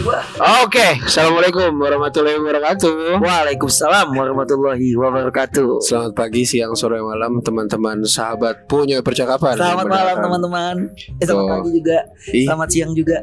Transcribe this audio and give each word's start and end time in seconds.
gua. 0.00 0.18
Oke, 0.64 1.04
assalamualaikum 1.04 1.70
warahmatullahi 1.76 2.36
wabarakatuh. 2.40 3.20
Waalaikumsalam 3.20 4.08
warahmatullahi 4.12 4.96
wabarakatuh. 4.96 5.84
Selamat 5.84 6.12
pagi, 6.16 6.42
siang, 6.44 6.72
sore, 6.72 7.00
malam, 7.00 7.40
teman-teman, 7.40 8.00
sahabat 8.04 8.64
punya 8.64 9.04
percakapan. 9.04 9.56
Selamat 9.56 9.86
malam 9.86 10.16
teman-teman. 10.18 10.76
Eh, 11.20 11.24
selamat 11.24 11.44
Tuh. 11.44 11.52
pagi 11.52 11.70
juga. 11.76 11.98
Ih, 12.32 12.46
Selamat 12.48 12.68
siang 12.72 12.92
juga. 12.96 13.18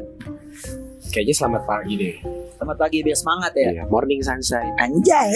kayaknya 1.08 1.34
selamat 1.34 1.62
pagi 1.64 1.94
deh. 1.96 2.14
Selamat 2.60 2.76
pagi 2.76 2.98
biar 3.00 3.16
semangat 3.16 3.52
ya. 3.56 3.70
Iya, 3.72 3.84
morning 3.88 4.20
sunshine. 4.20 4.74
Anjay. 4.76 5.30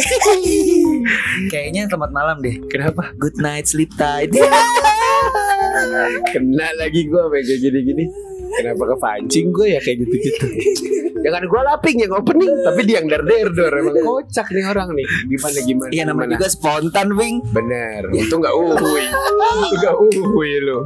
Kayaknya 1.54 1.88
selamat 1.88 2.10
malam 2.12 2.36
deh. 2.44 2.60
Kenapa? 2.68 3.08
Good 3.16 3.40
night, 3.40 3.64
sleep 3.64 3.88
tight. 3.96 4.28
Kena 6.34 6.68
lagi 6.76 7.08
gue 7.08 7.22
kayak 7.24 7.46
gini-gini. 7.56 8.04
Kenapa 8.52 8.84
kepancing 8.84 9.48
gue 9.48 9.66
ya 9.72 9.80
kayak 9.80 9.96
gitu-gitu? 10.04 10.44
Jangan 11.22 11.42
gue 11.46 11.60
laping 11.62 11.96
yang 12.02 12.12
opening, 12.18 12.52
tapi 12.66 12.80
dia 12.82 12.98
yang 12.98 13.06
der 13.06 13.22
der 13.22 13.48
dor. 13.54 13.72
Emang 13.72 13.96
kocak 14.02 14.46
nih 14.50 14.64
orang 14.66 14.88
nih. 14.94 15.06
Gimana 15.30 15.58
gimana? 15.62 15.90
Iya 15.94 16.04
namanya 16.10 16.36
juga 16.36 16.50
spontan, 16.50 17.08
Wing. 17.14 17.46
Bener, 17.54 18.10
itu 18.10 18.34
nggak 18.34 18.54
uhui, 18.54 19.04
itu 19.06 19.74
nggak 19.78 19.96
uhui 19.98 20.52
lo. 20.66 20.82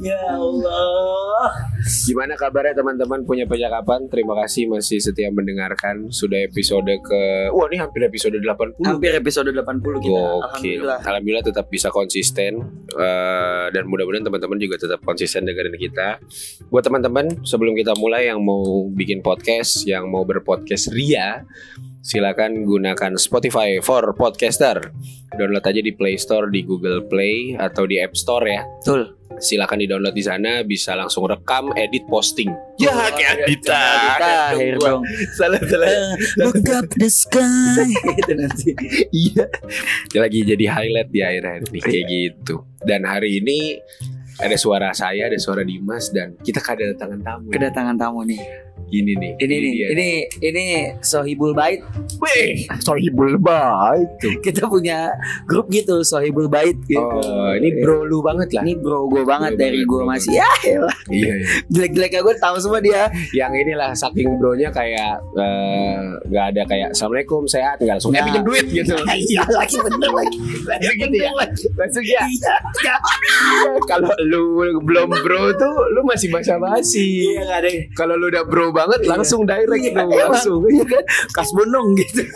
Ya 0.00 0.20
Allah. 0.32 1.48
Gimana 2.08 2.32
kabarnya 2.36 2.76
teman-teman 2.76 3.24
punya 3.24 3.44
percakapan? 3.44 4.08
Terima 4.08 4.32
kasih 4.44 4.68
masih 4.68 5.00
setia 5.00 5.28
mendengarkan. 5.28 6.08
Sudah 6.08 6.40
episode 6.44 6.88
ke 7.04 7.52
Wah, 7.52 7.68
ini 7.68 7.76
hampir 7.80 8.04
episode 8.04 8.36
80. 8.36 8.80
Hampir 8.84 9.12
episode 9.16 9.52
80 9.52 9.60
kita. 10.00 10.08
Gokil. 10.08 10.40
Alhamdulillah. 10.40 10.98
Alhamdulillah 11.04 11.44
tetap 11.44 11.66
bisa 11.68 11.92
konsisten 11.92 12.80
Eh, 12.90 13.66
dan 13.70 13.86
mudah-mudahan 13.86 14.26
teman-teman 14.26 14.58
juga 14.58 14.74
tetap 14.74 14.98
konsisten 15.06 15.46
dengerin 15.46 15.78
kita. 15.78 16.18
Buat 16.74 16.90
teman-teman 16.90 17.46
sebelum 17.46 17.78
kita 17.78 17.94
mulai 17.94 18.26
yang 18.26 18.42
mau 18.42 18.90
bikin 18.90 19.22
podcast, 19.22 19.86
yang 19.86 20.10
mau 20.10 20.26
berpodcast 20.26 20.90
ria, 20.90 21.46
silakan 22.02 22.66
gunakan 22.66 23.14
Spotify 23.14 23.78
for 23.78 24.10
podcaster. 24.18 24.90
Download 25.38 25.62
aja 25.62 25.78
di 25.78 25.94
Play 25.94 26.18
Store, 26.18 26.50
di 26.50 26.66
Google 26.66 27.06
Play 27.06 27.54
atau 27.54 27.86
di 27.86 28.02
App 28.02 28.18
Store 28.18 28.42
ya. 28.42 28.66
Betul. 28.82 29.19
Silakan 29.40 29.80
di-download 29.80 30.12
di 30.12 30.20
sana, 30.20 30.60
bisa 30.62 30.92
langsung 30.92 31.24
rekam, 31.24 31.72
edit, 31.72 32.04
posting. 32.06 32.52
Ya, 32.76 32.92
kayak 33.08 33.48
Adita. 33.48 33.82
Akhir 34.52 34.76
dong. 34.76 35.02
Salah 35.32 35.60
salah. 35.64 35.88
Eh, 35.88 36.12
Look 36.44 36.68
up 36.68 36.86
the 37.00 37.08
sky. 37.08 37.88
Itu 38.20 38.32
nanti. 38.36 38.76
Iya. 39.08 39.48
Dia 40.12 40.20
lagi 40.20 40.44
jadi 40.44 40.64
highlight 40.68 41.08
di 41.08 41.20
akhir-akhir 41.24 41.62
nih 41.72 41.82
kayak 41.82 42.04
gitu. 42.08 42.54
Dan 42.84 43.08
hari 43.08 43.40
ini 43.40 43.80
ada 44.40 44.56
suara 44.56 44.92
saya, 44.96 45.28
ada 45.28 45.36
suara 45.36 45.60
Dimas 45.64 46.08
dan 46.12 46.36
kita 46.40 46.60
kedatangan 46.64 47.20
tamu. 47.20 47.48
Kedatangan 47.52 47.96
tamu 47.96 48.20
nih. 48.24 48.40
Ini 48.88 49.12
nih. 49.20 49.32
Ini 49.36 49.54
nih, 49.60 49.74
ini 49.92 50.08
ini 50.40 50.64
Sohibul 51.04 51.52
Bait. 51.52 51.84
Wih, 52.20 52.68
sohibul 52.84 53.40
baik 53.40 54.08
tuh. 54.20 54.34
Kita 54.44 54.68
punya 54.68 55.08
grup 55.48 55.72
gitu 55.72 56.04
Sohibul 56.04 56.52
Bait 56.52 56.76
gitu. 56.84 57.00
Oh, 57.00 57.52
ini 57.56 57.80
bro 57.80 58.04
lu 58.04 58.20
banget 58.20 58.52
lah. 58.56 58.62
Ini 58.64 58.76
bro 58.76 59.08
gue 59.08 59.24
banget 59.24 59.56
Bro 59.56 59.62
dari 59.64 59.80
gue 59.88 60.02
masih 60.04 60.32
ya 60.40 60.50
elah. 60.68 60.96
Iya, 61.08 61.32
iya. 61.32 61.34
jelek-jeleknya 61.72 62.20
gue 62.20 62.34
tahu 62.36 62.56
semua 62.60 62.80
dia. 62.84 63.08
Yang 63.32 63.52
inilah 63.64 63.90
saking 63.96 64.36
bronya 64.36 64.68
kayak 64.68 65.22
eh, 65.38 65.96
nggak 66.28 66.44
ada 66.56 66.62
kayak 66.68 66.88
assalamualaikum 66.92 67.48
sehat 67.48 67.80
nggak 67.80 67.96
langsung 67.96 68.12
eh 68.12 68.20
pinjam 68.20 68.44
duit 68.44 68.66
gitu. 68.68 68.94
Iya 69.00 69.42
lagi 69.60 69.76
bener 69.80 70.10
lagi. 70.12 70.38
Langsung 70.68 70.96
gitu 70.98 71.16
ya. 71.16 71.30
Langsung 71.78 72.04
ya. 72.04 72.22
Iya. 72.28 72.54
Kalau 73.88 74.12
lu 74.28 74.60
belum 74.84 75.08
bro 75.24 75.56
tuh 75.56 75.74
lu 75.96 76.04
masih 76.04 76.28
basa-basi. 76.28 77.32
Iya 77.32 77.48
ada. 77.48 77.70
Kalau 77.96 78.14
lu 78.20 78.28
udah 78.28 78.44
bro 78.44 78.69
banget 78.70 79.00
Iya. 79.00 79.10
langsung 79.12 79.40
direct 79.42 79.80
Iya, 79.80 79.92
tuh 79.92 80.02
emang. 80.04 80.30
langsung. 80.30 80.60
Iya 80.66 80.84
kan? 80.84 81.02
Kas 81.30 81.50
bondong 81.50 81.88
gitu. 81.96 82.22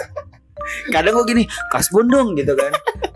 Kadang 0.89 1.13
gue 1.15 1.27
gini, 1.29 1.45
kas 1.69 1.93
bondong 1.93 2.33
gitu 2.35 2.57
kan. 2.57 2.73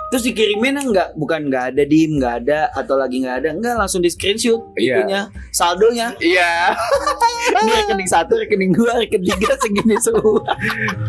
Terus 0.09 0.20
dikiriminnya 0.22 0.84
nggak, 0.84 1.09
bukan 1.16 1.48
nggak 1.48 1.65
ada 1.72 1.82
dim, 1.82 2.20
nggak 2.20 2.44
ada 2.44 2.69
atau 2.72 2.97
lagi 2.97 3.20
nggak 3.20 3.37
ada, 3.41 3.48
nggak 3.54 3.75
langsung 3.75 4.00
di 4.00 4.09
screenshot 4.09 4.69
Iya. 4.75 5.00
itunya, 5.00 5.20
saldonya. 5.48 6.12
Iya. 6.19 6.76
Ini 7.59 7.70
rekening 7.75 8.04
satu, 8.06 8.37
rekening 8.37 8.69
dua, 8.70 9.00
rekening 9.00 9.32
tiga 9.32 9.56
segini 9.56 9.97
semua. 9.97 10.44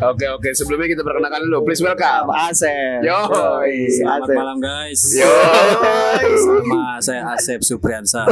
Oke 0.02 0.26
oke 0.30 0.48
sebelumnya 0.54 0.88
kita 0.90 1.04
perkenalkan 1.04 1.44
dulu. 1.44 1.68
Please 1.68 1.84
welcome. 1.84 2.32
Asep. 2.32 3.04
Yo. 3.04 3.20
Selamat 3.90 4.24
Asep. 4.24 4.36
malam 4.38 4.58
guys. 4.60 5.02
Yo. 5.12 5.28
Sama 6.40 6.84
saya 7.02 7.22
Asep 7.30 7.60
Supriyansa. 7.62 8.24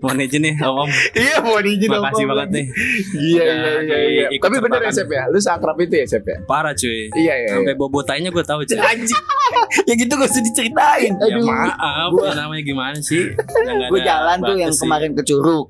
Mohon 0.00 0.24
izin 0.24 0.40
nih 0.40 0.54
Om 0.58 0.76
Om. 0.80 0.90
Iya 1.12 1.36
mau 1.44 1.60
diizin 1.60 1.88
Makasih 1.92 2.24
Om. 2.24 2.30
banget 2.32 2.48
nih. 2.50 2.66
Iya 3.14 3.44
iya 3.44 3.72
iya. 3.84 4.26
iya. 4.32 4.38
Tapi 4.40 4.56
bener 4.58 4.80
ya. 4.80 4.90
Sep 4.90 5.08
ya. 5.08 5.24
Lu 5.28 5.38
seakrab 5.38 5.76
itu 5.76 5.94
ya 5.94 6.06
Sep 6.08 6.24
ya. 6.24 6.36
Parah 6.44 6.72
cuy. 6.72 7.12
Iya 7.12 7.34
iya. 7.36 7.48
Sampai 7.52 7.74
bobo 7.76 8.00
tainya 8.00 8.32
gue 8.32 8.40
tahu 8.40 8.64
cuy. 8.64 8.80
Anjing. 8.90 9.24
ya 9.84 9.94
gitu 9.94 10.12
gak 10.14 10.30
usah 10.30 10.42
diceritain. 10.42 11.12
Ya 11.20 11.36
Aduh. 11.36 11.44
maaf, 11.44 12.10
Gua- 12.14 12.32
ya 12.32 12.32
namanya 12.38 12.62
gimana 12.64 12.98
sih? 12.98 13.34
Gue 13.90 14.00
jalan 14.00 14.38
tuh 14.40 14.56
yang 14.56 14.72
kemarin 14.72 15.10
ke 15.12 15.22
Curug. 15.22 15.68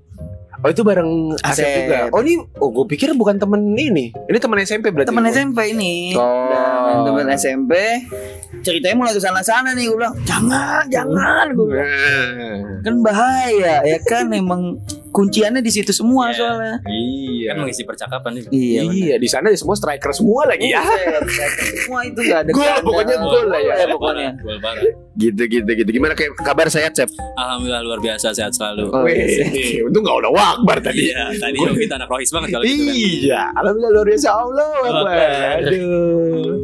Oh 0.60 0.68
itu 0.68 0.84
bareng 0.84 1.32
Asep, 1.40 1.64
Asep. 1.64 1.76
juga. 1.88 1.98
Oh 2.12 2.20
ini 2.20 2.36
oh 2.60 2.68
gue 2.68 2.84
pikir 2.84 3.16
bukan 3.16 3.40
temen 3.40 3.72
ini. 3.72 4.12
Ini 4.12 4.38
temen 4.38 4.60
SMP 4.60 4.92
berarti. 4.92 5.08
Temen 5.08 5.24
SMP 5.26 5.72
ini. 5.72 6.12
Oh. 6.12 6.52
Dan 6.86 6.96
temen 7.08 7.26
SMP 7.32 7.72
ceritanya 8.60 8.96
mulai 8.96 9.12
ke 9.12 9.20
sana-sana 9.20 9.70
nih 9.70 9.86
gue 9.86 9.96
bilang, 9.96 10.14
"Jangan, 10.22 10.84
jangan." 10.86 11.46
Gue 11.52 11.66
bilang. 11.68 11.88
Kan 12.80 12.94
bahaya 13.00 13.84
ya 13.84 13.98
kan 14.00 14.32
emang 14.32 14.80
kunciannya 15.10 15.60
di 15.60 15.68
situ 15.68 15.92
semua 15.92 16.28
Iya. 16.28 16.34
soalnya. 16.34 16.74
Iya. 16.82 17.46
Kan 17.46 17.56
mengisi 17.60 17.82
percakapan 17.84 18.30
nih. 18.32 18.42
Iya. 18.48 18.80
Iya, 18.86 19.16
di 19.16 19.28
sana 19.28 19.52
semua 19.52 19.74
striker 19.74 20.08
semua 20.10 20.46
lagi 20.46 20.66
ya. 20.66 20.80
Buset, 20.80 21.52
Semua 21.78 22.00
itu 22.02 22.20
gak 22.22 22.40
ada 22.40 22.50
Gol, 22.56 22.64
kandang. 22.64 22.80
pokoknya 22.82 23.16
gol 23.18 23.44
lah 23.46 23.60
ya. 23.60 23.74
pokoknya. 23.86 24.30
Gol 24.38 24.58
parah. 24.58 24.82
Gitu 25.12 25.42
gitu 25.44 25.70
gitu. 25.70 25.90
Gimana 25.92 26.14
kayak 26.14 26.32
kabar 26.38 26.66
sehat 26.66 26.94
Sep? 26.94 27.10
Alhamdulillah 27.36 27.82
luar 27.82 28.00
biasa 28.00 28.32
sehat 28.32 28.52
selalu. 28.54 28.88
Oh, 28.88 29.04
iya. 29.04 29.44
Wih, 29.46 29.84
untung 29.84 30.00
gak 30.02 30.16
udah 30.18 30.32
wakbar 30.32 30.78
tadi. 30.80 31.04
Iya, 31.06 31.36
tadi 31.36 31.58
dong 31.58 31.76
kita 31.76 31.94
anak 31.96 32.08
rohis 32.08 32.30
banget 32.30 32.48
kalau 32.50 32.64
gitu 32.64 32.80
kan. 32.80 32.94
Iya, 32.96 33.40
alhamdulillah 33.54 33.92
luar 33.92 34.06
biasa 34.08 34.28
Allah. 34.32 34.70
Aduh. 35.60 36.56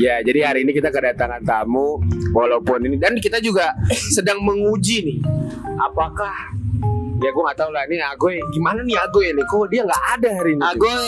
Ya, 0.00 0.24
jadi 0.24 0.40
hari 0.48 0.64
ini 0.64 0.72
kita 0.72 0.88
kedatangan 0.88 1.44
tamu 1.44 2.00
walaupun 2.32 2.80
ini 2.88 2.96
dan 2.96 3.12
kita 3.20 3.36
juga 3.44 3.76
sedang 4.16 4.40
menguji 4.40 5.04
nih 5.04 5.18
apakah 5.76 6.32
ya 7.20 7.28
gue 7.28 7.42
nggak 7.44 7.58
tahu 7.60 7.70
lah 7.70 7.84
nih 7.86 8.00
Agoy 8.00 8.36
gimana 8.56 8.80
nih 8.82 8.96
Agoy 8.96 9.30
nih 9.36 9.44
kok 9.44 9.68
dia 9.68 9.82
nggak 9.84 10.02
ada 10.18 10.28
hari 10.32 10.50
ini. 10.56 10.62
Agoy 10.64 11.04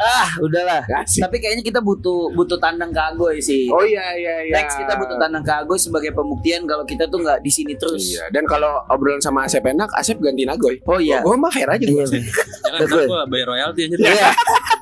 ah 0.00 0.28
udahlah. 0.40 0.82
Asik. 1.04 1.20
Tapi 1.22 1.36
kayaknya 1.38 1.64
kita 1.64 1.80
butuh 1.84 2.32
butuh 2.32 2.58
tandang 2.58 2.90
ke 2.90 2.98
Agoy 2.98 3.36
sih. 3.38 3.68
Oh 3.70 3.84
iya 3.84 4.16
iya 4.16 4.34
iya. 4.48 4.54
Next 4.58 4.80
kita 4.80 4.96
butuh 4.96 5.16
tandang 5.20 5.44
ke 5.44 5.52
Agoy 5.52 5.78
sebagai 5.78 6.10
pembuktian 6.10 6.64
kalau 6.66 6.82
kita 6.82 7.06
tuh 7.06 7.20
nggak 7.22 7.44
di 7.44 7.50
sini 7.52 7.76
terus. 7.76 8.00
Iya, 8.00 8.32
dan 8.32 8.42
kalau 8.48 8.80
obrolan 8.88 9.20
sama 9.20 9.44
Asep 9.46 9.62
enak, 9.62 9.92
Asep 9.94 10.18
gantiin 10.18 10.50
Agoy. 10.50 10.80
Oh 10.88 10.98
iya. 10.98 11.22
Gue 11.22 11.36
mah 11.36 11.52
fair 11.52 11.68
aja. 11.68 11.84
Iya. 11.84 12.04
Jangan 12.10 12.80
gue 12.90 13.04
bayar 13.28 13.46
royalti 13.54 13.80
aja. 13.86 13.96
Iya. 13.96 14.28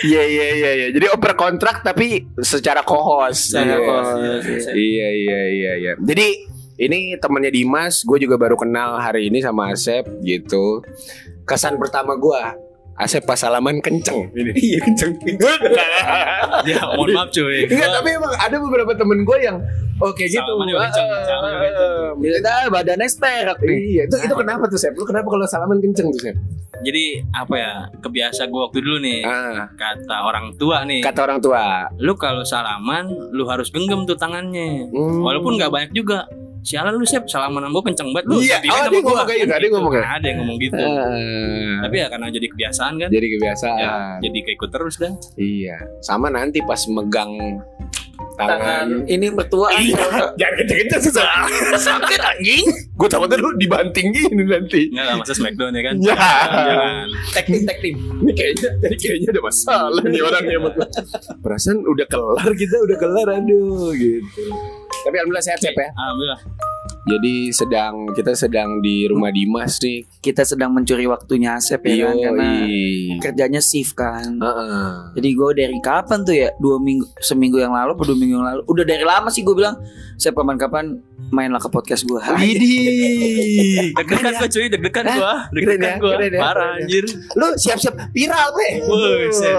Iya 0.00 0.22
iya 0.24 0.46
iya 0.54 0.70
iya. 0.74 0.86
Jadi 0.90 1.06
oper 1.12 1.36
kontrak 1.36 1.84
tapi 1.84 2.24
secara 2.40 2.80
co-host. 2.80 3.52
Secara 3.52 3.76
Iya. 3.76 3.84
co-host, 3.84 4.68
Iya 4.72 5.08
iya 5.12 5.40
iya 5.46 5.72
iya. 5.76 5.92
Jadi 6.00 6.26
ini 6.78 7.18
temannya 7.18 7.50
Dimas, 7.50 8.00
gue 8.00 8.22
juga 8.22 8.38
baru 8.38 8.54
kenal 8.54 8.96
hari 8.96 9.28
ini 9.28 9.42
sama 9.42 9.74
Asep 9.74 10.08
gitu. 10.22 10.80
Kesan 11.44 11.76
pertama 11.76 12.14
gue, 12.14 12.42
Asep 12.98 13.22
pas 13.22 13.38
salaman 13.38 13.78
kenceng. 13.78 14.26
Ini. 14.32 14.50
Iya 14.68 14.78
kenceng. 14.82 15.12
Ya, 16.66 16.82
mohon 16.90 17.14
maaf 17.14 17.30
cuy. 17.30 17.64
Enggak, 17.64 17.88
tapi 17.92 18.08
emang 18.12 18.32
ada 18.34 18.56
beberapa 18.58 18.90
temen 18.92 19.22
gue 19.22 19.38
yang 19.38 19.62
kayak 19.96 20.26
gitu. 20.28 20.42
Salaman 20.44 20.66
kenceng, 20.68 21.06
salaman 21.22 21.50
kenceng. 21.62 22.66
badannya 22.68 23.06
sterak 23.06 23.58
nih. 23.62 23.78
Iya, 23.78 24.02
itu 24.04 24.16
itu 24.20 24.34
kenapa 24.34 24.66
tuh 24.66 24.74
Sep? 24.76 24.92
Lu 24.92 25.06
kenapa 25.06 25.30
kalau 25.30 25.46
salaman 25.46 25.78
kenceng 25.78 26.10
tuh 26.10 26.18
Sep? 26.20 26.36
Jadi 26.78 27.22
apa 27.30 27.54
ya? 27.54 27.72
Kebiasa 27.98 28.46
gue 28.46 28.60
waktu 28.60 28.78
dulu 28.80 28.98
nih. 28.98 29.22
Ah, 29.22 29.70
Kata 29.72 30.16
orang 30.20 30.54
tua 30.54 30.82
nih. 30.82 31.00
kata 31.00 31.20
orang 31.22 31.38
tua. 31.38 31.86
lu 31.96 32.14
kalau 32.14 32.42
salaman 32.42 33.06
lu 33.30 33.46
harus 33.46 33.70
genggam 33.70 34.02
tuh 34.02 34.14
tangannya 34.14 34.86
Hmm. 34.88 35.22
walaupun 35.22 35.54
nggak 35.54 35.70
banyak 35.70 35.92
juga 35.92 36.26
sialan 36.60 36.92
lu 36.92 37.02
sep 37.02 37.24
salaman 37.24 37.60
sama 37.60 37.80
kenceng 37.80 38.08
banget 38.10 38.26
lu 38.26 38.36
Iya, 38.38 38.56
oh, 38.58 38.60
dia 38.60 38.70
ngomong 38.94 39.02
gua. 39.12 39.24
kayak 39.24 39.38
gitu, 39.38 39.48
Kan 39.48 39.58
dia 39.58 39.70
ngomong 39.70 39.92
kayak- 39.92 40.10
ada 40.12 40.26
yang 40.26 40.38
ngomong 40.38 40.58
gitu 40.58 40.76
Ah. 40.78 41.76
tapi 41.80 41.94
ya 41.96 42.06
karena 42.08 42.26
jadi 42.28 42.46
kebiasaan 42.48 42.92
kan 42.96 43.08
jadi 43.08 43.26
kebiasaan. 43.30 43.78
ya 43.78 43.92
jadi 44.20 44.38
keikut 44.44 44.70
terus 44.70 44.94
dah 44.96 45.12
Iya, 45.34 45.76
sama 46.00 46.28
nanti 46.28 46.58
pas 46.60 46.80
megang 46.86 47.32
tangan. 48.34 48.50
Tangan 48.52 48.86
ini 49.08 49.26
mertua. 49.28 49.70
Iya, 49.72 49.98
jangan 50.40 50.54
kenceng-kenceng 50.56 51.02
susah. 51.04 51.26
Sakit 51.80 52.20
anjing. 52.20 52.66
Gue 52.92 53.06
takutnya 53.06 53.34
lu 53.36 53.50
dibanting 53.56 54.10
gini 54.10 54.42
nanti. 54.44 54.90
Enggak 54.90 55.04
lah 55.04 55.14
masa 55.16 55.32
smackdown 55.32 55.70
ya 55.72 55.82
kan 55.84 55.94
Ya. 56.00 56.14
jangan 56.14 57.06
Tag 57.32 57.44
team, 57.46 57.62
tag 57.64 57.78
team. 57.78 57.96
Ini 57.98 58.32
kayaknya, 58.32 58.68
ini 58.80 58.96
kayaknya 58.96 59.28
ada 59.28 59.42
masalah 59.42 60.02
nih 60.04 60.20
orangnya. 60.20 60.56
gua. 60.60 60.72
Perasaan 61.36 61.78
udah 61.84 62.06
kelar 62.06 62.50
kita, 62.52 62.76
udah 62.80 62.96
kelar 62.96 63.28
aduh 63.32 63.90
gitu. 63.92 64.42
Tapi 65.04 65.14
alhamdulillah 65.18 65.46
sehat 65.46 65.58
Sep 65.62 65.74
ya. 65.74 65.88
alhamdulillah 65.94 66.40
Jadi 67.06 67.54
sedang 67.54 68.10
kita 68.16 68.34
sedang 68.34 68.82
di 68.82 69.06
rumah 69.06 69.30
Dimas 69.30 69.78
nih. 69.78 70.02
Kita 70.18 70.42
sedang 70.42 70.74
mencuri 70.74 71.06
waktunya 71.06 71.54
Asep 71.54 71.80
ya 71.86 72.10
kan 72.10 72.16
karena 72.18 72.50
kerjanya 73.22 73.60
shift 73.62 73.94
kan. 73.94 74.40
Heeh. 74.40 74.88
Jadi 75.14 75.28
gue 75.36 75.50
dari 75.54 75.78
kapan 75.78 76.26
tuh 76.26 76.34
ya 76.34 76.50
dua 76.58 76.82
minggu 76.82 77.06
seminggu 77.22 77.62
yang 77.62 77.72
lalu, 77.76 77.94
dua 78.02 78.16
minggu 78.18 78.34
yang 78.42 78.46
lalu. 78.46 78.62
Udah 78.66 78.84
dari 78.84 79.04
lama 79.06 79.28
sih 79.30 79.46
gue 79.46 79.54
bilang. 79.54 79.78
Saya 80.18 80.34
kapan-kapan 80.34 80.98
mainlah 81.30 81.62
ke 81.62 81.70
podcast 81.70 82.02
gue. 82.02 82.18
Widih. 82.18 83.94
Deg-degan 83.94 84.34
gue 84.34 84.48
cuy, 84.50 84.66
deg-degan 84.66 85.04
gue, 85.06 85.14
Keren 85.62 85.78
ya, 85.78 85.94
deg-degan 85.94 85.94
gue, 86.02 86.14
ya, 86.34 86.40
parah 86.42 86.68
ya. 86.74 86.82
anjir. 86.82 87.04
Lu 87.38 87.46
siap-siap 87.54 87.94
viral, 88.10 88.48
Bre. 88.50 88.70
Buset. 88.82 89.54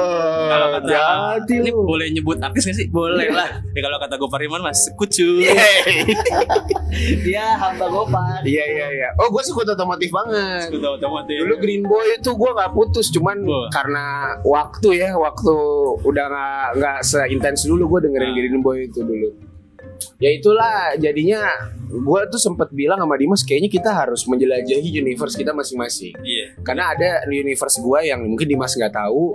Kalau 0.51 0.67
kata 0.75 0.99
ini 1.47 1.71
lu. 1.71 1.87
boleh 1.87 2.07
nyebut 2.11 2.37
artis 2.43 2.67
gak 2.67 2.75
sih? 2.75 2.87
Boleh 2.91 3.31
lah. 3.31 3.63
Ya 3.71 3.79
kalau 3.79 3.97
kata 4.03 4.19
gue 4.19 4.29
Pariman 4.29 4.59
mas 4.59 4.91
kucu. 4.99 5.39
Dia 7.29 7.45
hamba 7.55 7.85
Gopar. 7.87 8.41
Iya 8.41 8.65
iya 8.65 8.87
iya. 8.89 9.09
Oh 9.21 9.29
gue 9.29 9.43
suka 9.45 9.61
otomotif 9.69 10.09
banget. 10.09 10.73
Udah 10.73 10.97
otomotif. 10.97 11.37
Dulu 11.45 11.55
Green 11.61 11.83
Boy 11.85 12.17
itu 12.17 12.31
gue 12.33 12.49
nggak 12.49 12.71
putus, 12.73 13.13
cuman 13.13 13.37
Wah. 13.45 13.69
karena 13.69 14.05
waktu 14.41 14.89
ya, 14.97 15.13
waktu 15.13 15.53
udah 16.01 16.25
nggak 16.25 16.65
nggak 16.81 16.97
seintens 17.05 17.69
dulu 17.69 17.97
gue 17.97 18.09
dengerin 18.09 18.29
Ah. 18.29 18.35
Green 18.35 18.59
Boy 18.59 18.89
itu 18.89 19.05
dulu. 19.05 19.29
Ya 20.19 20.29
itulah 20.33 20.95
jadinya 20.99 21.47
gue 21.89 22.21
tuh 22.29 22.37
sempet 22.37 22.69
bilang 22.69 23.01
sama 23.01 23.17
Dimas 23.17 23.41
kayaknya 23.41 23.69
kita 23.71 23.89
harus 23.91 24.27
menjelajahi 24.29 24.89
universe 24.93 25.33
kita 25.33 25.51
masing-masing. 25.55 26.13
Iya. 26.21 26.59
Karena 26.61 26.93
ada 26.93 27.25
universe 27.29 27.81
gue 27.81 27.99
yang 28.05 28.21
mungkin 28.21 28.45
Dimas 28.45 28.77
nggak 28.77 28.93
tahu 28.93 29.33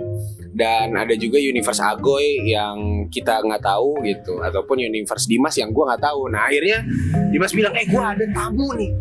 dan 0.55 0.95
ada 0.95 1.11
juga 1.19 1.35
universe 1.35 1.83
Agoy 1.83 2.47
yang 2.47 3.07
kita 3.11 3.43
nggak 3.43 3.59
tahu 3.59 3.99
gitu 4.07 4.39
ataupun 4.39 4.79
universe 4.79 5.27
Dimas 5.27 5.55
yang 5.59 5.75
gue 5.75 5.83
nggak 5.83 6.03
tahu. 6.03 6.31
Nah 6.31 6.47
akhirnya 6.47 6.79
Dimas 7.27 7.51
bilang, 7.51 7.75
eh 7.75 7.83
gue 7.83 7.99
ada 7.99 8.25
tamu 8.31 8.71
nih, 8.79 8.91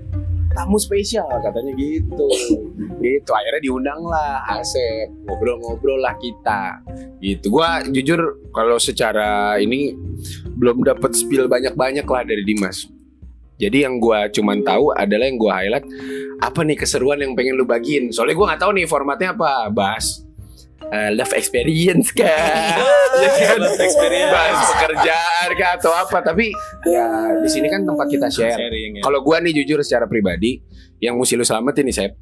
tamu 0.55 0.79
spesial 0.81 1.27
katanya 1.43 1.75
gitu. 1.77 2.29
gitu 3.03 3.31
akhirnya 3.35 3.61
diundang 3.61 4.01
lah 4.06 4.41
Asep 4.56 5.11
ngobrol-ngobrol 5.27 6.01
lah 6.01 6.17
kita 6.17 6.81
gitu. 7.21 7.53
Gue 7.53 7.69
jujur 7.93 8.21
kalau 8.55 8.81
secara 8.81 9.59
ini 9.61 9.93
belum 10.56 10.87
dapat 10.87 11.12
spill 11.12 11.51
banyak-banyak 11.51 12.06
lah 12.06 12.23
dari 12.25 12.47
Dimas. 12.47 12.89
Jadi 13.55 13.87
yang 13.87 14.03
gue 14.03 14.19
cuman 14.35 14.67
tahu 14.67 14.91
adalah 14.97 15.31
yang 15.31 15.39
gue 15.39 15.53
highlight 15.53 15.87
apa 16.43 16.61
nih 16.67 16.75
keseruan 16.75 17.23
yang 17.23 17.39
pengen 17.39 17.55
lu 17.55 17.69
bagiin. 17.69 18.11
Soalnya 18.11 18.35
gue 18.35 18.47
nggak 18.51 18.62
tahu 18.62 18.73
nih 18.75 18.87
formatnya 18.91 19.31
apa. 19.37 19.71
Bahas 19.71 20.24
eh, 20.93 21.11
love 21.15 21.33
experience 21.33 22.11
kah? 22.13 22.27
Kan? 23.15 23.59
Love 23.63 23.81
experience. 23.81 24.33
Bahas 24.33 24.59
pekerjaan 24.75 25.49
kah 25.55 25.71
atau 25.79 25.93
apa? 25.95 26.19
Tapi 26.21 26.51
ya 26.85 27.07
di 27.39 27.49
sini 27.49 27.71
kan 27.71 27.87
tempat 27.87 28.07
kita 28.11 28.27
share. 28.29 28.59
Ya. 28.59 29.01
Kalau 29.01 29.23
gue 29.23 29.37
nih 29.39 29.53
jujur 29.63 29.79
secara 29.87 30.11
pribadi, 30.11 30.59
yang 30.99 31.21
mesti 31.21 31.37
lu 31.39 31.45
selamatin 31.47 31.85
nih 31.87 31.95
Sep, 31.95 32.13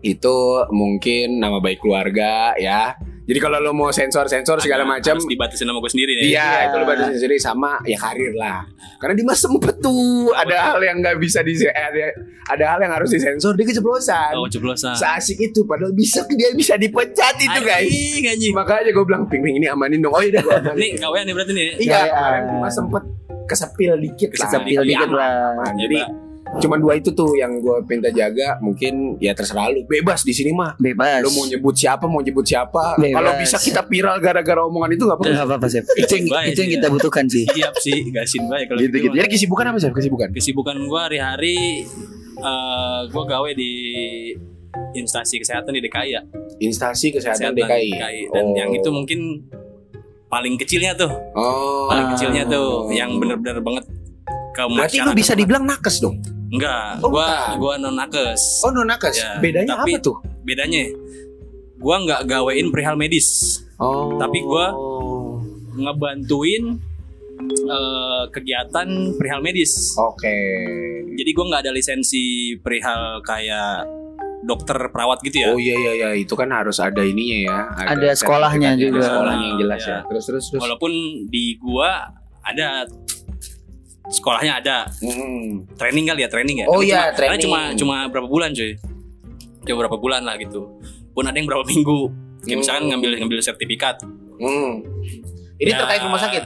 itu 0.00 0.36
mungkin 0.70 1.38
nama 1.38 1.58
baik 1.58 1.78
keluarga 1.78 2.54
ya. 2.56 2.94
Jadi 3.28 3.44
kalau 3.44 3.60
lo 3.60 3.76
mau 3.76 3.92
sensor-sensor 3.92 4.56
segala 4.56 4.88
macam, 4.88 5.12
harus 5.12 5.28
dibatasin 5.28 5.68
sama 5.68 5.84
gue 5.84 5.92
sendiri 5.92 6.16
nih. 6.16 6.32
Iya, 6.32 6.48
Iya. 6.48 6.64
itu 6.64 6.74
lo 6.74 6.84
batasin 6.88 7.12
sendiri 7.14 7.36
sama 7.36 7.76
ya 7.84 8.00
karir 8.00 8.32
lah. 8.32 8.64
Karena 8.96 9.12
Dimas 9.12 9.36
sempet 9.36 9.76
tuh 9.78 10.32
ada 10.32 10.72
hal 10.72 10.80
yang 10.80 10.96
nggak 10.98 11.20
bisa 11.20 11.44
di 11.44 11.52
ada, 11.60 12.08
ada 12.48 12.64
hal 12.64 12.80
yang 12.80 12.88
harus 12.88 13.12
disensor 13.12 13.52
dia 13.52 13.68
keceplosan. 13.68 14.32
Oh 14.32 14.48
ceplosan. 14.48 14.96
Seasik 14.96 15.44
itu 15.44 15.60
padahal 15.68 15.92
bisa 15.92 16.24
dia 16.24 16.56
bisa 16.56 16.80
dipecat 16.80 17.36
itu 17.36 17.60
guys. 17.60 17.92
Anjing. 18.24 18.56
Makanya 18.56 18.96
gue 18.96 19.04
bilang 19.04 19.28
ping 19.28 19.44
ping 19.44 19.60
ini 19.60 19.68
amanin 19.68 20.00
dong. 20.00 20.16
Oh 20.16 20.24
iya. 20.24 20.40
Nih 20.72 20.96
kawan 20.96 21.28
nih 21.28 21.34
berarti 21.36 21.52
nih. 21.52 21.68
Iya, 21.84 22.00
Iya. 22.08 22.48
Dimas 22.48 22.72
sempet 22.72 23.04
kesepil 23.44 23.92
dikit 24.00 24.30
lah. 24.40 24.48
Kesepil 24.48 24.80
dikit 24.88 25.10
lah. 25.12 25.52
aman. 25.52 25.76
Ya, 25.76 25.84
Jadi 25.84 25.98
Cuma 26.56 26.80
dua 26.80 26.96
itu 26.96 27.12
tuh 27.12 27.36
yang 27.36 27.60
gue 27.60 27.76
minta 27.84 28.08
jaga. 28.08 28.56
Mungkin 28.58 29.20
ya 29.20 29.36
terserah 29.36 29.68
lu. 29.68 29.84
Bebas 29.84 30.24
di 30.24 30.32
sini 30.32 30.50
mah. 30.50 30.74
Bebas. 30.80 31.20
Lu 31.20 31.30
mau 31.36 31.44
nyebut 31.44 31.76
siapa, 31.76 32.08
mau 32.08 32.24
nyebut 32.24 32.42
siapa. 32.42 32.96
Kalau 32.96 33.32
bisa 33.36 33.60
kita 33.60 33.84
viral 33.84 34.16
gara-gara 34.18 34.64
omongan 34.64 34.96
itu 34.96 35.04
nggak 35.04 35.18
apa-apa. 35.20 35.36
Gak 35.36 35.46
apa-apa 35.46 35.66
Sep. 35.68 35.84
Itu 35.94 36.12
yang, 36.16 36.26
Baik, 36.32 36.46
itu 36.50 36.58
yang 36.64 36.72
kita 36.80 36.86
butuhkan 36.88 37.24
sih. 37.28 37.44
Siap 37.46 37.74
sih, 37.78 37.98
gasin 38.10 38.48
baik 38.48 38.66
kalau 38.72 38.80
Gitu, 38.80 38.96
gitu. 38.96 39.14
Jadi 39.14 39.28
kesibukan 39.28 39.64
apa 39.70 39.78
sih? 39.78 39.92
Kesibukan. 39.92 40.28
Kesibukan 40.32 40.76
gue 40.80 41.00
hari-hari 41.00 41.56
eh 42.38 43.00
gue 43.06 43.24
gawe 43.28 43.50
di 43.52 43.72
instansi 44.94 45.42
kesehatan 45.42 45.74
di 45.74 45.82
DKI 45.84 46.10
ya. 46.10 46.22
Instansi 46.58 47.12
kesehatan, 47.12 47.54
Kesehatan 47.54 47.68
DKI. 47.68 47.90
Dan 48.32 48.44
Oh. 48.50 48.56
yang 48.56 48.70
itu 48.72 48.88
mungkin 48.88 49.20
paling 50.28 50.54
kecilnya 50.56 50.94
tuh, 50.96 51.10
Oh. 51.34 51.86
paling 51.88 52.14
kecilnya 52.14 52.44
tuh 52.46 52.88
yang 52.90 53.16
bener-bener 53.16 53.58
banget 53.60 53.84
ke 54.54 54.62
Berarti 54.64 54.98
lu 55.02 55.12
bisa 55.14 55.32
dibilang 55.34 55.64
nakes 55.64 56.02
dong. 56.02 56.18
Enggak, 56.48 57.00
Oh, 57.00 57.12
gua 57.12 57.26
bukan. 57.26 57.60
gua 57.60 57.72
non 57.76 57.94
nakes. 57.94 58.42
Oh, 58.62 58.70
non 58.70 58.86
nakes. 58.86 59.16
Ya, 59.16 59.36
Bedanya 59.36 59.76
tapi- 59.76 59.94
apa 59.94 60.02
tuh? 60.02 60.16
Bedanya 60.42 60.82
gua 61.76 61.96
nggak 62.00 62.20
gawein 62.24 62.68
perihal 62.68 62.96
medis, 62.96 63.60
Oh. 63.76 64.16
tapi 64.16 64.40
gua- 64.40 64.72
ngebantuin 65.74 66.80
eh, 67.38 68.24
kegiatan 68.28 68.88
perihal 69.14 69.38
medis. 69.38 69.94
Oke. 69.94 70.34
Jadi 71.14 71.30
gua 71.30 71.44
nggak 71.46 71.62
ada 71.62 71.72
lisensi 71.72 72.24
perihal 72.56 73.22
kayak 73.22 73.86
dokter 74.40 74.74
perawat 74.88 75.18
gitu 75.20 75.36
ya. 75.38 75.48
Oh 75.50 75.58
iya 75.58 75.74
iya 75.76 75.92
iya, 75.94 76.10
itu 76.14 76.34
kan 76.34 76.48
harus 76.48 76.78
ada 76.78 76.98
ininya 76.98 77.38
ya. 77.38 77.58
Ada 77.94 78.14
sekolahnya 78.16 78.74
sertifikatnya, 78.74 78.82
juga. 78.82 78.98
Ada 78.98 79.06
sekolahnya 79.06 79.44
yang 79.44 79.58
jelas 79.58 79.80
Ya. 79.80 79.90
ya. 79.90 79.98
Terus 80.06 80.24
terus 80.26 80.44
terus. 80.50 80.60
Walaupun 80.62 80.92
di 81.26 81.44
gua 81.58 81.90
ada 82.40 82.86
sekolahnya 84.08 84.52
ada 84.56 84.76
Hmm. 84.98 85.68
training 85.74 86.04
kali 86.06 86.20
ya 86.22 86.28
training 86.28 86.56
ya. 86.58 86.66
Oh 86.66 86.80
iya, 86.80 87.12
karena 87.12 87.36
training. 87.36 87.44
cuma 87.44 87.60
cuma 87.74 87.96
berapa 88.06 88.24
bulan 88.24 88.50
cuy. 88.50 88.72
Cuma 89.62 89.76
berapa 89.82 89.96
bulan 89.96 90.22
lah 90.22 90.36
gitu. 90.36 90.64
Pun 91.12 91.22
ada 91.22 91.34
yang 91.34 91.44
berapa 91.44 91.64
minggu. 91.64 92.08
Kayak 92.40 92.58
misalkan 92.58 92.82
Hmm. 92.82 92.90
ngambil 92.92 93.10
ngambil 93.18 93.38
sertifikat. 93.40 94.00
Hmm. 94.38 94.80
Ini 95.56 95.70
Ya. 95.70 95.78
terkait 95.78 96.00
rumah 96.00 96.16
sakit 96.16 96.44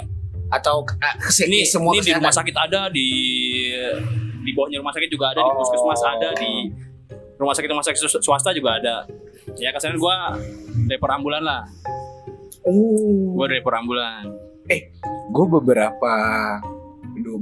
atau 0.48 0.82
ah, 0.98 1.14
Ini 1.46 1.62
semua 1.62 1.92
ini 1.92 2.02
di 2.02 2.12
rumah 2.12 2.30
sakit 2.30 2.54
ada 2.54 2.88
di 2.88 3.08
di 4.42 4.50
bawahnya 4.50 4.80
rumah 4.80 4.90
sakit 4.90 5.08
juga 5.08 5.30
ada 5.30 5.38
di 5.38 5.46
Oh. 5.46 5.56
puskesmas 5.56 6.02
ada 6.02 6.28
di 6.34 6.52
rumah 7.36 7.52
sakit 7.52 7.68
rumah 7.68 7.84
sakit 7.84 7.98
swasta- 8.18 8.50
juga 8.50 8.76
ada. 8.76 9.06
Ya 9.54 9.70
kesannya 9.70 9.96
gua 9.96 10.34
driver 10.84 11.10
ambulan 11.12 11.42
lah. 11.42 11.62
Oh. 12.62 13.34
Gua 13.34 13.46
driver 13.46 13.74
ambulan. 13.76 14.24
Gue 15.28 15.46
beberapa 15.50 16.14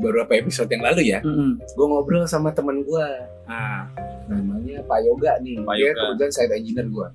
beberapa 0.00 0.32
episode 0.35 0.67
yang 0.67 0.81
lalu 0.81 1.12
ya, 1.12 1.20
Mm-mm. 1.20 1.61
gue 1.61 1.87
ngobrol 1.87 2.25
sama 2.25 2.50
temen 2.50 2.81
gue 2.82 3.06
Nah, 3.44 3.82
namanya 4.27 4.79
Pak 4.86 4.98
Yoga 5.03 5.36
nih. 5.39 5.60
Pak 5.60 5.75
dia 5.75 5.91
Yoga. 5.91 6.01
kebetulan 6.15 6.32
site 6.32 6.55
engineer 6.55 6.86
gue. 6.86 7.08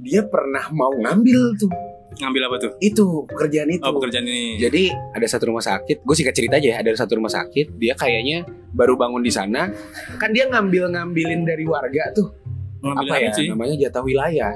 Dia 0.00 0.20
pernah 0.24 0.64
mau 0.70 0.90
ngambil 0.90 1.54
tuh 1.56 1.70
ngambil 2.18 2.50
apa 2.50 2.56
tuh? 2.58 2.72
itu 2.82 3.22
pekerjaan 3.30 3.70
itu. 3.70 3.84
Oh, 3.86 3.94
pekerjaan 3.94 4.26
ini. 4.26 4.58
Jadi 4.58 4.90
ada 4.90 5.26
satu 5.30 5.54
rumah 5.54 5.62
sakit, 5.62 6.02
gue 6.02 6.14
singkat 6.18 6.34
cerita 6.34 6.58
aja 6.58 6.74
ya. 6.74 6.76
Ada 6.82 7.06
satu 7.06 7.14
rumah 7.22 7.30
sakit, 7.30 7.78
dia 7.78 7.94
kayaknya 7.94 8.42
baru 8.74 8.98
bangun 8.98 9.22
di 9.22 9.30
sana. 9.30 9.70
Kan 10.18 10.34
dia 10.34 10.50
ngambil 10.50 10.90
ngambilin 10.98 11.46
dari 11.46 11.62
warga 11.62 12.10
tuh 12.10 12.34
ngambil 12.82 13.10
apa 13.14 13.22
ya? 13.22 13.30
sih? 13.38 13.46
Namanya 13.46 13.74
jatah 13.78 14.02
wilayah. 14.02 14.50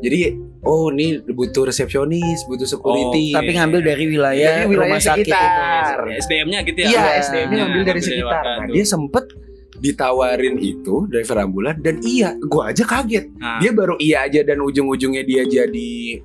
Jadi 0.00 0.16
oh 0.62 0.88
ini 0.88 1.06
butuh 1.24 1.66
resepsionis, 1.66 2.44
butuh 2.44 2.64
security. 2.64 3.32
Oke. 3.32 3.36
Tapi 3.36 3.50
ngambil 3.54 3.80
dari 3.82 4.04
wilayah, 4.06 4.54
Dari 4.58 4.68
wilayah 4.68 4.86
rumah 4.86 5.00
sakit 5.00 5.24
itu. 5.24 5.32
sekitar. 5.32 5.96
SDM-nya 6.18 6.58
gitu 6.62 6.78
ya. 6.78 6.88
Iya. 6.88 7.02
SDM-nya 7.22 7.58
ngambil 7.58 7.82
dari 7.82 7.90
Ngambil 7.94 8.02
sekitar. 8.06 8.42
warga 8.42 8.60
Nah, 8.60 8.66
dia 8.70 8.84
sempet 8.84 9.24
ditawarin 9.76 10.56
itu 10.56 10.94
driver 11.06 11.36
ambulan 11.40 11.76
dan 11.78 12.04
iya, 12.04 12.36
gua 12.42 12.68
aja 12.68 12.84
kaget. 12.84 13.32
Nah, 13.34 13.56
Dia 13.58 13.72
baru 13.72 13.96
iya 13.96 14.28
aja 14.28 14.40
dan 14.42 14.60
ujung-ujungnya 14.60 15.22
dia 15.22 15.42
jadi 15.42 16.20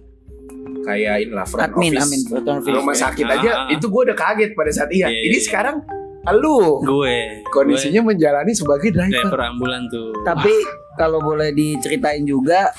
kayak 0.82 1.16
inilah 1.24 1.48
front 1.48 1.64
Admin, 1.66 1.92
office 1.94 2.04
amin. 2.06 2.22
front 2.28 2.48
office. 2.52 2.76
rumah 2.76 2.94
sakit 2.94 3.26
Ah, 3.26 3.34
aja. 3.34 3.50
Itu 3.72 3.88
gua 3.88 4.06
udah 4.06 4.18
kaget 4.18 4.52
pada 4.52 4.70
saat 4.70 4.92
iya. 4.92 5.08
Iya, 5.08 5.22
Ini 5.24 5.34
iya, 5.34 5.42
sekarang 5.42 5.78
lu 6.36 6.82
gue 6.82 7.46
kondisinya 7.48 8.02
menjalani 8.04 8.50
sebagai 8.52 8.90
gue 8.90 8.98
driver. 8.98 9.30
driver 9.30 9.42
ambulan 9.46 9.86
tuh. 9.88 10.10
Tapi 10.22 10.52
kalau 10.96 11.22
boleh 11.22 11.54
diceritain 11.54 12.26
juga, 12.26 12.74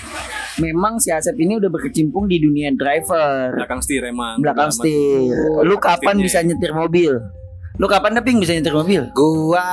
memang 0.58 0.96
si 0.96 1.08
Asep 1.08 1.36
ini 1.36 1.56
udah 1.56 1.68
berkecimpung 1.68 2.26
di 2.26 2.38
dunia 2.38 2.72
driver. 2.72 3.52
belakang 3.54 3.80
setir 3.80 4.04
emang. 4.04 4.40
Belakang 4.40 4.70
setir. 4.70 5.36
Lu 5.62 5.76
kapan 5.76 6.16
bisa 6.18 6.40
nyetir 6.40 6.72
mobil? 6.72 7.12
Lu 7.76 7.86
kapan 7.86 8.16
Deping 8.16 8.40
bisa 8.40 8.52
nyetir 8.52 8.72
mobil? 8.72 9.04
Gua 9.12 9.68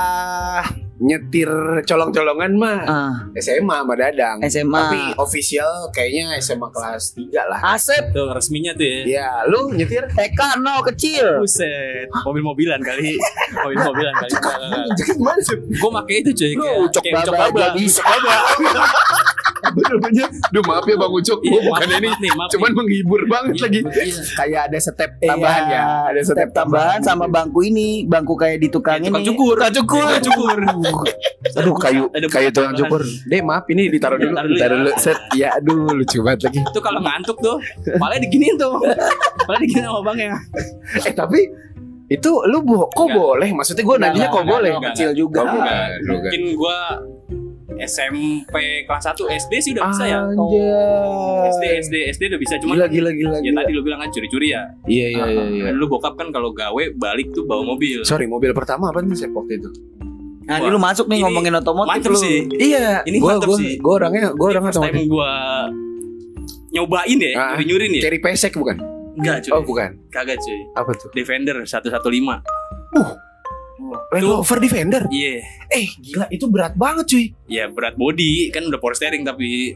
nyetir 1.00 1.48
colong-colongan 1.84 2.52
mah 2.54 2.80
Ah, 2.84 3.14
SMA 3.36 3.76
sama 3.78 3.96
Dadang. 3.96 4.38
SMA. 4.44 4.76
Tapi 4.78 5.00
official 5.18 5.68
kayaknya 5.90 6.36
SMA 6.38 6.68
kelas 6.70 7.12
3 7.14 7.44
lah. 7.44 7.60
Asep 7.72 8.12
Tuh 8.12 8.32
resminya 8.32 8.72
tuh 8.72 8.84
ya. 8.84 9.00
Ya, 9.20 9.30
lu 9.46 9.72
nyetir 9.72 10.04
TK 10.06 10.40
no 10.60 10.84
kecil. 10.86 11.40
Buset, 11.40 12.08
mobil-mobilan 12.24 12.80
kali. 12.80 13.16
Mobil-mobilan 13.58 14.14
kali. 14.18 14.32
Gimana 14.98 15.40
sih? 15.40 15.56
Gue 15.56 15.92
pakai 15.94 16.16
itu 16.20 16.32
cuy. 16.34 16.52
Lu 16.54 16.88
kayak 16.92 17.24
baba 17.26 17.72
bisa. 17.72 18.04
Bener 18.04 18.84
Dulunya, 19.84 20.26
duh 20.50 20.64
maaf 20.64 20.84
ya 20.84 20.96
Bang 20.96 21.12
Ucok, 21.12 21.40
Iya, 21.40 21.50
gue 21.50 21.60
maaf, 21.60 21.68
bukan 21.74 21.88
ini, 21.90 21.98
maaf 22.04 22.20
nih, 22.20 22.32
maaf 22.34 22.50
cuman 22.50 22.66
nih. 22.66 22.76
menghibur 22.76 23.22
banget 23.26 23.54
Iya, 23.54 23.64
lagi. 23.64 23.80
iya. 23.82 24.22
Kayak 24.34 24.62
ada 24.64 24.78
step 24.80 25.12
tambahan 25.20 25.64
Iya, 25.64 25.74
ya, 25.74 25.84
ada 26.06 26.22
step, 26.22 26.36
step 26.36 26.50
tambahan 26.52 27.00
sama 27.00 27.26
bangku 27.28 27.60
ini, 27.62 27.90
bangku 28.04 28.34
kayak 28.34 28.58
di 28.58 28.68
tukang 28.68 28.98
Kayak 28.98 29.10
tukang 29.10 29.22
ini. 29.22 29.30
cukur. 29.30 29.56
Tukang 29.56 29.74
cukur. 29.76 30.06
Tukang 30.14 30.24
cukur. 30.24 30.58
Aduh 31.60 31.76
kayu 31.76 32.04
kayu 32.28 32.50
tukang 32.50 32.74
cukur. 32.76 33.02
Deh 33.26 33.42
maaf 33.42 33.66
ini 33.68 33.88
ditaruh 33.88 34.16
dulu, 34.16 34.34
Taruh 34.34 34.46
dulu 34.46 34.56
ditaruh 34.56 34.74
ya. 34.74 34.82
dulu. 34.82 34.92
Set, 34.96 35.20
ya 35.34 35.48
aduh 35.54 35.92
lucu 35.92 36.18
banget 36.20 36.40
lagi. 36.46 36.60
Itu 36.62 36.80
kalau 36.80 37.00
ngantuk 37.00 37.38
tuh, 37.38 37.58
malah 37.96 38.16
diginiin 38.16 38.56
tuh. 38.56 38.78
Malah 39.44 39.60
diginiin 39.60 39.86
sama 39.86 40.02
bangnya. 40.02 40.38
Eh 41.04 41.12
tapi 41.12 41.40
itu 42.06 42.30
lu 42.46 42.62
bo 42.62 42.86
kok 42.88 43.04
Enggak. 43.04 43.16
boleh? 43.16 43.50
Maksudnya 43.52 43.84
gue 43.84 43.96
nanya 43.98 44.26
kok 44.28 44.40
enggak, 44.40 44.54
boleh? 44.54 44.72
enggak, 44.72 44.92
kecil 44.94 45.10
juga. 45.14 45.40
Enggak. 45.42 45.88
Mungkin 46.06 46.42
gua 46.54 46.78
SMP 47.76 48.54
kelas 48.84 49.04
1 49.08 49.18
SD 49.40 49.54
sih 49.60 49.72
udah 49.74 49.84
bisa 49.88 50.04
ya. 50.04 50.20
SD 50.24 50.36
Anjay. 50.36 51.74
SD 51.80 51.96
SD 52.12 52.22
udah 52.28 52.40
bisa 52.40 52.54
cuman 52.58 52.74
Gila 52.74 52.86
gila 52.88 53.10
gila. 53.12 53.36
ya 53.36 53.42
gila. 53.42 53.60
tadi 53.60 53.72
lu 53.72 53.82
bilang 53.82 54.00
kan 54.00 54.10
curi-curi 54.10 54.48
ya. 54.50 54.62
Iya 54.84 55.08
iya 55.10 55.24
iya. 55.26 55.44
iya. 55.50 55.64
Kan 55.66 55.76
Lu 55.76 55.86
bokap 55.88 56.14
kan 56.14 56.28
kalau 56.30 56.52
gawe 56.52 56.84
balik 56.94 57.32
tuh 57.32 57.44
bawa 57.44 57.64
mobil. 57.66 58.02
Sorry 58.04 58.26
mobil 58.26 58.52
pertama 58.52 58.88
apa 58.88 59.00
nih 59.00 59.16
saya 59.16 59.32
waktu 59.32 59.58
itu? 59.58 59.70
Nah, 60.44 60.60
ini 60.60 60.68
lu 60.68 60.78
masuk 60.78 61.08
nih 61.08 61.18
Ini 61.18 61.24
ngomongin 61.24 61.54
otomotif 61.56 61.92
mantep 61.94 62.12
lu. 62.12 62.20
sih. 62.20 62.38
Iya. 62.54 63.00
Ini 63.02 63.18
gua, 63.18 63.30
mantep 63.34 63.48
gua, 63.48 63.58
sih. 63.58 63.74
Gua 63.80 63.94
orangnya 63.96 64.24
gua 64.34 64.48
orangnya 64.50 64.72
otomotif. 64.72 65.04
gua 65.08 65.32
nyobain 66.70 67.18
ya, 67.18 67.30
Ah, 67.34 67.50
nyuri-nyuri 67.56 67.86
nih. 67.90 68.02
Cherry 68.02 68.20
pesek 68.20 68.54
bukan? 68.54 68.78
Enggak, 69.14 69.46
cuy. 69.46 69.52
Oh 69.54 69.62
bukan. 69.62 69.94
Kagak, 70.10 70.42
cuy. 70.42 70.58
Apa 70.74 70.90
tuh? 70.94 71.10
Defender 71.14 71.62
115. 71.62 72.42
Uh. 72.94 73.10
Land 73.92 74.24
Tuh. 74.24 74.32
Rover 74.40 74.60
Defender. 74.64 75.04
Iya. 75.10 75.44
Eh 75.74 75.88
gila 76.00 76.26
itu 76.32 76.46
berat 76.48 76.74
banget 76.78 77.06
cuy. 77.10 77.26
Ya 77.50 77.68
berat 77.68 77.98
body 77.98 78.54
kan 78.54 78.64
udah 78.68 78.80
power 78.80 78.96
steering 78.96 79.26
tapi 79.28 79.76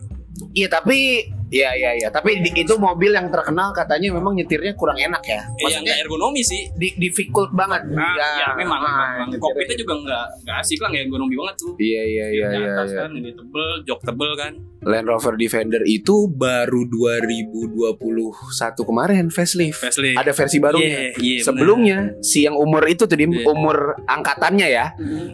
Iya 0.54 0.70
tapi 0.70 1.30
Iya 1.50 1.70
iya 1.74 1.92
iya 1.96 2.08
tapi 2.10 2.40
di- 2.40 2.52
itu 2.58 2.76
mobil 2.76 3.10
yang 3.10 3.28
terkenal 3.28 3.72
katanya 3.72 4.12
memang 4.12 4.34
nyetirnya 4.34 4.74
kurang 4.74 4.96
enak 4.96 5.24
ya. 5.24 5.40
yang 5.40 5.56
Maksudnya 5.58 5.80
enggak 5.88 5.98
ergonomi 6.04 6.42
sih. 6.42 6.62
di, 6.74 6.92
difficult 6.98 7.50
banget. 7.52 7.88
Nah, 7.88 8.14
ya, 8.14 8.52
memang, 8.54 8.80
ah, 8.80 9.24
memang. 9.24 9.38
kokpitnya 9.38 9.76
juga 9.78 9.94
enggak 9.98 10.26
enggak 10.42 10.58
asik 10.60 10.78
lah, 10.78 10.90
enggak 10.90 11.04
ergonomi 11.06 11.36
banget 11.36 11.56
tuh. 11.58 11.72
Iya 11.78 12.02
iya 12.04 12.26
iya 12.30 12.46
Di 12.48 12.58
iya. 12.58 12.70
atas 12.70 12.90
iya. 12.90 13.00
kan, 13.00 13.10
ini 13.14 13.32
tebel, 13.32 13.68
jok 13.84 14.00
tebel 14.02 14.32
kan. 14.36 14.54
Land 14.80 15.08
Rover 15.08 15.36
Defender 15.36 15.82
itu 15.84 16.16
baru 16.30 16.84
2021 16.86 17.92
kemarin 18.84 19.28
facelift. 19.28 19.80
Facelift. 19.80 20.16
Ada 20.16 20.32
versi 20.34 20.58
barunya. 20.58 20.88
Iya, 20.88 21.02
iya, 21.18 21.42
Sebelumnya 21.42 21.98
si 22.20 22.44
yang 22.44 22.56
umur 22.56 22.86
itu 22.86 23.04
tadi 23.04 23.26
Iya. 23.26 23.44
umur 23.46 23.78
angkatannya 24.02 24.68
ya 24.68 24.86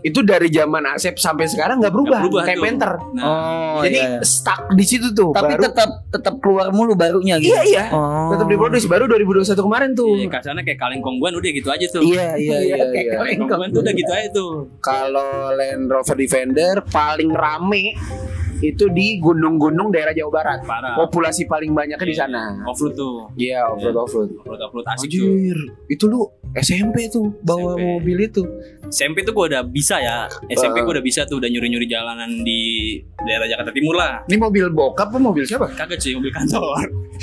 itu 0.01 0.21
dari 0.21 0.49
zaman 0.49 0.83
Asep 0.87 1.15
sampai 1.15 1.45
sekarang 1.45 1.77
nggak 1.77 1.89
berubah, 1.89 2.09
Nggak 2.11 2.23
berubah 2.23 2.41
kayak 2.43 2.57
tuh. 2.57 2.65
Panther. 2.65 2.91
Nah, 3.13 3.23
Oh, 3.23 3.81
Jadi 3.81 3.99
iya. 3.99 4.21
stuck 4.21 4.69
di 4.71 4.83
situ 4.83 5.07
tuh. 5.11 5.31
Tapi 5.31 5.53
baru, 5.53 5.63
tetap 5.63 5.89
tetap 6.13 6.37
keluar 6.37 6.69
mulu 6.69 6.93
barunya 6.93 7.41
gitu. 7.41 7.49
iya 7.49 7.61
iya. 7.65 7.83
Oh. 7.89 8.29
Tetap 8.37 8.45
diproduksi 8.45 8.85
baru 8.85 9.09
2021 9.09 9.57
kemarin 9.57 9.89
tuh. 9.97 10.13
iya, 10.13 10.29
kasarnya 10.29 10.61
kayak 10.61 10.79
kaleng 10.79 11.01
kongguan 11.01 11.33
udah 11.33 11.49
gitu 11.49 11.69
aja 11.73 11.85
tuh. 11.89 12.05
Iya, 12.05 12.37
iya, 12.37 12.57
iya. 12.61 12.75
Iya, 12.77 12.85
kayak 12.93 13.05
iya. 13.09 13.13
kaleng 13.17 13.39
kongguan 13.49 13.69
tuh 13.73 13.81
udah 13.81 13.93
gitu 13.97 14.11
aja 14.13 14.27
tuh. 14.29 14.51
Kalau 14.77 15.49
Land 15.57 15.89
Rover 15.89 16.17
Defender 16.21 16.75
paling 16.85 17.33
rame 17.33 17.97
itu 18.63 18.87
di 18.93 19.19
gunung-gunung 19.19 19.91
daerah 19.91 20.15
Jawa 20.15 20.31
Barat. 20.31 20.59
Parah. 20.63 20.95
Populasi 20.95 21.49
paling 21.49 21.75
banyaknya 21.75 22.07
di 22.07 22.15
sana. 22.15 22.63
Offroad 22.63 22.93
tuh. 22.95 23.27
Iya, 23.35 23.67
offroad 23.67 23.97
offroad. 23.99 24.29
Offroad 24.39 24.61
offroad 24.69 24.85
asik 24.95 25.09
tuh. 25.11 25.27
Anjir, 25.27 25.59
itu 25.91 26.03
lu 26.07 26.23
SMP 26.55 27.07
tuh 27.07 27.33
bawa 27.39 27.73
SMP. 27.73 27.81
mobil 27.83 28.17
itu. 28.21 28.43
SMP 28.85 29.21
tuh 29.21 29.33
gue 29.33 29.45
udah 29.49 29.63
bisa 29.63 29.97
ya. 29.97 30.29
SMP 30.47 30.77
Ah. 30.77 30.83
gue 30.83 30.93
udah 30.93 31.01
bisa 31.01 31.21
tuh 31.23 31.37
udah 31.37 31.47
nyuri-nyuri 31.47 31.85
jalanan 31.85 32.29
di 32.39 32.61
daerah 33.19 33.45
Jakarta 33.45 33.71
Timur 33.71 33.93
lah. 33.93 34.21
Ini 34.23 34.37
mobil 34.37 34.69
bokap 34.69 35.09
apa 35.09 35.17
mobil 35.17 35.41
siapa? 35.43 35.65
Kagak 35.71 35.97
cuy 35.97 36.13
mobil 36.13 36.29
kantor. 36.29 36.61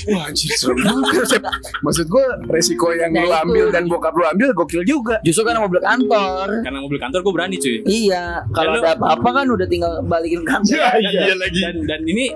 Wah 0.08 0.22
anjir 0.24 0.50
serem 0.52 0.78
juga 0.78 1.22
Sep. 1.24 1.42
Maksud 1.80 2.06
gue 2.06 2.24
resiko 2.48 2.90
yang 2.92 3.10
Nah, 3.10 3.20
lu 3.20 3.28
itu. 3.28 3.42
ambil 3.44 3.66
dan 3.68 3.84
bokap 3.86 4.12
lu 4.12 4.24
ambil 4.24 4.50
gokil 4.52 4.82
juga 4.82 5.18
Justru 5.20 5.42
kan 5.44 5.58
mobil 5.58 5.78
kantor. 5.78 6.46
Karena 6.60 6.78
mobil 6.78 6.98
kantor 6.98 7.20
gue 7.20 7.32
berani 7.32 7.56
cuy. 7.56 7.76
Iya, 7.84 8.42
kalau 8.50 8.76
ada 8.76 8.94
apa-apa 8.94 9.28
kan 9.32 9.46
udah 9.46 9.66
tinggal 9.66 10.02
balikin 10.02 10.42
kantor. 10.42 10.74
iya 10.96 11.34
lagi 11.34 11.60
Dan 11.60 11.86
dan 11.86 12.00
ini 12.02 12.34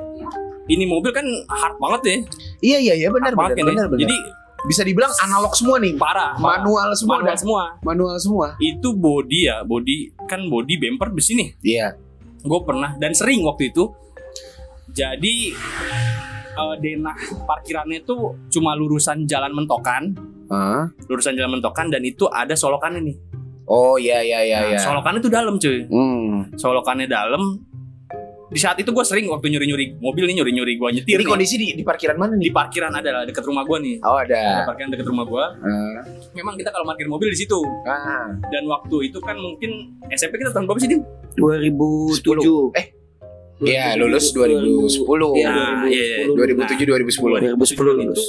ini 0.64 0.84
mobil 0.84 1.10
kan 1.10 1.26
hard 1.46 1.74
banget 1.76 2.00
ya. 2.02 2.14
Iya 2.62 2.78
iya 2.80 2.94
iya 2.96 3.08
benar 3.10 3.34
banget 3.34 3.56
benar 3.56 3.58
kan 3.58 3.66
ya. 3.66 3.74
benar 3.74 3.86
benar. 3.88 4.00
Jadi 4.00 4.16
bisa 4.64 4.80
dibilang 4.80 5.12
analog 5.20 5.52
semua 5.52 5.76
nih 5.76 5.92
parah. 5.94 6.32
parah. 6.32 6.60
manual 6.60 6.88
semua 6.92 7.14
manual 7.16 7.28
dah. 7.28 7.36
semua. 7.36 7.62
manual 7.80 8.16
semua 8.16 8.46
Itu 8.58 8.92
body 8.92 9.40
ya, 9.44 9.60
body 9.62 9.96
kan 10.24 10.40
body 10.44 10.74
bumper 10.76 11.08
besi 11.10 11.32
nih. 11.34 11.48
iya 11.60 11.86
Gue 12.40 12.60
pernah 12.60 12.92
dan 12.94 13.12
sering 13.12 13.40
waktu 13.42 13.68
itu. 13.68 13.88
Jadi 14.86 15.52
eh, 16.54 16.74
denah 16.78 17.16
parkirannya 17.42 18.04
tuh 18.04 18.36
cuma 18.48 18.72
lurusan 18.72 19.24
jalan 19.24 19.50
mentokan, 19.50 20.12
Hah? 20.46 20.86
lurusan 21.04 21.34
jalan 21.34 21.58
mentokan 21.58 21.88
dan 21.88 22.00
itu 22.00 22.24
ada 22.26 22.52
solokannya 22.52 23.00
nih. 23.02 23.16
oh 23.64 23.96
iya 23.96 24.20
iya 24.20 24.40
iya 24.40 24.58
Nah, 24.60 24.68
iya 24.70 24.78
Solokannya 24.78 25.20
tuh 25.20 25.32
dalam 25.32 25.56
cuy. 25.56 25.88
hmm. 25.88 26.52
Solokannya 26.54 27.08
dalam. 27.08 27.42
Di 28.54 28.62
saat 28.62 28.78
itu 28.78 28.94
gue 28.94 29.02
sering 29.02 29.26
waktu 29.26 29.50
nyuri-nyuri 29.50 29.98
mobil 29.98 30.30
nih 30.30 30.38
nyuri-nyuri 30.38 30.78
gue 30.78 30.88
nyetir 30.94 31.18
ini 31.18 31.26
nih. 31.26 31.30
kondisi 31.34 31.54
di, 31.58 31.66
di 31.74 31.82
parkiran 31.82 32.14
mana 32.14 32.38
di 32.38 32.46
nih 32.46 32.50
parkiran 32.54 32.94
ada 32.94 33.10
lah 33.10 33.22
deket 33.26 33.42
rumah 33.42 33.66
gue 33.66 33.78
nih. 33.82 33.94
oh 34.06 34.14
Ada 34.14 34.38
ada 34.38 34.62
parkiran 34.70 34.90
deket 34.94 35.06
rumah 35.10 35.26
gue. 35.26 35.44
Ah. 35.58 35.98
Memang 36.38 36.54
kita 36.54 36.70
kalau 36.70 36.86
parkir 36.86 37.10
mobil 37.10 37.34
di 37.34 37.38
situ. 37.42 37.58
ah. 37.82 38.30
Dan 38.54 38.70
waktu 38.70 39.10
itu 39.10 39.18
kan 39.18 39.34
mungkin 39.34 39.98
SMP 40.14 40.38
kita 40.38 40.54
tahun 40.54 40.70
berapa 40.70 40.78
sih 40.78 40.86
Dim? 40.86 41.02
2007. 41.34 42.78
Eh, 42.78 42.86
Iya, 43.62 43.94
lulus 43.98 44.34
2010. 44.34 45.02
Iya, 45.38 45.54
iya, 45.86 46.26
2007 46.30 46.90
2010 46.90 47.54
2010 47.58 47.98
lulus. 48.02 48.22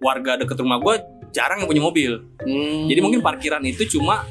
Warga 0.00 0.40
deket 0.40 0.56
rumah 0.60 0.76
gue 0.80 0.94
jarang 1.32 1.64
yang 1.64 1.68
punya 1.68 1.82
mobil. 1.84 2.12
Hmm. 2.40 2.84
Jadi 2.88 3.00
mungkin 3.00 3.20
parkiran 3.24 3.64
itu 3.64 3.96
cuma 3.96 4.24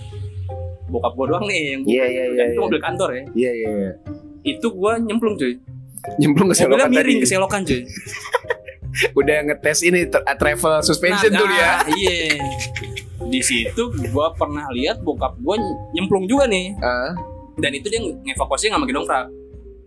bokap 0.89 1.13
gue 1.13 1.25
doang 1.29 1.45
nih 1.45 1.61
yang 1.77 1.81
iya, 1.85 2.05
iya, 2.05 2.23
Dan 2.33 2.45
itu 2.49 2.57
iya. 2.57 2.65
mobil 2.65 2.79
kantor 2.81 3.09
ya. 3.13 3.23
iya 3.37 3.51
iya 3.53 3.69
iya. 3.69 3.93
Itu 4.41 4.67
gue 4.69 4.91
nyemplung 5.01 5.35
cuy. 5.35 5.59
nyemplung 6.15 6.47
ke 6.47 6.55
Mobilnya 6.55 6.87
selokan 6.87 6.89
miring 6.89 7.03
tadi 7.11 7.23
ke 7.23 7.27
selokan 7.27 7.61
cuy. 7.63 7.81
udah 9.19 9.37
ngetes 9.45 9.79
ini 9.83 9.99
tra- 10.05 10.25
travel 10.33 10.81
suspension 10.81 11.29
Nah, 11.29 11.39
tuh 11.39 11.47
dia 11.47 11.61
nah, 11.61 11.77
Iya. 11.91 12.19
Di 13.29 13.41
situ 13.43 13.83
gue 13.91 14.27
pernah 14.33 14.65
lihat 14.71 15.03
bokap 15.03 15.37
gue 15.37 15.55
nyemplung 15.93 16.25
juga 16.25 16.47
nih. 16.47 16.73
Ah. 16.79 17.13
dan 17.55 17.75
itu 17.75 17.91
dia 17.91 17.99
ngevakuasinya 17.99 18.73
nggak 18.73 18.83
pakai 18.87 18.95
dongkrak 18.95 19.25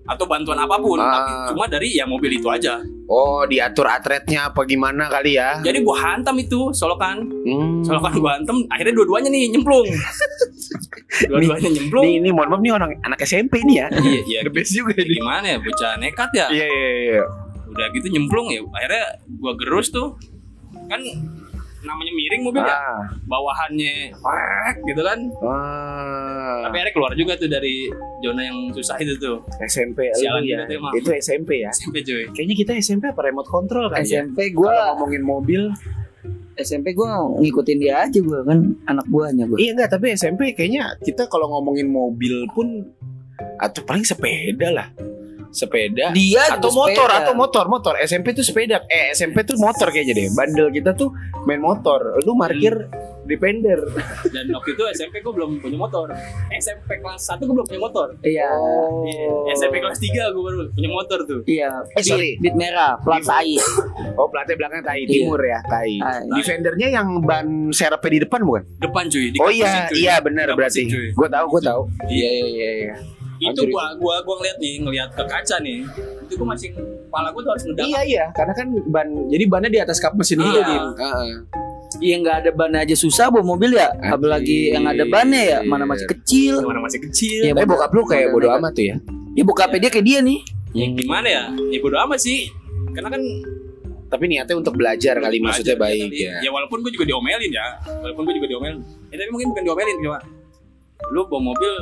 atau 0.04 0.24
bantuan 0.24 0.56
apa 0.56 0.76
pun 0.76 0.96
Ah. 0.96 1.10
tapi 1.12 1.30
cuma 1.48 1.64
dari 1.66 1.88
ya 1.92 2.04
mobil 2.04 2.32
itu 2.32 2.46
aja 2.46 2.82
oh 3.04 3.44
diatur 3.44 3.86
atletnya 3.86 4.46
apa 4.46 4.62
gimana 4.62 5.06
kali 5.06 5.34
ya 5.34 5.58
jadi 5.60 5.78
gua 5.80 5.94
hantam 5.96 6.34
itu 6.36 6.70
solokan 6.72 7.22
Hmm. 7.42 7.82
solokan 7.82 8.12
gua 8.16 8.34
hantam 8.34 8.66
akhirnya 8.68 8.94
dua-duanya 8.94 9.28
nih 9.28 9.50
nyemplung 9.50 9.86
dua-duanya 11.28 11.68
nyemplung 11.70 12.04
Nih, 12.04 12.18
ini 12.18 12.28
mohon 12.30 12.48
maaf 12.48 12.60
nih 12.60 12.72
orang 12.72 12.90
anak 13.00 13.18
SMP 13.20 13.62
nih 13.62 13.76
ya. 13.76 13.86
iya 13.94 14.20
iya 14.24 14.40
The 14.46 14.50
best 14.50 14.72
juga 14.72 14.94
ini. 14.96 15.16
gimana 15.16 15.46
ya 15.46 15.58
bocah 15.58 15.90
nekat 15.96 16.30
ya 16.32 16.46
Iya 16.50 16.66
iya 16.66 16.88
iya. 17.12 17.22
udah 17.68 17.86
gitu 17.90 18.06
nyemplung 18.10 18.48
ya 18.48 18.60
akhirnya 18.66 19.04
gua 19.32 19.52
gerus 19.54 19.88
tuh 19.88 20.18
kan 20.84 21.00
namanya 21.82 22.12
miring 22.12 22.42
mobil 22.42 22.62
ya 22.62 22.70
Ah. 22.72 23.02
bawahannya 23.24 24.14
wek, 24.14 24.76
gitu 24.84 25.02
kan 25.02 25.18
Ah. 25.42 26.62
tapi 26.64 26.78
akhirnya 26.78 26.94
keluar 26.94 27.12
juga 27.12 27.32
tuh 27.34 27.46
dari 27.46 27.90
zona 28.18 28.40
yang 28.40 28.70
susah 28.70 28.96
itu 28.96 29.14
tuh 29.16 29.42
SMP 29.60 30.06
Sialan 30.14 30.42
ya. 30.42 30.62
emang. 30.64 30.92
Itu 30.94 31.10
SMP 31.12 31.62
ya. 31.62 31.70
SMP 31.70 32.00
cuy 32.00 32.30
Kayaknya 32.30 32.54
kita 32.56 32.72
SMP 32.76 33.04
apa 33.06 33.20
remote 33.20 33.46
control 33.46 33.86
kan 33.88 34.00
ya? 34.00 34.22
SMP 34.22 34.50
Kalau 34.50 34.62
gua 34.62 34.74
ngomongin 34.94 35.22
mobil. 35.22 35.62
SMP 36.54 36.92
gua 36.92 37.16
ngikutin 37.34 37.78
dia 37.78 38.04
aja 38.04 38.18
gua 38.20 38.44
kan 38.44 38.58
anak 38.86 39.06
buahnya 39.08 39.48
gua. 39.48 39.56
Iya 39.56 39.72
enggak, 39.72 39.90
tapi 39.90 40.12
SMP 40.12 40.52
kayaknya 40.52 40.94
kita 41.00 41.26
kalau 41.26 41.50
ngomongin 41.50 41.88
mobil 41.88 42.44
pun 42.50 42.86
atau 43.58 43.80
paling 43.82 44.04
sepeda 44.04 44.70
lah. 44.70 44.88
Sepeda 45.52 46.10
Dia 46.10 46.42
atau 46.50 46.72
motor 46.72 47.06
sepeda. 47.06 47.20
atau 47.22 47.32
motor 47.32 47.64
motor 47.66 47.94
SMP 48.00 48.32
tuh 48.32 48.40
sepeda 48.40 48.82
eh 48.86 49.12
SMP 49.12 49.44
tuh 49.44 49.54
motor 49.56 49.86
kayaknya 49.86 50.14
deh 50.16 50.28
bandel 50.32 50.68
kita 50.68 50.90
tuh 50.92 51.12
main 51.44 51.60
motor 51.60 52.16
lu 52.18 52.32
parkir 52.34 52.88
defender 53.22 53.78
dan 54.26 54.50
waktu 54.50 54.72
itu 54.72 54.82
SMP 54.90 55.20
gue 55.20 55.30
belum 55.30 55.60
punya 55.60 55.76
motor 55.76 56.10
SMP 56.50 56.98
kelas 56.98 57.22
1 57.28 57.38
gue 57.38 57.52
belum 57.52 57.66
punya 57.66 57.78
motor 57.80 58.06
Iya. 58.20 58.50
Iya, 59.04 59.30
SMP 59.54 59.78
kelas 59.78 59.94
3 59.96 60.10
gue 60.28 60.42
baru 60.42 60.56
punya 60.68 60.90
motor 60.90 61.18
tuh 61.22 61.40
Iya. 61.44 61.70
Eh, 61.92 62.02
sorry. 62.02 62.34
Beat, 62.34 62.50
beat 62.50 62.56
merah, 62.58 62.98
plat 62.98 63.22
tai. 63.22 63.54
oh 64.14 64.26
platnya 64.26 64.56
belakang 64.56 64.80
tai 64.80 65.02
Iya. 65.02 65.10
timur 65.22 65.38
ya 65.38 65.60
tai 65.64 65.94
Tai. 65.96 66.26
defendernya 66.32 66.88
yang 66.90 67.22
ban 67.22 67.46
serepnya 67.70 68.10
di 68.10 68.20
depan 68.22 68.40
bukan 68.42 68.62
depan 68.80 69.04
cuy 69.06 69.28
di 69.28 69.38
oh 69.38 69.48
iya 69.48 69.86
cuy. 69.86 70.00
iya 70.00 70.14
benar 70.18 70.48
berarti 70.52 70.82
gue 70.88 71.28
tahu 71.28 71.46
gue 71.48 71.62
tahu 71.62 71.80
iya 72.08 72.28
iya 72.32 72.46
iya 72.48 72.70
iya 72.82 72.94
itu 73.42 73.62
Anjir, 73.66 73.74
gua 73.74 73.84
gua 73.98 74.14
gua 74.22 74.34
ngeliat 74.38 74.58
nih 74.62 74.74
ngeliat 74.78 75.10
ke 75.12 75.24
kaca 75.26 75.56
nih. 75.58 75.82
Itu 76.22 76.34
gua 76.38 76.54
masih 76.54 76.68
kepala 76.70 77.28
gua 77.34 77.40
tuh 77.42 77.50
harus 77.50 77.64
ngedang 77.66 77.86
iya 77.90 78.00
iya. 78.06 78.24
Karena 78.30 78.52
kan 78.54 78.66
ban 78.86 79.08
jadi 79.26 79.44
bannya 79.50 79.70
di 79.70 79.80
atas 79.82 79.98
kap 79.98 80.14
mesin 80.14 80.38
gitu 80.38 80.46
Iya. 80.54 80.62
Dim. 80.62 80.84
Heeh. 80.94 81.32
Iya 82.00 82.14
nggak 82.24 82.36
ada 82.46 82.50
ban 82.54 82.72
aja. 82.72 82.94
Susah 82.94 83.28
bawa 83.28 83.44
mobil 83.44 83.74
ya. 83.74 83.90
Apalagi 84.00 84.72
yang 84.72 84.86
ada 84.86 85.04
bannya 85.04 85.42
ya, 85.42 85.58
mana 85.66 85.84
masih 85.84 86.06
kecil. 86.08 86.62
mana 86.64 86.80
masih 86.80 87.02
kecil. 87.04 87.40
Iya, 87.44 87.52
tapi 87.52 87.66
bokap 87.68 87.90
lu 87.92 88.02
kayak 88.06 88.32
bodo 88.32 88.48
amat 88.48 88.72
tuh 88.72 88.84
ya. 88.88 88.96
Ya 89.34 89.42
bokapnya 89.44 89.78
dia 89.88 89.90
kayak 89.92 90.06
dia 90.06 90.18
nih. 90.22 90.40
ya 90.72 90.86
gimana 90.88 91.28
ya? 91.28 91.44
Ya 91.68 91.78
bodo 91.82 91.96
amat 92.08 92.18
sih. 92.18 92.48
Karena 92.94 93.10
kan 93.10 93.22
Tapi 94.12 94.28
niatnya 94.28 94.60
untuk 94.60 94.76
belajar 94.76 95.16
kali 95.16 95.40
maksudnya 95.40 95.72
belajar 95.72 96.04
baik 96.04 96.12
ya. 96.12 96.36
ya 96.44 96.52
walaupun 96.52 96.84
gue 96.84 96.92
juga 96.92 97.08
diomelin 97.08 97.48
ya. 97.48 97.80
Walaupun 98.04 98.28
gue 98.28 98.34
juga 98.36 98.48
diomelin. 98.52 98.84
Ya 99.08 99.16
tapi 99.16 99.30
mungkin 99.32 99.48
bukan 99.56 99.62
diomelin 99.64 99.96
cuma 100.04 100.18
lu 101.08 101.24
bawa 101.26 101.40
mobil 101.48 101.72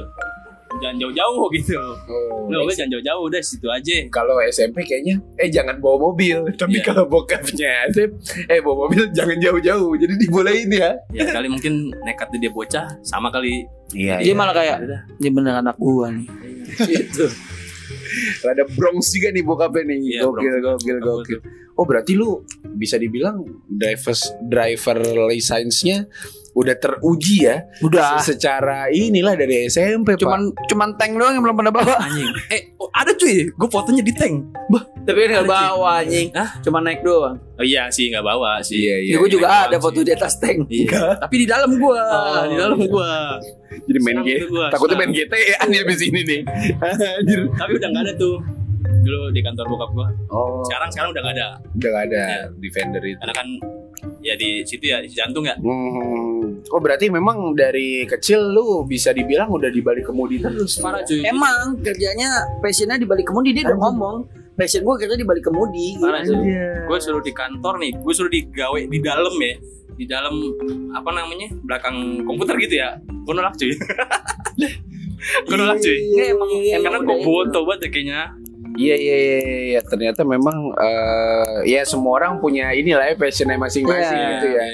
jangan 0.78 0.96
jauh-jauh 1.02 1.46
gitu. 1.50 1.74
Oh, 2.06 2.46
lu 2.46 2.70
jangan 2.70 2.94
jauh-jauh 2.94 3.22
udah 3.26 3.42
situ 3.42 3.66
aja. 3.66 4.06
Kalau 4.06 4.38
SMP 4.46 4.86
kayaknya 4.86 5.18
eh 5.34 5.50
jangan 5.50 5.82
bawa 5.82 6.10
mobil. 6.10 6.46
Tapi 6.54 6.78
Iya. 6.78 6.86
kalau 6.86 7.04
bokapnya 7.06 7.90
SMP 7.90 8.14
eh 8.46 8.62
bawa 8.62 8.86
mobil 8.86 9.10
jangan 9.10 9.34
jauh-jauh. 9.36 9.92
Jadi 9.98 10.14
dibolehin 10.16 10.70
ya. 10.70 10.94
Ya 11.10 11.26
kali 11.28 11.50
mungkin 11.50 11.90
nekat 12.06 12.30
dia 12.38 12.48
bocah 12.48 12.86
sama 13.02 13.28
kali. 13.28 13.66
Iya 13.90 14.22
Dia 14.22 14.34
malah 14.38 14.54
kayak 14.54 14.78
dia 15.18 15.30
bener 15.34 15.58
anak 15.58 15.74
gua 15.74 16.14
nih. 16.14 16.30
gitu. 16.86 17.26
Rada 18.42 18.64
bronx 18.70 19.10
juga 19.10 19.30
nih 19.30 19.42
bokapnya 19.42 19.82
nih. 19.86 19.98
Iya, 20.06 20.20
gokil 20.24 20.54
Bronx. 20.54 20.62
gokil 20.82 20.96
Apa 20.96 21.06
gokil. 21.06 21.38
oh 21.74 21.84
berarti 21.84 22.12
lu 22.14 22.42
bisa 22.76 22.94
dibilang 22.94 23.42
driver 23.66 24.14
driver 24.44 24.98
license-nya 25.26 26.06
udah 26.52 26.74
teruji 26.74 27.44
ya 27.44 27.62
Udah. 27.78 28.18
secara 28.18 28.88
inilah 28.88 29.32
dari 29.32 29.64
SMP 29.64 30.12
Pak. 30.12 30.18
Cuman 30.18 30.40
cuman 30.66 30.88
tank 30.94 31.14
doang 31.14 31.32
yang 31.32 31.42
belum 31.42 31.56
pernah 31.56 31.70
bawa. 31.70 31.94
anjing 32.04 32.26
eh 32.48 32.74
oh, 32.74 32.90
ada 32.90 33.12
cuy 33.12 33.46
gue 33.46 33.68
fotonya 33.68 34.00
di 34.00 34.10
tank 34.10 34.50
Tapi 35.00 35.16
kan 35.22 35.30
nggak 35.32 35.46
bawa 35.46 36.02
anjing. 36.02 36.28
Hah? 36.32 36.58
Cuma 36.60 36.78
naik 36.80 37.00
doang. 37.00 37.38
oh 37.54 37.62
iya 37.62 37.86
sih 37.88 38.08
nggak 38.08 38.22
bawa 38.22 38.58
sih 38.60 38.78
iya 38.80 38.96
iya 38.98 39.12
Ya, 39.12 39.16
gue 39.18 39.30
juga 39.30 39.46
naik 39.46 39.62
ada 39.66 39.78
foto 39.78 39.98
sih. 39.98 40.04
di 40.04 40.12
atas 40.12 40.34
tank. 40.36 40.58
Iya. 40.66 41.18
Tapi 41.18 41.34
di 41.36 41.46
dalam 41.46 41.70
gua, 41.76 42.02
Oh. 42.02 42.42
di 42.44 42.56
dalam 42.56 42.78
gua. 42.84 43.38
jadi 43.80 43.98
main 44.00 44.18
game 44.20 44.42
takutnya 44.68 44.96
main 44.96 45.10
GTA 45.10 45.62
nih 45.70 45.78
abis 45.80 46.00
ini 46.02 46.20
nih 46.20 46.40
Anjir. 47.16 47.40
Tapi 47.52 47.72
udah 47.76 47.88
nggak 47.88 48.04
ada 48.04 48.14
tuh. 48.16 48.36
Dulu 49.00 49.30
di 49.30 49.40
kantor 49.40 49.64
bokap 49.66 49.90
gua. 49.92 50.08
oh 50.28 50.60
Sekarang 50.62 50.90
sekarang 50.90 51.10
udah 51.10 51.22
nggak 51.22 51.36
ada. 51.36 51.48
udah 51.72 51.88
gak 51.90 52.04
ada 52.06 52.20
Iya. 52.20 52.38
defender 52.58 53.02
itu 53.02 53.16
Karena 53.18 53.34
kan 53.34 53.48
ya 54.20 54.34
di 54.36 54.64
situ 54.64 54.84
ya 54.88 55.00
di 55.00 55.08
jantung 55.10 55.44
ya. 55.46 55.56
Hmm. 55.58 56.64
Oh 56.70 56.80
berarti 56.80 57.08
memang 57.08 57.56
dari 57.56 58.04
kecil 58.04 58.52
lu 58.52 58.84
bisa 58.84 59.10
dibilang 59.10 59.48
udah 59.48 59.70
di 59.72 59.80
balik 59.80 60.08
kemudi 60.08 60.40
terus. 60.40 60.78
Parah 60.78 61.02
cuy. 61.04 61.24
Emang 61.24 61.80
kerjanya 61.80 62.44
passionnya 62.60 62.96
di 63.00 63.06
balik 63.08 63.28
kemudi 63.28 63.56
dia 63.56 63.68
udah 63.68 63.78
ngomong. 63.78 64.16
Passion 64.58 64.84
gue 64.84 64.94
kerja 65.00 65.16
di 65.16 65.24
balik 65.24 65.44
kemudi. 65.48 65.96
Parah 65.96 66.20
cuy. 66.20 66.36
Anjir. 66.36 66.84
Gue 66.84 66.98
suruh 67.00 67.22
di 67.24 67.32
kantor 67.32 67.74
nih, 67.80 67.92
gue 67.96 68.12
suruh 68.12 68.32
digawe 68.32 68.80
di 68.84 68.98
dalam 69.00 69.34
ya. 69.40 69.54
Di 69.96 70.04
dalam 70.08 70.34
apa 70.96 71.10
namanya? 71.12 71.48
belakang 71.64 72.24
komputer 72.24 72.56
gitu 72.60 72.80
ya. 72.80 72.96
Gue 73.24 73.32
nolak 73.36 73.56
cuy. 73.56 73.72
gue 75.48 75.56
nolak 75.56 75.78
cuy. 75.80 75.96
Iya, 75.96 76.24
emang, 76.36 76.50
emang 76.52 76.82
Karena 76.84 76.98
gue 77.04 77.16
itu. 77.16 77.24
boto 77.24 77.60
banget 77.68 77.80
ya 77.80 77.88
kayaknya. 77.92 78.20
Iya 78.78 78.96
iya 78.96 79.16
iya 79.16 79.38
iya. 79.74 79.80
ternyata 79.82 80.22
memang 80.22 80.74
eh, 80.76 81.56
ya 81.66 81.82
semua 81.82 82.22
orang 82.22 82.38
punya 82.38 82.70
inilah 82.70 83.10
ya 83.10 83.16
passionnya 83.18 83.58
masing-masing 83.58 84.18
Iya. 84.18 84.30
gitu 84.36 84.46
ya. 84.54 84.64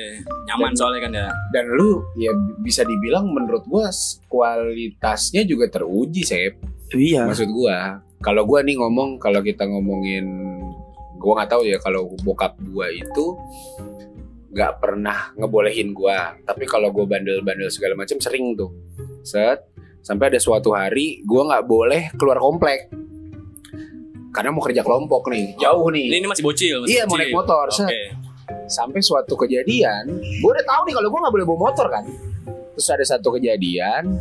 Nyaman 0.52 0.72
soalnya 0.76 1.00
kan 1.06 1.12
ya. 1.14 1.28
Dan 1.54 1.64
lu 1.72 2.04
ya 2.18 2.32
bisa 2.60 2.84
dibilang 2.84 3.28
menurut 3.32 3.64
gua 3.66 3.88
kualitasnya 4.28 5.42
juga 5.46 5.70
teruji 5.70 6.22
sih. 6.22 6.52
Iya. 6.92 7.24
Maksud 7.26 7.48
gua 7.50 8.00
kalau 8.20 8.42
gua 8.48 8.64
nih 8.64 8.76
ngomong 8.80 9.20
kalau 9.20 9.40
kita 9.40 9.64
ngomongin 9.68 10.24
gua 11.16 11.42
nggak 11.42 11.50
tahu 11.52 11.62
ya 11.64 11.76
kalau 11.80 12.12
bokap 12.22 12.56
gua 12.70 12.88
itu 12.92 13.36
nggak 14.52 14.72
pernah 14.80 15.32
ngebolehin 15.36 15.92
gua 15.92 16.32
tapi 16.44 16.64
kalau 16.64 16.88
gua 16.88 17.04
bandel-bandel 17.04 17.68
segala 17.68 17.92
macam 17.92 18.16
sering 18.20 18.56
tuh 18.56 18.72
set 19.20 19.60
sampai 20.00 20.32
ada 20.32 20.40
suatu 20.40 20.72
hari 20.72 21.20
gua 21.28 21.44
nggak 21.50 21.64
boleh 21.66 22.02
keluar 22.16 22.40
komplek 22.40 22.88
karena 24.36 24.52
mau 24.52 24.60
kerja 24.60 24.82
kelompok 24.82 25.32
nih 25.32 25.56
jauh 25.56 25.88
nih 25.88 26.04
Ini, 26.06 26.16
ini 26.18 26.26
masih 26.28 26.44
bocil. 26.44 26.76
Masih 26.84 26.92
Iya, 26.92 27.02
mau 27.02 27.10
bocil. 27.10 27.20
naik 27.22 27.32
motor, 27.34 27.66
set. 27.70 27.88
sampai 28.68 29.00
suatu 29.00 29.34
kejadian 29.34 30.04
gue 30.12 30.50
udah 30.52 30.62
tahu 30.64 30.80
nih 30.84 30.94
kalau 30.94 31.08
gue 31.08 31.18
nggak 31.18 31.32
boleh 31.32 31.46
bawa 31.46 31.58
motor 31.66 31.86
kan 31.88 32.04
terus 32.70 32.88
ada 32.88 33.04
satu 33.04 33.34
kejadian 33.34 34.20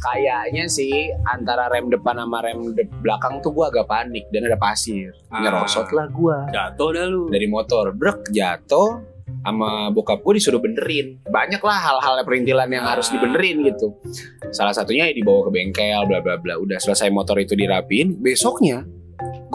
kayaknya 0.00 0.68
sih 0.68 0.92
antara 1.24 1.66
rem 1.68 1.88
depan 1.88 2.14
sama 2.14 2.38
rem 2.40 2.70
de- 2.70 2.90
belakang 2.98 3.40
tuh 3.40 3.50
gue 3.50 3.64
agak 3.64 3.88
panik 3.88 4.28
dan 4.28 4.44
ada 4.44 4.54
pasir 4.56 5.10
Ah. 5.26 5.40
nyerosot 5.40 5.88
lah 5.90 6.06
gue 6.06 6.36
Jatuh 6.50 6.88
dah 6.92 7.04
lu. 7.04 7.22
dari 7.28 7.46
motor 7.46 7.90
brek 7.90 8.28
jatuh 8.28 9.00
sama 9.40 9.88
bokap 9.90 10.20
gue 10.20 10.36
disuruh 10.36 10.58
benerin 10.58 11.18
banyak 11.24 11.58
lah 11.58 11.78
hal-hal 11.80 12.14
perintilan 12.20 12.68
yang 12.68 12.84
harus 12.84 13.08
Ah. 13.08 13.12
dibenerin 13.12 13.64
gitu 13.64 13.96
salah 14.50 14.70
satunya 14.70 15.08
ya 15.08 15.14
dibawa 15.14 15.40
ke 15.42 15.50
bengkel 15.50 16.02
bla 16.04 16.20
bla 16.20 16.36
bla 16.36 16.54
udah 16.56 16.76
selesai 16.76 17.08
motor 17.08 17.38
itu 17.38 17.54
dirapiin 17.54 18.18
besoknya 18.18 18.84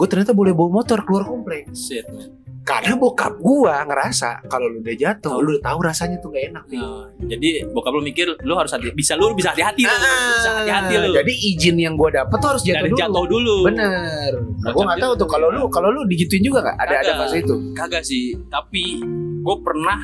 gue 0.00 0.08
ternyata 0.08 0.32
boleh 0.32 0.56
bawa 0.56 0.80
motor 0.80 1.04
keluar 1.04 1.28
komplek 1.28 1.68
Shit, 1.76 2.08
man. 2.08 2.32
karena 2.64 2.96
bokap 2.96 3.36
gua 3.40 3.84
ngerasa 3.84 4.48
kalau 4.48 4.68
lu 4.68 4.80
udah 4.80 4.96
jatuh, 4.96 5.36
lu 5.42 5.56
udah 5.56 5.64
tahu 5.64 5.78
rasanya 5.80 6.16
tuh 6.20 6.28
gak 6.30 6.54
enak 6.54 6.64
nih. 6.68 6.78
Nah, 6.78 7.08
jadi 7.24 7.48
bokap 7.72 7.92
lu 7.92 8.00
mikir 8.04 8.28
lu 8.44 8.52
harus 8.54 8.70
hati 8.70 8.92
bisa 8.94 9.16
lu 9.16 9.32
bisa 9.34 9.50
hati-hati 9.56 9.84
lu. 9.84 9.96
Bisa 10.38 10.50
hati-hati 10.60 10.94
lu. 11.00 11.08
Jadi 11.12 11.32
izin 11.50 11.76
yang 11.80 11.96
gua 11.96 12.12
dapet 12.12 12.36
tuh 12.36 12.48
harus 12.52 12.62
jatuh 12.62 12.84
dari 12.84 12.90
dulu. 12.92 13.00
jatuh 13.00 13.24
dulu. 13.26 13.56
Bener. 13.64 14.32
Nah, 14.60 14.70
gua 14.76 14.82
nggak 14.92 15.00
tahu 15.02 15.12
tuh 15.18 15.28
kalau 15.28 15.48
lu 15.50 15.62
kalau 15.72 15.88
lu 15.90 16.04
digituin 16.06 16.44
juga 16.44 16.62
nggak? 16.62 16.76
Ada 16.84 16.94
ada 17.00 17.12
fase 17.24 17.36
itu. 17.42 17.54
Kagak 17.74 18.04
sih, 18.06 18.36
tapi 18.52 19.02
gue 19.40 19.56
pernah 19.64 19.98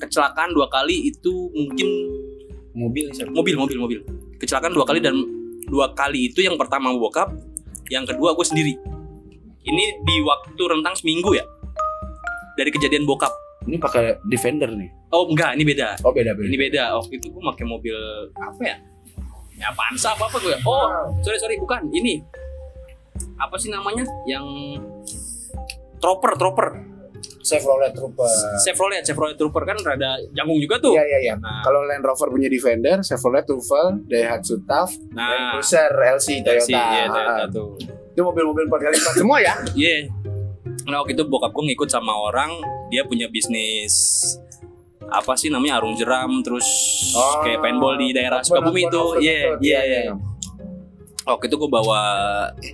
kecelakaan 0.00 0.56
dua 0.56 0.66
kali 0.72 1.12
itu 1.12 1.52
mungkin 1.52 1.88
Mobil 2.72 3.12
sih. 3.12 3.26
mobil 3.28 3.54
mobil 3.58 3.76
mobil 3.76 4.00
kecelakaan 4.40 4.72
dua 4.72 4.86
kali 4.88 5.04
dan 5.04 5.12
dua 5.68 5.92
kali 5.92 6.32
itu 6.32 6.40
yang 6.40 6.56
pertama 6.56 6.94
bokap 6.96 7.28
yang 7.92 8.08
kedua 8.08 8.32
gue 8.32 8.46
sendiri 8.46 8.72
ini 9.62 9.84
di 10.00 10.16
waktu 10.20 10.62
rentang 10.62 10.94
seminggu 10.94 11.32
ya? 11.32 11.44
Dari 12.54 12.70
kejadian 12.70 13.04
bokap. 13.04 13.32
Ini 13.60 13.76
pakai 13.76 14.16
Defender 14.24 14.72
nih. 14.72 14.88
oh 15.10 15.26
enggak 15.26 15.52
ini 15.52 15.64
beda. 15.66 16.00
Oh 16.00 16.14
beda 16.14 16.32
beda. 16.32 16.46
ini 16.48 16.56
beda. 16.56 16.96
Waktu 16.96 17.18
itu 17.18 17.28
gue 17.28 17.42
pakai 17.44 17.64
mobil 17.66 17.96
apa 18.32 18.62
ya? 18.62 18.76
Ya 19.54 19.68
Avanza 19.68 20.14
apa 20.14 20.24
apa 20.24 20.38
gue 20.38 20.56
oh 20.64 20.86
sorry 21.20 21.36
sorry 21.36 21.56
bukan. 21.58 21.90
Ini. 21.90 22.24
Apa 23.36 23.56
sih 23.56 23.68
namanya? 23.68 24.04
Yang 24.24 24.46
Trooper 25.98 26.32
Trooper. 26.36 26.68
Chevrolet 27.40 27.92
Trooper. 27.92 28.28
Chevrolet 28.60 29.00
Chevrolet 29.02 29.36
Trooper. 29.36 29.62
Kan 29.66 29.76
rada 29.80 30.16
janggung 30.32 30.56
juga 30.56 30.80
tuh. 30.80 30.96
Iya 30.96 31.04
iya 31.04 31.18
iya. 31.20 31.34
Nah. 31.36 31.60
Kalau 31.60 31.84
Land 31.84 32.00
Rover 32.00 32.28
punya 32.30 32.48
Defender, 32.48 33.00
Chevrolet 33.00 33.44
Trooper, 33.44 34.00
Daihatsu 34.08 34.64
Taft, 34.64 34.96
Land 35.12 35.16
nah 35.16 35.52
Cruiser, 35.52 35.90
LC, 36.16 36.40
Toyota. 36.40 36.64
si 36.64 36.72
iya 36.72 37.04
Toyota 37.06 37.32
Ah, 37.36 37.48
tuh 37.48 37.76
Itu 38.10 38.20
mobil-mobil 38.22 38.66
4 38.66 38.84
kali 38.84 38.94
lipat 38.98 39.14
semua 39.14 39.38
ya? 39.38 39.54
Iya. 39.72 40.10
Nah 40.86 40.96
waktu 41.02 41.14
itu 41.14 41.22
bokap 41.26 41.54
gue 41.54 41.64
ngikut 41.70 41.88
sama 41.88 42.12
orang 42.12 42.50
dia 42.90 43.06
punya 43.06 43.30
bisnis 43.30 43.94
apa 45.10 45.34
sih 45.34 45.50
namanya 45.50 45.82
arung 45.82 45.98
jeram 45.98 46.42
terus 46.42 46.66
Oh, 47.14 47.42
kayak 47.42 47.58
paintball 47.62 47.98
di 47.98 48.14
daerah 48.14 48.42
Sukabumi 48.42 48.86
Akbar, 48.86 48.90
itu. 48.90 49.04
Iya 49.22 49.34
Akbar. 49.34 49.58
iya 49.62 49.80
iya. 49.82 50.00
Waktu 51.26 51.44
itu 51.50 51.56
gue 51.58 51.70
bawa 51.70 52.00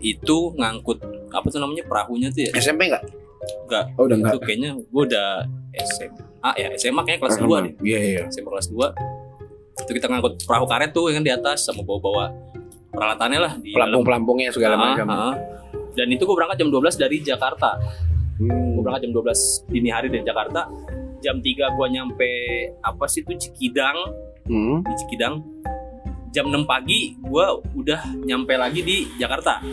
itu 0.01 0.37
ngangkut 0.57 0.99
apa 1.33 1.47
tuh 1.49 1.61
namanya 1.61 1.85
perahunya 1.89 2.29
tuh 2.33 2.49
ya. 2.49 2.51
SMP 2.57 2.89
enggak? 2.93 3.05
Enggak. 3.69 3.85
Oh, 3.97 4.05
udah 4.09 4.17
enggak. 4.21 4.33
Itu 4.37 4.39
kayaknya 4.45 4.71
gue 4.77 5.03
udah 5.13 5.29
SMA 5.77 6.51
ya 6.57 6.69
SMA 6.77 7.01
kayaknya 7.05 7.21
kelas 7.25 7.37
2 7.41 7.65
deh. 7.65 7.73
Iya 7.85 8.01
iya. 8.01 8.23
SMA 8.33 8.49
kelas 8.49 8.69
2 8.73 8.93
itu 9.77 9.93
kita 9.93 10.07
ngangkut 10.09 10.41
perahu 10.49 10.65
karet 10.65 10.91
tuh 10.97 11.13
yang 11.13 11.21
kan 11.21 11.25
di 11.29 11.33
atas 11.33 11.69
sama 11.69 11.85
bawa-bawa 11.85 12.33
peralatannya 12.97 13.39
lah 13.39 13.53
di. 13.55 13.71
Pelampung-pelampungnya 13.71 14.49
segala 14.51 14.75
Ah, 14.75 14.83
macam. 14.91 15.07
ah. 15.09 15.35
Dan 15.93 16.09
itu 16.09 16.23
gue 16.23 16.35
berangkat 16.35 16.57
jam 16.59 16.69
12 16.69 16.97
dari 16.97 17.17
Jakarta. 17.21 17.77
Hmm. 18.37 18.77
gue 18.77 18.83
berangkat 18.83 19.09
jam 19.09 19.13
12 19.15 19.33
dini 19.67 19.89
hari 19.89 20.09
dari 20.09 20.21
Jakarta 20.21 20.69
jam 21.19 21.41
3 21.41 21.47
gue 21.73 21.87
nyampe 21.89 22.31
apa 22.79 23.05
sih 23.07 23.21
itu 23.23 23.33
Cikidang 23.35 23.97
Hmm. 24.45 24.85
di 24.85 24.93
Cikidang 24.95 25.41
jam 26.29 26.45
6 26.47 26.69
pagi 26.69 27.17
gue 27.17 27.47
udah 27.73 27.97
nyampe 28.19 28.53
lagi 28.55 28.85
di 28.85 29.09
Jakarta 29.17 29.65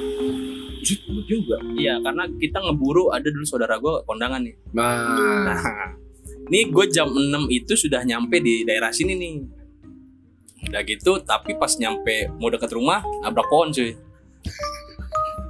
Jut, 0.79 0.95
juga. 1.25 1.59
iya 1.75 1.99
karena 1.99 2.23
kita 2.33 2.57
ngeburu 2.57 3.11
ada 3.11 3.23
dulu 3.25 3.43
saudara 3.43 3.75
gue 3.75 3.99
kondangan 4.01 4.39
nih 4.39 4.55
Nah, 4.71 4.95
nah 5.43 5.59
nih 6.45 6.63
gue 6.65 6.85
jam 6.87 7.07
6 7.07 7.19
itu 7.49 7.75
sudah 7.75 7.99
nyampe 8.01 8.39
di 8.39 8.63
daerah 8.63 8.91
sini 8.91 9.11
nih 9.13 9.33
udah 10.69 10.81
gitu 10.87 11.19
tapi 11.23 11.55
pas 11.59 11.71
nyampe 11.75 12.31
mau 12.39 12.49
deket 12.49 12.71
rumah 12.73 13.03
nabrak 13.21 13.47
pohon 13.51 13.69
cuy. 13.71 13.91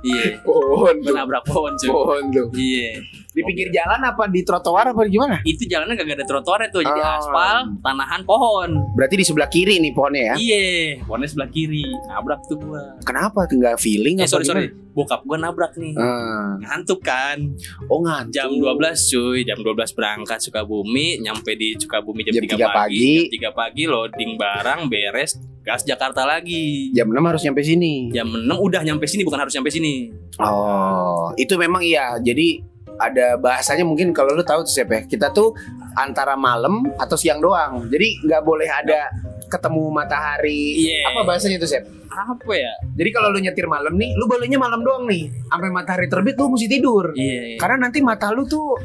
Iya. 0.04 0.43
Pohon 0.43 0.95
nabrak 0.99 1.43
pohon 1.47 1.73
cuy. 1.80 1.89
Pohon 1.89 2.23
tuh. 2.34 2.47
iya 2.56 2.99
Di 3.33 3.41
pinggir 3.41 3.69
jalan 3.69 3.97
apa 3.99 4.23
di 4.25 4.41
trotoar 4.41 4.85
apa 4.87 5.01
gimana? 5.05 5.41
itu 5.43 5.65
jalannya 5.65 5.93
gak 5.93 6.05
ada 6.13 6.23
trotoarnya 6.23 6.69
tuh 6.69 6.81
jadi 6.81 6.95
Oh. 6.95 7.17
aspal 7.17 7.55
tanahan 7.79 8.21
pohon 8.21 8.69
Berarti 8.93 9.15
di 9.15 9.25
sebelah 9.25 9.47
kiri 9.47 9.77
nih 9.77 9.91
pohonnya 9.91 10.21
ya? 10.23 10.35
Iya, 10.35 10.63
warnanya 11.03 11.29
sebelah 11.29 11.49
kiri. 11.49 11.81
Nabrak 12.05 12.45
tuh 12.45 12.57
gua. 12.57 12.93
Kenapa? 13.01 13.45
Tinggal 13.45 13.73
feeling 13.75 14.17
Eh 14.17 14.25
sorry 14.25 14.43
sorry, 14.43 14.69
gimana? 14.69 14.93
bokap 14.93 15.21
gua 15.23 15.37
nabrak 15.39 15.73
nih. 15.73 15.93
Ah. 15.95 16.55
Ngantuk 16.59 17.01
kan. 17.01 17.41
Oh 17.87 17.99
ngantuk. 17.99 18.31
Jam 18.31 18.49
12 18.49 18.69
cuy, 19.03 19.41
jam 19.41 19.57
12 19.57 19.65
berangkat 19.91 20.39
Sukabumi, 20.39 21.17
nyampe 21.19 21.53
di 21.53 21.73
Sukabumi 21.75 22.21
jam, 22.21 22.33
Jam 22.35 22.43
3 22.43 22.53
tiga 22.53 22.67
pagi. 22.67 23.01
pagi. 23.01 23.11
Jam 23.33 23.49
3 23.49 23.57
pagi 23.57 23.83
loading 23.83 24.31
barang 24.35 24.79
beres 24.85 25.31
gas 25.59 25.81
Jakarta 25.81 26.21
lagi 26.23 26.91
Jam 26.91 27.07
6 27.07 27.17
harus 27.23 27.41
nyampe 27.41 27.61
sini. 27.61 28.11
jam 28.11 28.27
6 28.27 28.43
udah 28.59 28.83
nyampe 28.83 29.07
sini 29.07 29.23
bukan 29.23 29.39
harus 29.39 29.53
nyampe 29.53 29.71
sini 29.71 30.11
Oh, 30.37 31.31
itu 31.35 31.55
memang 31.55 31.79
iya. 31.79 32.19
Jadi 32.19 32.59
ada 32.99 33.38
bahasanya 33.38 33.86
mungkin 33.88 34.12
kalau 34.12 34.34
lu 34.34 34.43
tahu 34.45 34.65
tuh 34.65 34.73
siapa 34.73 34.91
ya. 34.99 35.01
Kita 35.06 35.34
tuh 35.34 35.53
antara 35.97 36.34
malam 36.38 36.86
atau 36.97 37.15
siang 37.17 37.41
doang. 37.41 37.89
Jadi 37.89 38.25
nggak 38.25 38.41
boleh 38.41 38.69
ada 38.69 39.10
ketemu 39.49 39.84
matahari. 39.93 40.89
Iya. 40.89 41.13
Apa 41.13 41.21
bahasanya 41.25 41.58
tuh, 41.62 41.69
Sep? 41.69 41.86
apa 42.13 42.53
ya 42.53 42.69
Jadi 42.93 43.10
kalau 43.10 43.34
lu 43.34 43.41
nyetir 43.41 43.65
malam 43.65 43.97
nih, 43.97 44.13
lu 44.13 44.29
bolehnya 44.29 44.62
malam 44.62 44.86
doang 44.86 45.10
nih. 45.10 45.34
Sampai 45.49 45.73
matahari 45.73 46.06
terbit 46.06 46.38
lu 46.38 46.53
mesti 46.53 46.67
tidur. 46.69 47.10
iya 47.17 47.58
Karena 47.58 47.89
nanti 47.89 48.06
mata 48.06 48.29
lu 48.29 48.45
tuh 48.45 48.77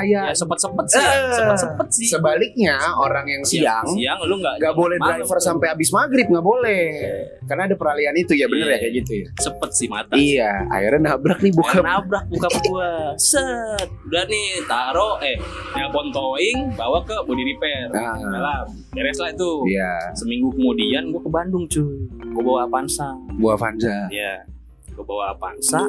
ya 0.00 0.22
kayak 0.24 0.32
sempet 0.32 0.58
sempet 0.58 0.84
sih 0.86 0.98
Eh, 0.98 1.30
sempet 1.30 1.56
sempet 1.58 1.86
sih. 1.88 2.06
sebaliknya 2.06 2.76
orang 2.94 3.26
yang 3.26 3.42
siang 3.42 3.84
siang 3.86 4.18
lu 4.22 4.36
nggak 4.36 4.56
nggak 4.58 4.74
boleh 4.74 4.96
malam. 4.96 5.20
driver 5.20 5.38
sampai 5.38 5.66
habis 5.68 5.88
maghrib 5.88 6.26
nggak 6.26 6.40
boleh. 6.42 6.84
Karena 7.42 7.62
ada 7.64 7.74
peralihan 7.74 8.14
itu 8.14 8.32
ya 8.32 8.46
bener 8.46 8.64
Iya. 8.64 8.72
ya 8.72 8.78
kayak 8.78 8.94
gitu 8.96 9.12
ya. 9.14 9.28
Sempet 9.36 9.70
sih 9.70 9.86
mata. 9.86 10.12
Iya 10.12 10.50
akhirnya 10.66 11.00
nabrak 11.06 11.38
nih 11.38 11.52
Bukan 11.52 11.74
bukan 11.74 11.84
nabrak 11.84 12.24
buka 12.26 12.48
gua 12.64 12.90
set 13.14 13.88
udah 14.02 14.24
nih 14.24 14.46
taro 14.64 15.20
eh 15.20 15.36
nelpon 15.72 16.08
towing 16.08 16.58
bawa 16.72 17.02
ke 17.02 17.16
body 17.22 17.44
repair. 17.46 17.86
Nah, 17.88 18.16
dalam 18.16 18.64
beres 18.90 19.18
lah 19.18 19.28
itu. 19.28 19.52
Iya. 19.66 19.92
Seminggu 20.14 20.48
kemudian 20.50 21.10
gua 21.10 21.20
ke 21.20 21.30
Bandung 21.30 21.64
cuy. 21.66 22.08
Gua 22.30 22.42
bawa 22.42 22.58
Avanza. 22.64 23.10
Buah 23.34 23.56
Vanza 23.56 24.08
ya 24.08 24.44
gua 24.92 25.04
bawa 25.04 25.24
Avanza 25.32 25.82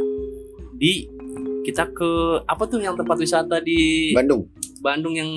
di 0.74 1.06
kita 1.64 1.84
ke 1.96 2.44
apa 2.44 2.64
tuh 2.68 2.84
yang 2.84 2.94
tempat 3.00 3.16
wisata 3.16 3.64
di 3.64 4.12
Bandung 4.12 4.44
Bandung 4.84 5.16
yang 5.16 5.32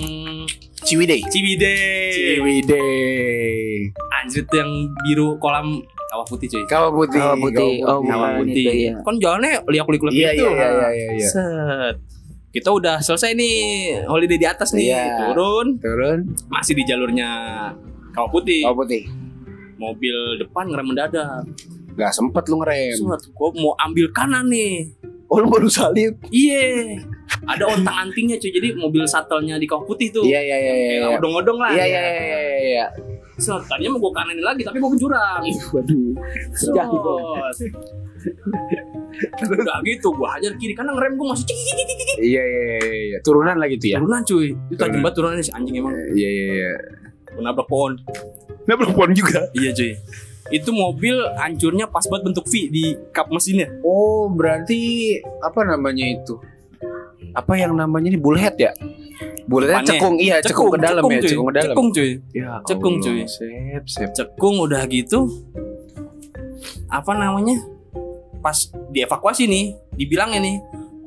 Ciwidey 0.83 1.23
Ciwidey 1.31 2.11
Ciwidey 2.11 3.89
anjir 4.11 4.43
tuh 4.51 4.59
yang 4.59 4.71
biru 5.07 5.39
kolam 5.39 5.79
kawah 6.11 6.27
putih 6.27 6.47
cuy 6.51 6.63
Kawah 6.67 6.91
putih 6.91 7.19
Kawah 7.19 7.37
putih. 7.39 7.73
Oh, 7.87 7.99
kawah 8.03 8.29
putih 8.43 8.65
itu, 8.67 8.81
iya. 8.91 8.93
kan 9.03 9.15
jalannya 9.19 9.51
liak-liak 9.67 10.01
iya 10.11 10.29
gitu 10.35 10.47
iya 10.51 10.67
iya 10.67 10.89
iya 10.91 11.07
iya 11.15 11.27
Set. 11.27 11.95
Kita 12.47 12.73
udah 12.73 12.97
selesai 13.03 13.37
nih 13.37 13.57
holiday 14.07 14.39
di 14.39 14.47
atas 14.47 14.73
nih. 14.73 14.89
Iya. 14.89 15.29
Turun 15.29 15.77
turun 15.77 16.19
masih 16.49 16.73
di 16.73 16.83
jalurnya 16.87 17.29
Kawah 18.15 18.31
Putih. 18.33 18.65
Kawah 18.65 18.77
putih 18.83 19.03
Mobil 19.77 20.41
depan 20.41 20.73
ngerem 20.73 20.87
mendadak. 20.89 21.45
nggak 21.97 22.13
sempet 22.13 22.45
lu 22.49 22.61
ngerem 22.61 22.93
Set, 22.93 23.33
gua 23.33 23.49
mau 23.57 23.73
ambil 23.77 24.09
kanan 24.13 24.49
nih. 24.49 24.89
Oh 25.27 25.37
lu 25.37 25.47
baru 25.47 25.67
salib 25.67 26.15
Iya. 26.27 27.03
Ada 27.43 27.63
ontang 27.69 28.07
antingnya 28.07 28.39
cuy. 28.39 28.49
Jadi 28.49 28.73
mobil 28.73 29.03
shuttle-nya 29.03 29.59
di 29.59 29.67
Kawah 29.67 29.83
Putih 29.83 30.09
tuh. 30.09 30.23
iya 30.23 30.39
iya 30.39 30.57
iya 30.57 30.73
iya 30.73 30.91
iya 30.97 31.07
odong-odong 31.19 31.59
lah. 31.59 31.71
iya 31.71 31.85
iya 31.85 31.99
iya 32.01 32.13
iya 32.17 32.39
iya 32.63 32.85
tadinya 33.69 33.93
mau 33.93 34.01
gua 34.01 34.11
kananin 34.17 34.41
lagi 34.41 34.65
tapi 34.65 34.81
gua 34.81 34.89
ke 34.89 34.97
jurang. 34.97 35.41
waduh 35.45 36.09
Set. 37.53 37.71
Udah 39.45 39.77
gitu 39.85 40.07
gua 40.11 40.27
hajar 40.35 40.51
kiri 40.57 40.73
karena 40.73 40.91
ngerem 40.95 41.13
gua 41.15 41.31
masih 41.35 41.45
iya 42.17 42.41
iya 42.41 42.61
iya 42.81 42.95
iya 43.13 43.17
turunan 43.21 43.55
lagi 43.55 43.77
tuh 43.77 43.93
ya 43.93 43.97
Turunan 44.01 44.21
cuy. 44.25 44.47
Itu 44.51 44.73
tajam 44.73 44.77
Turunan. 44.79 45.01
banget 45.03 45.13
turunannya 45.15 45.43
si 45.45 45.51
anjing 45.53 45.75
emang. 45.77 45.93
iya 46.17 46.29
iya 46.29 46.45
iya 46.57 46.71
nabrak 47.37 47.69
pohon. 47.69 47.93
nabrak 48.65 48.89
pohon 48.97 49.11
juga 49.13 49.45
Iya 49.53 49.69
cuy. 49.71 49.91
Itu 50.51 50.71
mobil 50.71 51.15
hancurnya 51.35 51.91
pas 51.91 52.03
banget 52.07 52.23
bentuk 52.31 52.45
V 52.47 52.53
di 52.71 52.95
kap 53.11 53.27
mesinnya. 53.31 53.67
Oh, 53.83 54.31
berarti 54.31 55.15
apa 55.43 55.63
namanya 55.67 56.05
itu? 56.07 56.39
Apa 57.35 57.59
yang 57.59 57.75
namanya 57.77 58.09
ini 58.15 58.19
bullhead 58.19 58.55
ya? 58.57 58.71
Depannya. 59.47 59.87
cekung, 59.95 60.15
iya 60.19 60.35
cekung, 60.43 60.75
ke 60.75 60.79
dalam 60.83 61.03
ya, 61.07 61.23
cuy. 61.23 61.29
cekung 61.31 61.47
ke 61.47 61.53
dalam. 61.55 61.71
Cekung 61.71 61.87
cuy. 61.95 62.11
Ya, 62.35 62.49
Cekung, 62.67 62.95
Allah, 62.99 63.05
cuy. 63.07 63.21
Sep, 63.25 63.83
sep. 63.87 64.09
Cekung 64.11 64.55
udah 64.59 64.83
gitu. 64.91 65.19
Apa 66.91 67.15
namanya? 67.15 67.55
Pas 68.43 68.57
dievakuasi 68.91 69.47
nih, 69.47 69.71
dibilangnya 69.95 70.39
nih, 70.43 70.57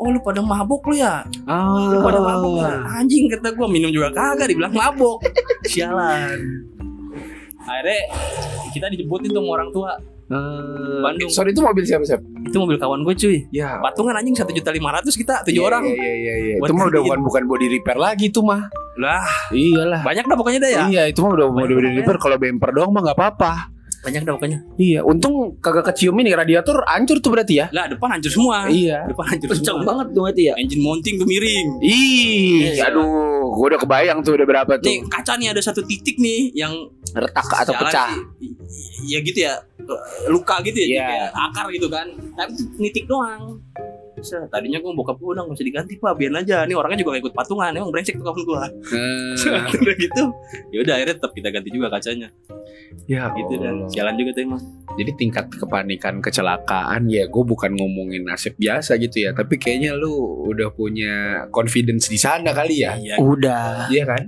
"Oh, 0.00 0.08
lu 0.08 0.24
pada 0.24 0.40
mabok 0.40 0.88
lu 0.88 0.96
ya?" 0.98 1.20
Ah, 1.44 1.92
Lu 1.92 2.00
pada 2.00 2.16
mabok 2.18 2.64
ya? 2.64 2.72
Anjing 2.96 3.28
kata 3.28 3.52
gua 3.52 3.68
minum 3.68 3.92
juga 3.92 4.08
kagak 4.08 4.48
dibilang 4.50 4.72
mabok. 4.72 5.20
Sialan. 5.70 6.40
Akhirnya 7.64 8.00
kita 8.70 8.86
dijemputin 8.88 9.28
tuh 9.30 9.40
sama 9.42 9.50
orang 9.56 9.70
tua. 9.70 9.90
Ah, 10.30 11.02
Bandung. 11.02 11.26
Sorry 11.26 11.50
itu 11.50 11.58
mobil 11.58 11.82
siapa, 11.82 12.06
Sep? 12.06 12.22
Itu 12.46 12.62
mobil 12.62 12.78
kawan 12.78 13.02
gue 13.02 13.14
cuy. 13.18 13.38
Ya. 13.50 13.82
Patungan 13.82 14.14
anjing 14.14 14.38
satu 14.38 14.54
juta 14.54 14.70
lima 14.70 14.94
ratus 14.94 15.18
kita 15.18 15.42
tujuh 15.42 15.58
Iya, 15.58 15.66
orang. 15.66 15.82
Iya, 15.82 15.98
iya, 15.98 16.14
iya, 16.14 16.34
iya. 16.38 16.54
Itu 16.62 16.70
mah 16.70 16.86
udah 16.86 17.00
bukan 17.02 17.20
bukan 17.26 17.42
body 17.50 17.66
repair 17.66 17.98
lagi 17.98 18.30
tuh 18.30 18.46
mah. 18.46 18.70
Lah, 19.00 19.26
Iyalah. 19.50 20.04
banyak 20.06 20.22
dah 20.28 20.36
pokoknya 20.38 20.60
dah 20.62 20.70
ya. 20.70 20.82
Iya, 20.86 21.02
itu 21.10 21.18
mah 21.24 21.34
udah 21.34 21.46
Banyak 21.50 21.74
body 21.74 21.90
repair 21.98 22.16
kalau 22.22 22.36
bumper 22.38 22.70
doang 22.70 22.90
mah 22.94 23.02
nggak 23.02 23.18
apa-apa. 23.18 23.52
Banyak 24.00 24.24
dah 24.24 24.32
pokoknya. 24.32 24.58
Iya, 24.74 25.00
untung 25.04 25.60
kagak 25.60 25.92
kecium 25.92 26.16
ini 26.16 26.32
radiator 26.32 26.80
hancur 26.88 27.20
tuh 27.20 27.30
berarti 27.30 27.60
ya. 27.60 27.66
Lah, 27.68 27.84
depan 27.84 28.16
hancur 28.16 28.32
semua. 28.32 28.64
Iya. 28.66 29.04
Depan 29.06 29.24
hancur 29.28 29.48
Kenceng 29.52 29.76
semua. 29.76 29.84
banget 29.84 30.06
tuh 30.10 30.22
mati 30.24 30.42
ya. 30.48 30.54
Engine 30.56 30.80
mounting 30.80 31.14
tuh 31.16 31.28
miring. 31.28 31.68
Ih, 31.80 32.74
Iya. 32.74 32.88
aduh, 32.88 33.04
gua 33.52 33.66
udah 33.68 33.80
kebayang 33.80 34.18
tuh 34.20 34.32
udah 34.34 34.46
berapa 34.46 34.72
tuh. 34.80 34.88
Nih 34.88 35.04
kaca 35.04 35.36
nih 35.36 35.52
ada 35.52 35.60
satu 35.60 35.84
titik 35.84 36.16
nih 36.16 36.48
yang 36.54 36.72
Retak 37.10 37.44
atau 37.44 37.74
jalan 37.74 37.82
pecah. 37.84 38.08
sih, 38.08 39.10
Ya 39.10 39.18
gitu 39.20 39.38
ya. 39.42 39.54
Luka 40.26 40.62
gitu 40.62 40.78
ya, 40.78 40.86
Iya. 40.86 41.04
kayak 41.04 41.30
akar 41.50 41.66
gitu 41.68 41.86
kan. 41.86 42.06
Tapi 42.32 42.52
nitik 42.78 43.04
doang. 43.04 43.60
Set, 44.20 44.46
tadinya 44.48 44.78
gue 44.78 44.92
bokap 44.92 45.16
gue 45.16 45.30
udah 45.32 45.42
gak 45.44 45.56
usah 45.56 45.66
diganti 45.66 45.92
pak. 45.96 46.12
Biarin 46.14 46.38
aja. 46.38 46.64
Nih 46.64 46.76
orangnya 46.76 46.98
juga 47.00 47.16
gak 47.16 47.22
ikut 47.24 47.34
patungan. 47.34 47.70
Emang 47.72 47.90
brengsek 47.90 48.16
tuh 48.16 48.24
kawan 48.24 48.42
gue 48.44 48.62
Hmm. 48.90 49.34
udah 49.80 49.96
gitu 49.96 50.22
ya 50.70 50.78
udah 50.84 50.94
akhirnya 50.96 51.14
tetap 51.16 51.32
kita 51.32 51.48
ganti 51.48 51.68
juga 51.70 51.88
kacanya. 51.88 52.28
Ya 53.06 53.30
gitu 53.32 53.54
dan 53.58 53.86
sialan 53.88 54.14
juga 54.14 54.30
tuh 54.34 54.42
emang. 54.44 54.62
Jadi 54.98 55.10
tingkat 55.16 55.46
kepanikan 55.50 56.18
kecelakaan 56.18 57.06
ya 57.06 57.24
gue 57.26 57.44
bukan 57.46 57.72
ngomongin 57.74 58.26
nasib 58.26 58.54
biasa 58.56 58.98
gitu 58.98 59.24
ya. 59.24 59.30
Tapi 59.32 59.56
kayaknya 59.56 59.94
lu 59.94 60.12
udah 60.46 60.70
punya 60.70 61.46
confidence 61.50 62.10
di 62.10 62.18
sana 62.18 62.50
kali 62.50 62.82
ya. 62.82 62.98
Iya. 62.98 63.16
Udah. 63.18 63.86
Iya 63.88 64.04
kan? 64.06 64.22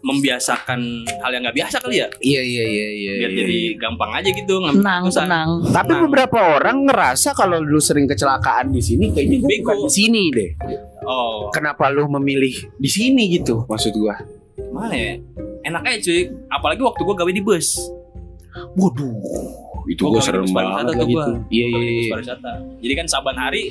Membiasakan 0.00 0.80
hal 1.20 1.30
yang 1.30 1.42
nggak 1.42 1.56
biasa 1.56 1.76
kali 1.78 1.98
ya 1.98 2.08
Iya 2.18 2.42
iya 2.42 2.64
iya 2.64 2.88
iya 2.90 3.12
biar 3.16 3.30
iya, 3.30 3.38
jadi 3.40 3.56
iya. 3.56 3.72
gampang 3.76 4.10
aja 4.12 4.28
gitu 4.28 4.54
ngambil 4.58 4.76
Tenang, 4.78 5.02
keputusan. 5.04 5.22
tenang. 5.24 5.48
Tapi 5.66 5.86
Tenang. 5.88 6.02
beberapa 6.04 6.38
orang 6.52 6.76
ngerasa 6.84 7.28
kalau 7.32 7.58
lu 7.58 7.78
sering 7.78 8.04
kecelakaan 8.04 8.66
di 8.68 8.80
sini 8.80 9.10
kayaknya 9.10 9.38
gue 9.40 9.56
bukan 9.60 9.76
di 9.82 9.90
sini 9.90 10.22
deh. 10.30 10.50
oh 11.02 11.48
Kenapa 11.48 11.88
lu 11.88 12.06
memilih 12.10 12.54
di 12.74 12.88
sini 12.88 13.30
gitu 13.30 13.64
maksud 13.64 13.94
gua? 13.94 14.16
mana 14.72 14.92
ya 14.92 15.12
enak 15.64 15.82
aja 15.84 15.98
cuy 16.02 16.20
apalagi 16.48 16.80
waktu 16.80 17.00
gue 17.02 17.14
gawe 17.14 17.30
di 17.30 17.40
bus 17.40 17.68
Waduh, 18.72 19.12
itu 19.86 20.00
Gua 20.00 20.16
gue 20.16 20.20
kali 20.20 20.26
serem 20.26 20.48
banget 20.48 20.84
gitu. 20.96 21.04
gua. 21.12 21.24
Iya 21.48 21.66
iya 21.68 21.90
iya. 22.08 22.16
jadi 22.78 22.92
kan 22.94 23.06
saban 23.06 23.36
hari 23.36 23.68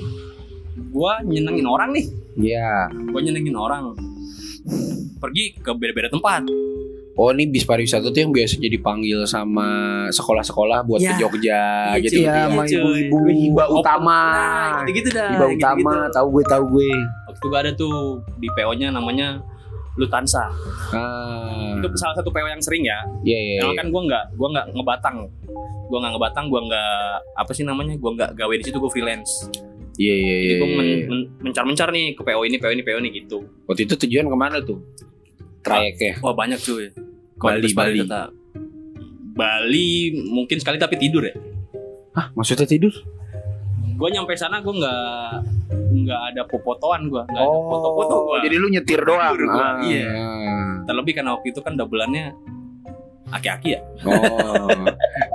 gue 0.76 1.12
nyenengin 1.24 1.66
orang 1.66 1.90
nih 1.92 2.06
Iya. 2.36 2.90
gue 2.92 3.22
nyenengin 3.22 3.56
orang 3.56 3.96
pergi 5.18 5.56
ke 5.56 5.72
beda-beda 5.72 6.10
tempat 6.10 6.44
Oh 7.16 7.32
ini 7.32 7.48
bis 7.48 7.64
pariwisata 7.64 8.12
tuh 8.12 8.20
yang 8.20 8.30
biasa 8.30 8.60
jadi 8.60 8.76
panggil 8.78 9.24
sama 9.24 9.64
sekolah-sekolah 10.10 10.84
buat 10.84 11.00
Ya. 11.00 11.16
ke 11.16 11.24
Jogja 11.24 11.64
Iya, 11.90 12.04
gitu. 12.04 12.20
Iya, 12.22 12.52
sama 12.52 12.68
ibu-ibu. 12.68 13.56
Utama. 13.74 14.20
nah 14.36 14.84
gitu-gitu 14.84 15.16
dah 15.16 15.32
Hiba 15.32 15.48
gitu-gitu. 15.48 15.80
utama, 15.80 16.12
tahu 16.12 16.28
gue 16.30 16.44
tahu 16.46 16.64
gue. 16.70 16.92
waktu 17.26 17.38
itu 17.38 17.48
gue 17.48 17.60
ada 17.62 17.72
tuh 17.74 17.96
di 18.36 18.48
PO 18.50 18.72
nya 18.76 18.92
namanya 18.92 19.40
Lutansa 19.96 20.52
Ah, 20.92 21.72
itu 21.74 21.88
salah 21.96 22.12
satu 22.14 22.28
PO 22.28 22.44
yang 22.46 22.60
sering 22.60 22.84
ya 22.84 23.00
iya 23.24 23.40
iya. 23.40 23.60
Emang 23.62 23.72
iya. 23.72 23.80
kan 23.80 23.88
gue 23.88 24.02
nggak 24.04 24.24
gue 24.34 24.48
nggak 24.50 24.66
ngebatang 24.72 25.18
gue 25.86 25.98
nggak 25.98 26.12
ngebatang 26.12 26.46
gue 26.46 26.62
nggak 26.62 27.00
apa 27.34 27.52
sih 27.52 27.64
namanya 27.64 27.94
gue 27.94 28.12
nggak 28.12 28.32
gawe 28.34 28.54
di 28.54 28.64
situ 28.66 28.76
gue 28.76 28.92
freelance 28.92 29.48
Iya 29.96 30.12
iya 30.14 30.36
iya. 30.38 30.56
jadi 30.56 30.62
gue 30.62 30.84
iya. 30.84 31.06
mencar-mencar 31.40 31.88
nih 31.90 32.14
ke 32.14 32.22
PO 32.22 32.42
ini 32.44 32.58
PO 32.58 32.70
ini 32.70 32.82
PO 32.82 33.00
ini 33.00 33.10
gitu 33.14 33.38
Waktu 33.64 33.82
itu 33.84 33.96
tujuan 33.98 34.26
ke 34.26 34.36
mana 34.36 34.60
tuh? 34.60 34.84
Trayeknya. 35.62 36.20
wah 36.20 36.32
banyak 36.32 36.60
cuy 36.60 36.92
Bali, 37.36 37.66
Bali. 37.66 37.74
pariwisata. 37.74 38.22
Bali 39.32 39.90
mungkin 40.26 40.58
sekali 40.58 40.78
tapi 40.78 40.96
tidur 40.96 41.24
ya 41.24 41.36
Hah, 42.14 42.32
maksudnya 42.32 42.64
tidur? 42.66 42.92
gue 43.92 44.10
nyampe 44.10 44.32
sana 44.34 44.60
gue 44.60 44.72
nggak 44.72 45.32
nggak 45.96 46.22
ada 46.30 46.42
popotoan 46.44 47.08
gue 47.08 47.22
nggak 47.22 47.40
ada 47.40 47.48
foto-foto 47.48 48.16
gue 48.22 48.30
Oh, 48.30 48.40
jadi 48.42 48.56
lu 48.58 48.68
nyetir 48.68 49.00
doang. 49.00 49.32
Tidur 49.32 49.48
gua, 49.50 49.64
Ah. 49.64 49.76
iya. 49.82 50.08
terlebih 50.84 51.14
karena 51.14 51.32
waktu 51.32 51.50
itu 51.50 51.60
kan 51.60 51.74
doubleannya 51.74 52.36
aki-aki 53.28 53.74
ya 53.74 53.82
Oh, 54.04 54.70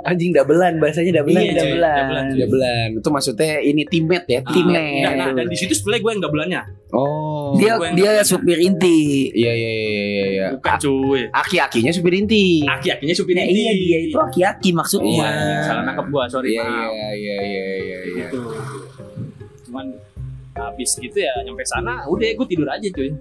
Anjing 0.01 0.31
dabelan 0.31 0.79
bahasanya 0.79 1.21
dabelan, 1.21 1.43
Iya, 1.43 1.51
cuy, 1.51 1.59
dabelan. 1.61 1.95
dabelan, 1.99 2.23
cuy. 2.25 2.37
jabelan. 2.39 2.87
Itu 2.97 3.09
maksudnya 3.09 3.51
ini 3.59 3.83
teammate 3.83 4.27
ya, 4.27 4.39
Ah, 4.39 4.49
teammate. 4.49 4.97
nah, 4.97 5.11
nah, 5.13 5.27
dan 5.33 5.45
di 5.45 5.55
situ 5.55 5.73
sebenarnya 5.73 6.01
gue 6.01 6.11
yang 6.11 6.21
doubleannya 6.21 6.61
Oh. 6.89 7.53
Dia 7.53 7.75
Gua 7.75 7.85
yang 7.85 7.95
dia 7.95 8.09
dabelan. 8.15 8.25
supir 8.25 8.57
inti. 8.59 8.99
Iya 9.29 9.51
iya 9.53 9.71
iya 9.71 9.91
iya 9.93 10.25
iya. 10.27 10.47
bukan 10.53 10.75
cuy 10.77 11.21
Aki-akinya 11.27 11.91
supir 11.91 12.13
inti. 12.15 12.45
aki-akinya 12.63 13.13
supir 13.13 13.33
Ya, 13.33 13.43
inti. 13.43 13.59
iya 13.59 13.71
dia 13.73 13.97
itu 14.01 14.17
aki-aki 14.17 14.69
maksudnya. 14.71 15.11
Iya, 15.21 15.29
salah 15.61 15.83
nangkep 15.85 16.05
gua, 16.07 16.23
sorry 16.25 16.49
Iya 16.49 16.63
maaf. 16.63 16.89
iya 16.89 17.09
iya 17.11 17.35
iya 17.37 17.65
iya 17.75 17.97
iya. 18.01 18.25
Gitu. 18.25 18.39
Cuman 19.65 19.85
habis 20.53 20.91
gitu 20.93 21.17
ya 21.17 21.31
nyampe 21.41 21.63
sana 21.63 22.03
udah 22.05 22.27
gue 22.29 22.47
tidur 22.47 22.67
aja 22.67 22.87
cuy. 22.87 23.11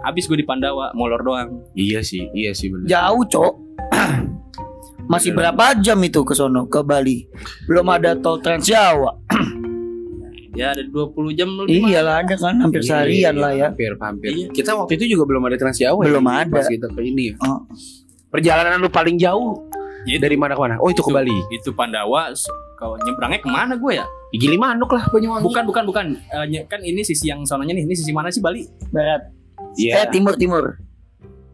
Habis 0.00 0.24
gue 0.24 0.34
di 0.36 0.46
Pandawa 0.46 0.90
molor 0.90 1.20
doang. 1.20 1.62
Iya 1.72 2.00
sih, 2.00 2.26
iya 2.32 2.50
sih 2.50 2.66
benar. 2.66 2.86
Jauh, 2.88 3.22
Cok. 3.24 3.54
Masih 5.08 5.32
Beneran. 5.32 5.56
berapa 5.56 5.80
jam 5.80 5.98
itu 6.02 6.20
ke 6.20 6.32
sono 6.32 6.68
ke 6.68 6.80
Bali? 6.82 7.24
Belum 7.64 7.86
ada 7.88 8.12
tol 8.14 8.38
Trans 8.38 8.62
Jawa. 8.62 9.16
Ya 10.58 10.74
ada 10.74 10.82
20 10.82 11.38
jam 11.38 11.46
lebih. 11.54 11.86
Iya 11.86 12.02
lah 12.02 12.18
ada 12.18 12.34
kan 12.34 12.58
hampir 12.58 12.82
Iya, 12.82 12.88
seharian 12.90 13.30
iya, 13.30 13.30
lah 13.38 13.52
ya. 13.54 13.68
Hampir, 13.70 13.94
hampir. 13.94 14.30
Iya. 14.34 14.46
Kita 14.50 14.74
waktu 14.74 14.98
itu 14.98 15.14
juga 15.14 15.30
belum 15.30 15.46
ada 15.46 15.54
Trans 15.54 15.78
Jawa. 15.78 16.02
Belum 16.02 16.24
ya, 16.26 16.34
ada. 16.34 16.50
Pas 16.50 16.66
kita 16.66 16.90
ke 16.90 16.98
ini. 16.98 17.30
ya. 17.30 17.34
Oh. 17.46 17.62
Perjalanan 18.26 18.82
lu 18.82 18.90
paling 18.90 19.14
jauh 19.14 19.70
Ya, 20.02 20.18
itu- 20.18 20.24
dari 20.26 20.34
mana 20.34 20.58
ke 20.58 20.62
mana? 20.66 20.74
Oh 20.82 20.90
itu 20.90 20.98
ke 20.98 21.14
Bali. 21.14 21.36
Itu 21.54 21.70
Pandawa. 21.70 22.34
Kalau 22.74 22.98
nyebrangnya 22.98 23.38
ke 23.38 23.46
mana 23.46 23.78
gue 23.78 24.02
ya? 24.02 24.06
Gili 24.34 24.58
Manuk 24.58 24.90
lah 24.90 25.06
Banyuwangi. 25.06 25.46
Bukan, 25.46 25.62
bukan, 25.62 25.84
bukan. 25.86 26.06
Eh, 26.26 26.44
ny- 26.50 26.66
kan 26.66 26.82
ini 26.82 27.06
sisi 27.06 27.30
yang 27.30 27.46
sononya 27.46 27.78
nih. 27.78 27.86
Ini 27.86 27.94
sisi 27.94 28.10
mana 28.10 28.26
sih 28.26 28.42
Bali? 28.42 28.66
Barat. 28.90 29.30
Iya. 29.78 30.02
Eh 30.02 30.06
timur 30.10 30.34
timur. 30.34 30.74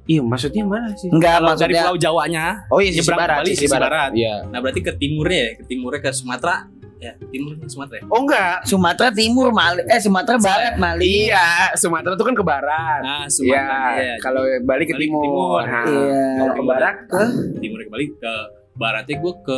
Iya 0.05 0.21
maksudnya 0.21 0.63
mana 0.63 0.93
sih? 0.93 1.09
Enggak 1.09 1.41
Kalau 1.41 1.49
dari 1.51 1.73
maksudnya 1.73 1.83
Pulau 1.83 1.97
Jawanya. 1.97 2.45
Oh 2.69 2.79
iya 2.79 2.91
sisi 2.93 3.03
ke 3.03 3.17
barat, 3.17 3.37
Bali, 3.41 3.49
sisi 3.49 3.57
sisi 3.59 3.73
barat. 3.73 3.89
barat. 3.89 4.11
Iya. 4.13 4.35
Nah 4.53 4.59
berarti 4.61 4.81
ke 4.81 4.93
timurnya 4.95 5.41
ya, 5.41 5.51
ke 5.57 5.63
timurnya 5.65 6.01
ke 6.01 6.11
Sumatera. 6.13 6.57
Ya, 6.97 7.13
timurnya 7.27 7.65
Sumatera. 7.67 7.97
ya? 7.99 8.05
Oh 8.09 8.21
enggak. 8.21 8.57
Sumatera 8.65 9.09
Timur 9.11 9.49
Mali 9.51 9.81
eh 9.85 9.97
Sumatera 9.99 10.37
Barat 10.39 10.75
Mali. 10.77 11.29
Iya, 11.29 11.73
Sumatera 11.75 12.13
tuh 12.15 12.25
kan 12.25 12.33
ke 12.33 12.45
barat. 12.45 13.01
Nah, 13.01 13.25
Iya, 13.25 13.29
Sumatera. 13.29 13.81
ya. 13.99 14.15
kalau 14.21 14.41
balik 14.63 14.87
ke 14.89 14.93
Balik 14.93 14.93
ke 14.93 14.97
timur. 15.05 15.23
timur. 15.23 15.61
Nah, 15.63 15.85
Iya. 15.85 16.25
Kalau 16.35 16.53
ke 16.55 16.63
barat 16.65 16.95
ke 17.05 17.23
timurnya 17.59 17.85
ke 17.85 17.91
Bali 17.91 18.07
ke 18.15 18.35
baratnya 18.75 19.17
gue 19.17 19.35
ke 19.41 19.57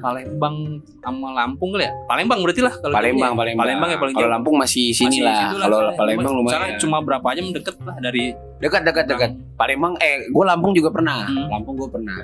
Palembang 0.00 0.80
sama 1.00 1.28
Lampung 1.34 1.74
kali 1.74 1.86
ya 1.86 1.92
Palembang 2.06 2.38
berarti 2.44 2.62
lah 2.62 2.74
kalau 2.78 2.94
Palembang, 2.94 3.32
jauhnya. 3.32 3.40
Palembang. 3.40 3.64
Palembang 3.66 3.88
ya 3.90 3.98
paling 3.98 4.14
Kalau. 4.16 4.30
Lampung 4.30 4.54
masih 4.58 4.84
sini 4.92 5.20
Masih 5.20 5.22
lah. 5.24 5.42
Kalau. 5.56 5.78
Palembang 5.96 6.24
Cuma- 6.26 6.38
lumayan. 6.42 6.78
cuma 6.78 6.96
berapa 7.02 7.28
jam 7.34 7.46
deket 7.52 7.76
lah 7.82 7.96
dari 8.00 8.24
dekat 8.60 8.82
dekat 8.84 9.04
dekat. 9.08 9.30
Palembang 9.54 9.94
eh 10.02 10.26
gue 10.28 10.44
Lampung 10.44 10.72
juga 10.74 10.90
pernah. 10.92 11.26
Hmm. 11.26 11.48
Lampung 11.50 11.74
gue 11.78 11.88
pernah. 11.90 12.18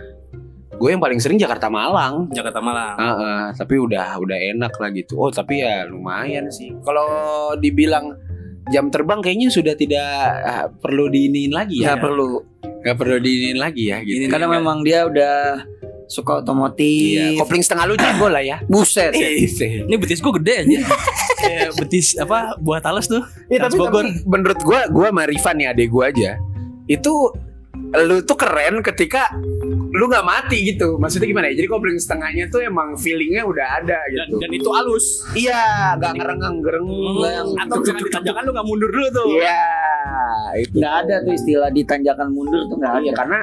Gue 0.72 0.88
yang 0.90 1.02
paling 1.04 1.20
sering 1.22 1.38
Jakarta 1.38 1.70
Malang. 1.70 2.26
Jakarta 2.32 2.58
Malang. 2.58 2.96
Ah, 2.98 3.14
ah, 3.14 3.44
tapi 3.54 3.78
udah 3.78 4.18
udah 4.18 4.38
enak 4.56 4.72
lah 4.80 4.90
gitu. 4.90 5.14
Oh 5.20 5.30
tapi 5.30 5.62
ya 5.62 5.86
lumayan 5.86 6.50
sih. 6.50 6.74
Kalau 6.82 7.06
dibilang 7.60 8.16
jam 8.70 8.90
terbang 8.90 9.20
kayaknya 9.22 9.52
sudah 9.52 9.74
tidak 9.78 10.10
ah, 10.42 10.66
perlu 10.70 11.06
diinin 11.06 11.54
lagi 11.54 11.86
ya. 11.86 11.94
Ya 11.94 12.00
perlu. 12.00 12.42
Nggak 12.82 12.96
perlu 12.98 13.16
diinin 13.22 13.62
lagi 13.62 13.94
ya 13.94 14.02
gitu. 14.02 14.26
Karena 14.26 14.48
memang 14.50 14.82
dia 14.82 15.06
udah 15.06 15.62
suka 16.08 16.42
otomotif. 16.42 17.36
Iya, 17.36 17.40
kopling 17.42 17.62
setengah 17.62 17.84
lu 17.90 17.94
jago 17.98 18.26
lah 18.30 18.42
ya. 18.42 18.58
Buset. 18.66 19.12
Iya, 19.14 19.86
Ini 19.86 19.94
betis 19.98 20.18
gue 20.22 20.32
gede 20.42 20.54
aja. 20.66 20.78
Kayak 21.42 21.70
betis 21.78 22.06
apa 22.18 22.54
buah 22.58 22.80
talas 22.82 23.10
tuh. 23.10 23.22
Ya, 23.50 23.62
tapi, 23.66 23.76
Bogor. 23.78 24.06
tapi 24.06 24.22
menurut 24.24 24.58
gua 24.62 24.86
gua 24.88 25.10
sama 25.10 25.22
Rifan 25.26 25.58
nih 25.58 25.66
adek 25.74 25.88
gua 25.90 26.10
aja. 26.14 26.38
Itu 26.86 27.34
lu 27.92 28.24
tuh 28.24 28.36
keren 28.40 28.80
ketika 28.80 29.28
lu 29.92 30.08
nggak 30.08 30.24
mati 30.24 30.72
gitu. 30.72 30.96
Maksudnya 30.96 31.28
gimana 31.28 31.52
ya? 31.52 31.60
Jadi 31.60 31.68
kopling 31.68 31.98
setengahnya 32.00 32.48
tuh 32.48 32.64
emang 32.64 32.96
feelingnya 32.96 33.44
udah 33.44 33.66
ada 33.82 33.98
Dan, 34.08 34.26
gitu. 34.32 34.34
dan 34.40 34.50
itu 34.56 34.68
halus. 34.72 35.06
Iya, 35.36 35.62
nggak 36.00 36.12
ngerengeng 36.16 36.56
gereng. 36.64 36.86
Hmm, 36.88 37.60
atau 37.60 37.74
misalkan 37.84 38.02
di 38.08 38.12
tanjakan 38.12 38.42
lu 38.48 38.50
gak 38.56 38.66
mundur 38.66 38.88
dulu 38.88 39.08
tuh. 39.12 39.26
Iya, 39.36 39.64
itu. 40.64 40.76
Nggak 40.80 40.94
ada 41.04 41.14
tuh 41.20 41.32
istilah 41.36 41.70
di 41.74 41.82
tanjakan 41.84 42.28
mundur 42.32 42.62
tuh 42.72 42.76
nggak 42.80 42.92
ada. 42.96 43.04
Iya, 43.04 43.12
karena 43.12 43.38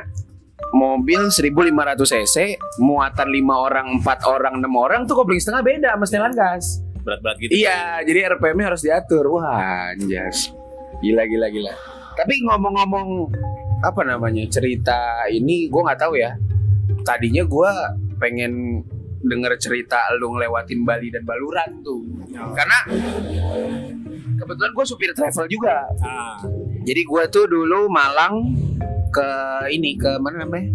mobil 0.75 1.33
1500 1.33 1.97
cc 1.97 2.35
muatan 2.77 3.27
5 3.27 3.65
orang, 3.65 3.87
4 4.01 4.33
orang, 4.33 4.53
6 4.61 4.69
orang 4.75 5.01
tuh 5.09 5.15
kopling 5.17 5.41
setengah 5.41 5.63
beda 5.65 5.89
sama 5.97 6.05
setelan 6.05 6.33
gas. 6.35 6.65
Berat-berat 7.01 7.37
gitu. 7.41 7.51
Iya, 7.55 8.03
jadi 8.05 8.19
RPM-nya 8.37 8.65
harus 8.75 8.81
diatur. 8.83 9.25
Wah, 9.33 9.95
anjas. 9.95 10.51
Gila 10.99 11.23
gila 11.25 11.47
gila. 11.47 11.73
Tapi 12.13 12.43
ngomong-ngomong 12.43 13.31
apa 13.79 14.01
namanya? 14.03 14.43
Cerita 14.51 15.25
ini 15.31 15.71
gua 15.71 15.89
nggak 15.89 15.99
tahu 16.03 16.19
ya. 16.19 16.35
Tadinya 17.07 17.47
gua 17.47 17.95
pengen 18.19 18.83
denger 19.23 19.55
cerita 19.59 19.99
lu 20.19 20.35
ngelewatin 20.35 20.83
Bali 20.83 21.07
dan 21.11 21.23
Baluran 21.23 21.79
tuh. 21.83 22.03
Karena 22.55 22.77
kebetulan 24.39 24.71
gue 24.71 24.85
supir 24.87 25.11
travel 25.11 25.47
juga. 25.51 25.83
Ah, 25.99 26.39
Jadi 26.83 27.01
gua 27.03 27.27
tuh 27.27 27.47
dulu 27.47 27.91
Malang 27.91 28.55
ke 29.09 29.27
ini 29.73 29.97
ke 29.97 30.17
mana 30.21 30.45
namanya? 30.45 30.69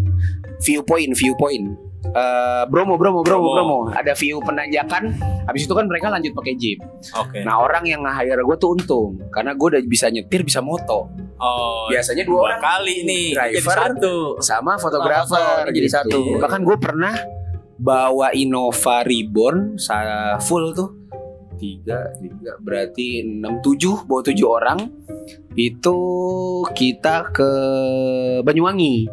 Viewpoint, 0.62 1.12
viewpoint. 1.14 1.66
Eh, 2.04 2.64
Bromo, 2.68 3.00
Bromo, 3.00 3.24
Bromo, 3.24 3.48
Bromo. 3.48 3.50
Bromo. 3.56 3.78
Ada 3.96 4.12
view 4.14 4.38
penanjakan. 4.44 5.16
Habis 5.48 5.64
itu 5.66 5.72
kan 5.72 5.88
mereka 5.88 6.12
lanjut 6.12 6.36
pakai 6.36 6.54
jeep. 6.54 6.78
Oke. 7.16 7.40
Nah 7.42 7.58
orang 7.58 7.82
yang 7.88 8.04
nge-hire 8.04 8.44
gue 8.44 8.56
tuh 8.60 8.76
untung 8.76 9.18
karena 9.32 9.56
gue 9.56 9.66
udah 9.74 9.82
bisa 9.88 10.12
nyetir 10.12 10.44
bisa 10.44 10.60
moto. 10.60 11.08
oh, 11.40 11.88
Biasanya 11.90 12.22
dua 12.28 12.36
dua 12.36 12.42
orang 12.54 12.62
kali 12.62 12.96
nih. 13.08 13.26
Driver. 13.34 13.56
Jadi 13.56 13.64
satu. 13.66 14.14
sama 14.38 14.72
fotografer 14.78 15.64
foto, 15.66 15.74
jadi 15.74 15.88
gitu. 15.88 15.96
satu. 15.96 16.20
Bahkan 16.44 16.60
gue 16.62 16.76
pernah 16.78 17.14
bawa 17.74 18.30
Innova 18.36 19.02
Reborn 19.02 19.74
full 20.38 20.70
tuh 20.76 21.03
tiga 21.64 22.12
tiga 22.14 22.52
berarti 22.60 23.24
enam 23.24 23.58
tujuh 23.58 24.04
bawa 24.04 24.20
tujuh 24.22 24.44
orang 24.46 24.80
itu 25.56 25.96
kita 26.70 27.30
ke 27.30 27.50
Banyuwangi. 28.42 29.08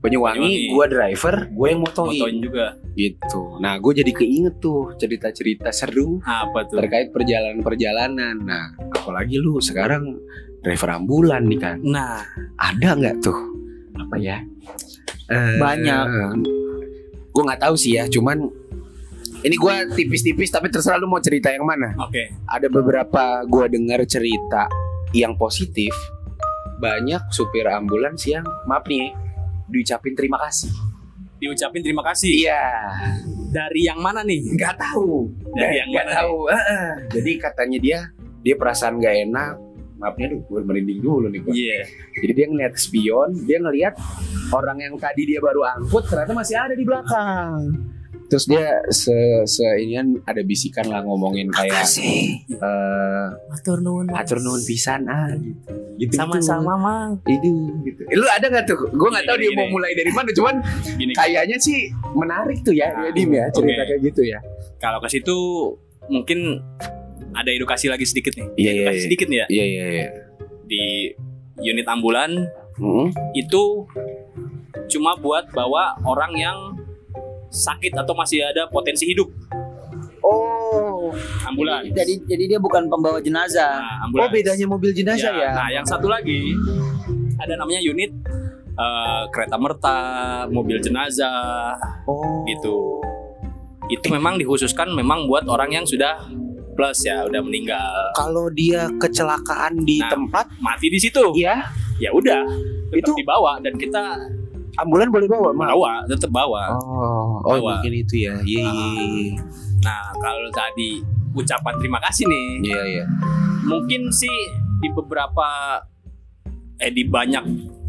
Banyuwangi, 0.00 0.36
Banyuwangi. 0.36 0.68
gue 0.68 0.86
driver, 0.86 1.34
gue 1.48 1.66
yang 1.66 1.80
motoin, 1.80 2.12
Fotoin 2.12 2.36
juga. 2.38 2.66
gitu. 2.92 3.56
Nah, 3.56 3.80
gue 3.80 3.92
jadi 3.96 4.12
keinget 4.12 4.60
tuh 4.60 4.92
cerita-cerita 4.94 5.72
seru 5.72 6.20
Apa 6.20 6.68
tuh? 6.68 6.76
terkait 6.76 7.08
perjalanan-perjalanan. 7.08 8.36
Nah, 8.36 8.64
apalagi 8.92 9.40
lu 9.40 9.56
sekarang 9.58 10.20
driver 10.60 10.92
ambulan 10.94 11.44
nih 11.44 11.56
kan. 11.56 11.76
Nah, 11.80 12.20
Ada 12.54 12.96
nggak 12.96 13.16
tuh 13.20 13.38
apa 13.96 14.16
ya? 14.20 14.44
Eh, 15.26 15.56
Banyak. 15.56 16.04
Gue 17.32 17.42
nggak 17.42 17.62
tahu 17.64 17.74
sih 17.74 17.96
ya, 17.96 18.04
cuman 18.06 18.44
ini 19.44 19.54
gue 19.54 19.74
tipis-tipis 19.92 20.48
tapi 20.48 20.72
terserah 20.72 20.96
lu 20.96 21.06
mau 21.06 21.20
cerita 21.20 21.52
yang 21.52 21.64
mana. 21.64 21.92
oke. 21.94 22.48
Ada 22.48 22.66
beberapa 22.66 23.44
gue 23.44 23.66
dengar 23.70 24.00
cerita 24.08 24.64
yang 25.12 25.36
positif. 25.36 25.92
Banyak 26.74 27.28
supir 27.30 27.68
ambulans 27.68 28.24
yang 28.24 28.44
maaf 28.64 28.88
nih 28.88 29.12
diucapin 29.68 30.16
terima 30.16 30.40
kasih. 30.40 30.72
Diucapin 31.36 31.84
terima 31.84 32.00
kasih. 32.00 32.30
Iya, 32.48 32.64
Dari 33.52 33.84
yang 33.84 34.00
mana 34.00 34.24
nih? 34.24 34.40
nggak 34.56 34.74
tahu. 34.80 35.28
Dari 35.52 35.76
yang 35.76 35.88
nggak 35.92 36.06
mana 36.08 36.16
tahu. 36.18 36.36
Heeh. 36.48 36.88
Jadi 37.12 37.30
katanya 37.36 37.78
dia 37.78 37.98
dia 38.40 38.54
perasaan 38.56 38.96
nggak 38.96 39.16
enak. 39.28 39.54
Maafnya 39.94 40.26
duh, 40.34 40.40
gue 40.42 40.60
merinding 40.64 41.00
dulu 41.00 41.26
nih 41.30 41.40
gue. 41.44 41.52
Iya. 41.54 41.80
Jadi 42.18 42.32
dia 42.34 42.46
ngeliat 42.50 42.74
spion, 42.74 43.30
dia 43.46 43.58
ngeliat 43.62 43.94
orang 44.50 44.78
yang 44.82 44.94
tadi 44.98 45.22
dia 45.24 45.38
baru 45.38 45.62
angkut 45.68 46.08
ternyata 46.08 46.32
masih 46.32 46.56
ada 46.58 46.74
di 46.74 46.84
belakang. 46.84 47.60
Terus 48.24 48.44
dia 48.46 48.66
se, 48.88 49.12
se 49.44 49.62
inian 49.78 50.16
ada 50.24 50.40
bisikan 50.40 50.88
lah 50.88 51.00
ngomongin 51.00 51.52
kayak 51.52 51.84
eh 51.84 52.40
Matur 53.46 53.78
nuwun. 53.78 54.08
Mas. 54.08 54.24
atur 54.24 54.38
nuhun 54.40 54.62
pisan 54.62 55.04
ah 55.06 55.28
gitu. 55.32 55.60
Gitu 55.94 56.12
Sama-sama, 56.16 56.74
Mang. 56.74 57.10
Itu 57.22 57.52
gitu. 57.84 58.00
Eh, 58.04 58.16
Lu 58.16 58.26
ada 58.26 58.42
nggak 58.44 58.64
tuh? 58.66 58.90
Gue 58.90 59.08
nggak 59.08 59.22
Gini, 59.22 59.30
tahu 59.30 59.38
dia 59.38 59.50
gini, 59.52 59.58
mau 59.60 59.66
mulai 59.70 59.92
dari 59.92 60.10
mana, 60.10 60.28
cuman 60.30 60.54
Gini, 60.96 61.12
kayaknya 61.14 61.56
sih 61.56 61.78
menarik 62.10 62.58
tuh 62.60 62.74
ya, 62.74 62.90
ya 62.90 63.10
Dim 63.12 63.30
ya 63.30 63.46
cerita 63.48 63.82
Oke. 63.82 63.88
kayak 63.88 64.00
gitu 64.02 64.22
ya. 64.24 64.38
kalau 64.76 64.98
ke 64.98 65.08
situ 65.08 65.36
mungkin 66.06 66.60
ada 67.32 67.48
edukasi 67.48 67.86
lagi 67.86 68.04
sedikit 68.04 68.34
nih. 68.34 68.46
Iya 68.54 68.70
iya 68.70 68.82
Edukasi 68.82 68.96
iya. 68.96 69.04
sedikit 69.04 69.26
nih 69.26 69.38
ya 69.38 69.46
Iya 69.48 69.64
iya 69.64 69.84
iya. 69.88 70.06
di 70.64 70.82
unit 71.60 71.86
ambulan 71.86 72.30
Mm. 72.74 73.06
itu 73.32 73.86
cuma 74.90 75.14
buat 75.14 75.46
bawa 75.48 75.94
orang 76.02 76.34
yang 76.34 76.58
sakit 77.54 77.94
atau 77.94 78.12
masih 78.12 78.42
ada 78.42 78.66
potensi 78.66 79.06
hidup 79.06 79.30
Oh, 80.20 81.12
ambulan. 81.44 81.84
Jadi 81.86 82.24
jadi 82.24 82.44
dia 82.48 82.58
bukan 82.58 82.88
pembawa 82.88 83.20
jenazah. 83.20 83.76
Nah, 83.76 84.00
oh 84.00 84.04
ambulans. 84.08 84.32
bedanya 84.32 84.66
mobil 84.66 84.90
jenazah 84.90 85.30
ya. 85.30 85.52
Nah, 85.52 85.68
yang 85.70 85.84
satu 85.84 86.08
lagi 86.08 86.56
ada 87.36 87.54
namanya 87.54 87.78
unit 87.78 88.08
eh, 88.74 89.22
kereta 89.30 89.54
merta, 89.54 90.00
mobil 90.48 90.80
jenazah 90.80 91.76
Oh. 92.04 92.42
gitu. 92.44 92.98
Itu 93.86 94.08
memang 94.08 94.34
dikhususkan 94.34 94.90
memang 94.90 95.28
buat 95.28 95.44
orang 95.44 95.70
yang 95.70 95.84
sudah 95.84 96.24
plus 96.72 97.04
ya, 97.04 97.22
udah 97.22 97.38
meninggal, 97.38 97.94
Kalau 98.16 98.50
dia 98.50 98.90
kecelakaan 98.96 99.78
di 99.78 100.00
Nah. 100.00 100.10
tempat, 100.10 100.50
mati 100.58 100.90
di 100.90 100.98
situ. 100.98 101.22
ya 101.36 101.62
Ya 101.94 102.10
udah, 102.10 102.42
tetap 102.90 102.98
Itu- 102.98 103.14
dibawa 103.14 103.62
dan 103.62 103.78
kita 103.78 104.18
ambulan 104.78 105.08
boleh 105.10 105.28
bawa, 105.28 105.48
Mak? 105.54 105.68
bawa, 105.74 105.92
tetap 106.06 106.30
bawa. 106.30 106.62
Oh, 106.74 107.40
oh 107.44 107.56
Bawa. 107.58 107.78
mungkin 107.78 107.92
itu 107.94 108.24
ya. 108.26 108.34
Iya, 108.42 108.64
iya, 108.66 109.02
iya. 109.04 109.34
Nah, 109.82 110.12
kalau 110.16 110.48
tadi 110.50 111.00
ucapan 111.34 111.74
terima 111.78 111.98
kasih 112.02 112.24
nih, 112.26 112.46
Iya, 112.64 112.82
iya. 112.86 113.04
mungkin 113.66 114.08
sih 114.10 114.32
di 114.80 114.88
beberapa 114.90 115.80
eh 116.76 116.90
di 116.90 117.06
banyak 117.06 117.44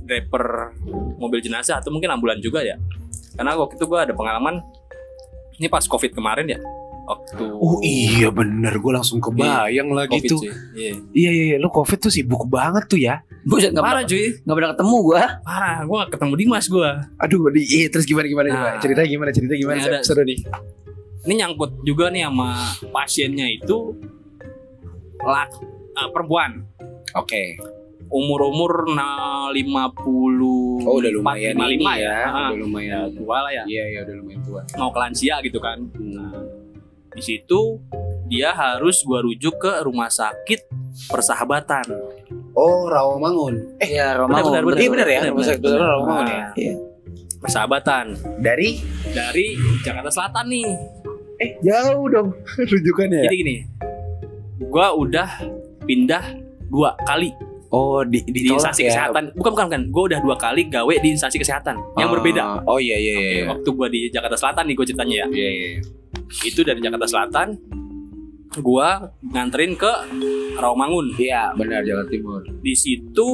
driver 0.05 0.71
mobil 1.17 1.41
jenazah 1.41 1.81
atau 1.81 1.89
mungkin 1.89 2.13
ambulan 2.13 2.37
juga 2.39 2.61
ya. 2.61 2.77
Karena 3.35 3.57
waktu 3.57 3.75
itu 3.75 3.85
gue 3.85 3.99
ada 3.99 4.13
pengalaman 4.13 4.61
ini 5.57 5.67
pas 5.67 5.83
covid 5.83 6.13
kemarin 6.13 6.45
ya. 6.47 6.59
Waktu 7.05 7.43
Oh 7.55 7.77
iya 7.79 8.27
bener, 8.27 8.73
gue 8.73 8.91
langsung 8.91 9.17
kebayang 9.19 9.89
lagi 9.89 10.17
Covid 10.17 10.29
tuh. 10.29 10.41
Iya. 10.73 10.93
Iya 11.11 11.29
iya 11.31 11.43
iya, 11.45 11.57
lu 11.57 11.69
covid 11.69 11.97
tuh 11.99 12.09
sibuk 12.09 12.45
banget 12.45 12.85
tuh 12.85 12.97
ya. 12.97 13.21
Buset 13.43 13.71
nggak 13.71 13.79
Parah 13.79 14.01
pernah, 14.01 14.09
cuy, 14.11 14.25
nggak 14.39 14.55
pernah 14.55 14.69
ketemu 14.73 14.95
gua. 14.99 15.23
parah. 15.41 15.77
Gue 15.81 15.97
gak 15.99 16.11
ketemu 16.11 16.33
Dimas 16.35 16.65
gue. 16.67 16.89
Aduh, 17.19 17.41
di, 17.47 17.61
iya, 17.63 17.87
terus 17.87 18.03
gimana 18.03 18.25
gimana 18.25 18.47
gimana? 18.47 18.71
Nah. 18.71 18.81
Cerita 18.81 19.01
gimana? 19.03 19.29
Cerita 19.29 19.53
gimana? 19.53 19.77
Ada- 19.79 20.01
Seru 20.01 20.21
nih. 20.21 20.39
Ini 21.21 21.33
nyangkut 21.35 21.81
juga 21.81 22.09
nih 22.09 22.21
sama 22.23 22.49
pasiennya 22.87 23.47
itu 23.51 23.93
lak 25.19 25.49
eh, 25.91 26.09
perempuan 26.11 26.61
Oke. 27.13 27.57
umur-umur 28.07 28.91
nah 28.91 29.49
50 29.49 30.85
Oh 30.85 30.93
udah 30.95 31.09
lumayan 31.11 31.57
55 31.57 31.65
ini 31.71 31.85
ya, 31.97 32.17
Ah, 32.23 32.49
udah 32.51 32.59
lumayan. 32.59 33.09
tua 33.11 33.37
lah 33.41 33.51
ya 33.51 33.63
Iya 33.65 33.83
iya 33.87 33.99
udah 34.03 34.15
lumayan 34.15 34.41
tua. 34.43 34.61
mau 34.75 34.89
ke 34.89 34.99
lansia 34.99 35.35
gitu 35.41 35.57
kan 35.57 35.81
Hmm. 35.91 36.29
Di 37.15 37.23
situ 37.23 37.79
dia 38.25 38.51
harus 38.51 38.99
gua 39.01 39.21
rujuk 39.21 39.55
ke 39.55 39.71
rumah 39.81 40.07
sakit 40.07 40.67
persahabatan 41.07 41.85
Oh 42.51 42.87
Rawamangun. 42.87 43.75
Eh 43.77 43.93
Iya, 43.93 44.15
Romangun. 44.15 44.47
benar, 44.49 44.63
benar, 44.63 44.79
iya 44.79 44.89
bener 44.89 45.07
ya, 45.07 45.19
benar, 45.19 45.31
rumah 45.31 45.45
sakit 45.45 45.61
benar. 45.61 45.79
Rawamangun 45.81 46.25
ya. 46.25 46.43
Iya. 46.55 46.73
persahabatan 47.37 48.05
Dari 48.37 48.69
dari 49.05 49.45
Jakarta 49.79 50.09
Selatan 50.09 50.45
nih 50.47 50.65
eh 51.35 51.51
jauh 51.59 52.07
dong 52.07 52.31
rujukannya. 52.71 53.21
jadi 53.21 53.35
gini 53.35 53.55
gua 54.63 54.91
udah 54.91 55.27
pindah 55.83 56.23
dua 56.65 56.95
kali 57.01 57.29
Oh 57.67 58.01
di 58.01 58.23
di 58.23 58.39
ditolak 58.41 58.55
instansi 58.63 58.81
ya? 58.81 58.87
kesehatan 58.87 59.23
bukan 59.35 59.51
bukan 59.51 59.67
kan 59.67 59.81
gue 59.83 60.03
udah 60.07 60.19
dua 60.21 60.35
kali 60.35 60.61
gawe 60.65 60.93
di 60.95 61.11
instansi 61.11 61.35
kesehatan 61.35 61.75
yang 61.99 62.07
Ah, 62.07 62.13
berbeda 62.13 62.43
Oh 62.63 62.79
iya 62.79 62.95
iya 62.95 63.13
iya. 63.13 63.29
iya. 63.35 63.45
waktu 63.51 63.67
gue 63.67 63.87
di 63.89 64.01
Jakarta 64.07 64.39
Selatan 64.39 64.63
nih 64.63 64.75
gue 64.75 64.85
ceritanya 64.87 65.15
ya 65.17 65.27
Iya 65.27 65.49
iya. 65.51 65.69
Itu 66.41 66.61
dari 66.61 66.79
Jakarta 66.79 67.05
Selatan 67.05 67.47
gue 68.53 68.89
nganterin 69.27 69.75
ke 69.75 69.91
Rawamangun 70.55 71.11
Iya 71.13 71.51
benar 71.53 71.83
Jakarta 71.83 72.07
Timur. 72.09 72.41
di 72.55 72.73
situ 72.73 73.27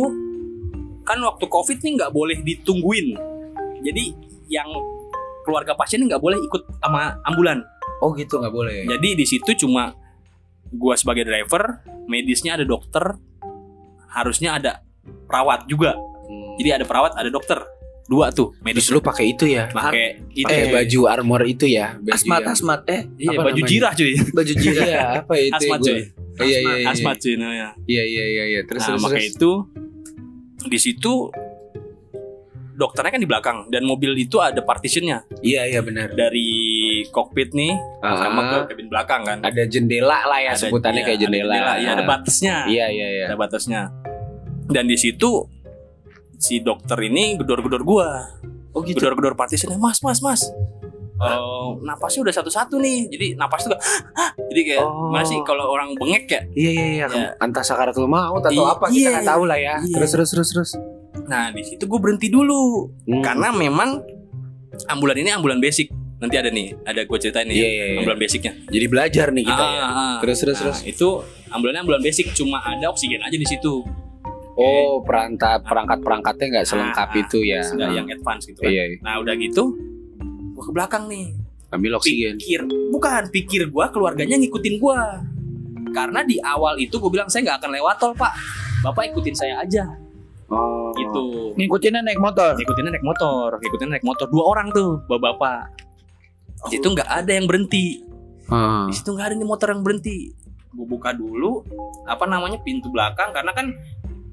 kan 1.01 1.17
waktu 1.19 1.45
covid 1.45 1.77
nih 1.77 1.93
nggak 1.95 2.11
boleh 2.11 2.37
ditungguin 2.39 3.07
jadi 3.79 4.03
yang 4.47 4.69
keluarga 5.41 5.73
pasien 5.73 6.01
nggak 6.01 6.17
boleh 6.17 6.37
ikut 6.39 6.63
sama 6.77 7.17
ambulan 7.23 7.61
Oh 7.99 8.13
gitu 8.13 8.37
nggak 8.37 8.49
boleh. 8.49 8.85
jadi 8.87 9.09
di 9.13 9.25
situ 9.25 9.53
cuma 9.59 9.93
gue 10.67 10.95
sebagai 10.95 11.21
driver 11.21 11.81
medisnya 12.05 12.55
ada 12.55 12.65
dokter 12.65 13.13
harusnya 14.09 14.57
ada 14.57 14.71
perawat 15.25 15.65
juga 15.65 15.93
Hmm. 16.21 16.55
jadi 16.55 16.79
ada 16.79 16.85
perawat 16.87 17.11
ada 17.13 17.27
dokter 17.27 17.59
dua 18.11 18.27
tuh 18.29 18.51
medis 18.59 18.83
Terus 18.83 18.91
lu 18.91 18.99
pakai 18.99 19.31
itu 19.31 19.47
ya? 19.47 19.71
pakai 19.71 20.19
itu 20.33 20.43
Pakai 20.43 20.67
baju 20.69 20.99
armor 21.07 21.41
itu 21.43 21.63
ya? 21.65 21.95
Baju 21.95 22.11
Asmat, 22.11 22.41
yang- 22.41 22.51
asmat. 22.51 22.79
Eh, 22.85 23.01
iya 23.15 23.29
apa 23.31 23.41
baju 23.41 23.55
namanya? 23.55 23.69
jirah 23.71 23.91
cuy 23.95 24.13
baju 24.35 24.53
jirah. 24.53 24.83
Iya 24.83 25.01
apa 25.17 25.33
itu? 25.37 25.55
asmat 25.57 25.79
Gua- 25.79 25.87
cuy 25.87 26.01
Iya 26.41 26.57
iya 26.59 26.73
iya. 26.75 26.87
asmat 26.89 27.15
cuy 27.17 27.33
namanya 27.35 27.69
Iya 27.85 28.03
iya 28.05 28.25
iya 28.27 28.43
iya. 28.49 28.61
Terus 28.61 28.81
nah 28.81 28.87
terus 28.89 29.01
makanya 29.01 29.23
terus. 29.23 29.37
itu 29.37 29.51
di 30.63 30.77
situ 30.77 31.13
dokternya 32.73 33.11
kan 33.11 33.21
di 33.21 33.29
belakang 33.29 33.57
dan 33.67 33.83
mobil 33.83 34.11
itu 34.15 34.37
ada 34.37 34.57
partitionnya 34.59 35.21
Iya 35.39 35.69
iya 35.69 35.79
benar. 35.79 36.11
dari 36.11 36.49
kokpit 37.07 37.51
nih 37.51 37.77
sama 38.01 38.41
ke 38.43 38.57
cabin 38.67 38.87
belakang 38.87 39.21
kan 39.21 39.37
ada 39.39 39.63
jendela 39.65 40.25
lah 40.25 40.39
ya 40.39 40.51
Ada- 40.51 40.61
sebutannya 40.61 40.97
iya, 40.97 41.05
kayak 41.05 41.15
ada 41.15 41.23
jendela. 41.23 41.53
iya 41.77 41.89
ada 41.93 42.03
batasnya 42.03 42.55
Iya 42.65 42.85
iya 42.89 43.07
iya. 43.11 43.25
ada 43.25 43.37
batasnya 43.37 43.81
dan 44.67 44.85
di 44.85 44.97
situ 44.97 45.45
si 46.41 46.59
dokter 46.59 46.97
ini 46.99 47.37
gedor-gedor 47.37 47.81
gua 47.81 48.09
Oh 48.71 48.81
gitu. 48.81 48.97
gedor-gedor 48.97 49.35
partitionnya 49.35 49.77
mas 49.77 50.01
mas 50.01 50.19
mas 50.19 50.41
Eh, 51.21 51.37
napasnya 51.85 52.25
udah 52.25 52.33
satu-satu 52.33 52.81
nih 52.81 53.05
jadi 53.07 53.27
napas 53.37 53.61
tuh 53.61 53.77
jadi 54.49 54.61
kayak 54.65 54.81
Oh. 54.81 55.13
mana 55.13 55.21
sih 55.21 55.37
kalau 55.45 55.69
orang 55.69 55.93
bengek 55.93 56.25
ya 56.25 56.41
Iya 56.51 56.69
iya 56.71 56.85
iya. 56.89 57.05
Ya. 57.07 57.29
Entah 57.37 57.61
sakaratul 57.61 58.09
maut 58.09 58.41
atau 58.41 58.49
Iya, 58.57 58.73
apa 58.73 58.85
kita 58.87 58.97
iya. 58.97 59.09
nggak 59.13 59.29
tahu 59.29 59.43
lah 59.45 59.53
ya. 59.55 59.75
Iya. 59.79 59.95
Terus 59.95 60.09
terus 60.11 60.29
terus 60.31 60.49
terus. 60.49 60.71
nah 61.21 61.47
di 61.47 61.61
situ 61.61 61.85
gue 61.85 61.99
berhenti 61.99 62.25
dulu 62.25 62.89
Hmm. 63.05 63.21
karena 63.21 63.53
memang 63.53 64.01
ambulan 64.87 65.13
ini 65.15 65.29
ambulan 65.29 65.59
basic 65.59 65.93
nanti 66.17 66.35
ada 66.35 66.49
nih 66.49 66.73
ada 66.81 67.01
gue 67.01 67.17
ceritain 67.19 67.45
nih 67.45 67.53
Iya, 67.55 67.69
iya, 67.69 67.85
iya. 67.85 67.97
ambulan 67.99 68.17
basicnya 68.17 68.53
Jadi 68.65 68.85
belajar 68.87 69.27
nih 69.29 69.43
kita 69.43 69.61
ya. 69.63 69.77
Ah, 69.79 69.85
ah. 69.85 70.15
Terus 70.19 70.37
terus 70.39 70.57
Nah, 70.57 70.63
terus. 70.65 70.79
itu 70.83 71.07
ambulannya 71.47 71.81
ambulan 71.83 72.01
basic 72.01 72.33
cuma 72.33 72.57
ada 72.59 72.85
oksigen 72.87 73.21
aja 73.21 73.33
di 73.33 73.45
situ 73.45 73.85
Oh 74.53 74.99
perangkat 75.01 75.63
perangkat 75.63 75.99
perangkatnya 75.99 76.47
nggak 76.51 76.67
selengkap 76.67 77.09
Ah, 77.09 77.17
itu 77.17 77.37
ya. 77.41 77.61
nggak 77.63 77.89
yang 77.93 78.07
advance 78.09 78.43
gitu 78.45 78.59
kan 78.59 78.67
Iya, 78.67 78.83
iya. 78.85 78.97
nah 78.99 79.17
udah 79.17 79.33
gitu 79.33 79.63
gue 80.51 80.63
ke 80.63 80.71
belakang 80.71 81.07
nih 81.07 81.31
ambil 81.69 81.97
oksigen. 81.97 82.35
pikir 82.35 82.59
bukan 82.91 83.23
pikir 83.29 83.61
gue 83.65 83.85
keluarganya 83.89 84.35
ngikutin 84.37 84.75
gue 84.77 84.99
karena 85.89 86.19
di 86.21 86.37
awal 86.37 86.75
itu 86.75 86.93
gue 86.93 87.09
bilang 87.09 87.25
saya 87.25 87.43
nggak 87.45 87.57
akan 87.59 87.71
lewat 87.73 87.95
tol 87.97 88.11
pak 88.11 88.31
bapak 88.81 89.09
ikutin 89.09 89.33
saya 89.33 89.55
aja 89.59 89.85
Oh. 90.47 90.91
gitu 90.91 91.55
Ngikutinnya 91.55 92.03
naik 92.03 92.19
motor. 92.19 92.51
ngikutinnya 92.53 92.91
naik 92.91 93.05
motor 93.05 93.55
ngikutinnya 93.55 93.93
naik 93.93 94.03
motor 94.03 94.27
dua 94.27 94.43
orang 94.45 94.67
tuh 94.69 94.99
bapak-bapak 95.01 95.71
di 96.61 96.75
situ 96.75 96.91
nggak 96.91 97.07
ada 97.07 97.31
yang 97.31 97.47
berhenti 97.47 98.03
Ah. 98.45 98.83
di 98.83 98.91
situ 98.91 99.09
nggak 99.09 99.31
ada 99.31 99.35
nih 99.37 99.47
motor 99.47 99.71
yang 99.71 99.79
berhenti 99.79 100.35
gue 100.69 100.85
buka 100.85 101.11
dulu 101.11 101.63
apa 102.03 102.23
namanya 102.25 102.59
pintu 102.59 102.87
belakang 102.87 103.31
karena 103.31 103.51
kan 103.51 103.71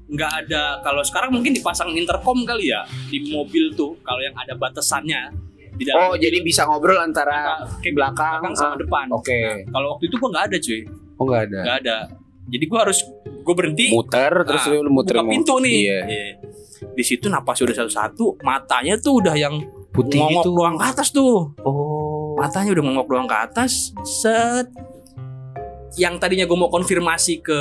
nggak 0.09 0.31
ada 0.43 0.81
kalau 0.81 1.05
sekarang 1.05 1.29
mungkin 1.29 1.53
dipasang 1.53 1.93
intercom 1.93 2.41
kali 2.41 2.73
ya 2.73 2.81
di 3.07 3.29
mobil 3.29 3.69
tuh 3.73 3.93
kalau 4.01 4.17
yang 4.17 4.33
ada 4.33 4.53
batasannya 4.53 5.29
di 5.71 5.87
Oh 5.95 6.11
dalam 6.11 6.19
jadi 6.19 6.37
bisa 6.41 6.67
ngobrol 6.67 6.99
antara 6.99 7.63
kayak 7.79 7.93
belakang, 7.93 8.41
belakang 8.41 8.53
sama 8.53 8.73
ah. 8.73 8.77
depan 8.77 9.05
Oke. 9.15 9.31
Nah, 9.31 9.55
kalau 9.71 9.87
waktu 9.95 10.03
itu 10.05 10.15
gue 10.17 10.29
nggak 10.29 10.45
ada 10.49 10.57
cuy 10.59 10.81
Oh 11.15 11.23
nggak 11.23 11.41
ada. 11.47 11.59
nggak 11.61 11.77
ada 11.79 11.97
jadi 12.49 12.65
gue 12.65 12.79
harus 12.81 12.99
gue 13.39 13.53
berhenti 13.55 13.85
Muter 13.93 14.33
terus 14.43 14.63
Ah, 14.65 14.75
lu 14.75 14.89
muter 14.89 15.15
buka 15.15 15.29
pintu 15.29 15.55
nih 15.61 15.77
Iya. 15.85 15.99
Iya. 16.03 16.27
di 16.89 17.03
situ 17.05 17.29
napas 17.29 17.61
udah 17.61 17.75
satu-satu 17.75 18.41
matanya 18.41 18.97
tuh 18.97 19.21
udah 19.21 19.35
yang 19.35 19.55
Putih 19.89 20.19
ngongok 20.19 20.43
gitu. 20.43 20.51
doang 20.53 20.75
ke 20.75 20.85
atas 20.85 21.07
tuh 21.09 21.53
Oh. 21.61 22.35
matanya 22.35 22.73
udah 22.73 22.83
ngongok 22.83 23.07
doang 23.07 23.27
ke 23.27 23.37
atas 23.37 23.93
set 24.03 24.67
yang 25.95 26.17
tadinya 26.17 26.43
gue 26.43 26.55
mau 26.55 26.67
konfirmasi 26.67 27.39
ke 27.39 27.59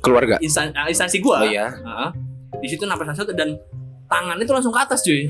Keluarga. 0.00 0.36
instan- 0.38 0.72
ah, 0.72 0.86
instansi 0.86 1.18
gue 1.18 1.30
Oh 1.30 1.44
iya. 1.44 1.70
di 2.54 2.66
situ 2.66 2.82
napas 2.82 3.14
satu 3.14 3.30
dan 3.30 3.56
tangannya 4.04 4.42
tuh 4.42 4.54
langsung 4.54 4.70
ke 4.70 4.80
atas 4.80 5.00
cuy 5.00 5.28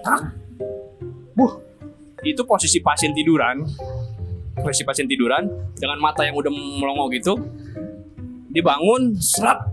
Tak. 0.00 0.20
Buh. 1.32 1.52
itu 2.20 2.42
posisi 2.42 2.78
pasien 2.78 3.10
tiduran 3.10 3.64
posisi 4.56 4.82
pasien 4.82 5.06
tiduran 5.06 5.48
dengan 5.72 5.96
mata 5.96 6.20
yang 6.20 6.34
udah 6.34 6.50
melongo 6.50 7.08
gitu 7.08 7.32
dia 8.48 8.60
bangun 8.60 9.16
serap 9.16 9.72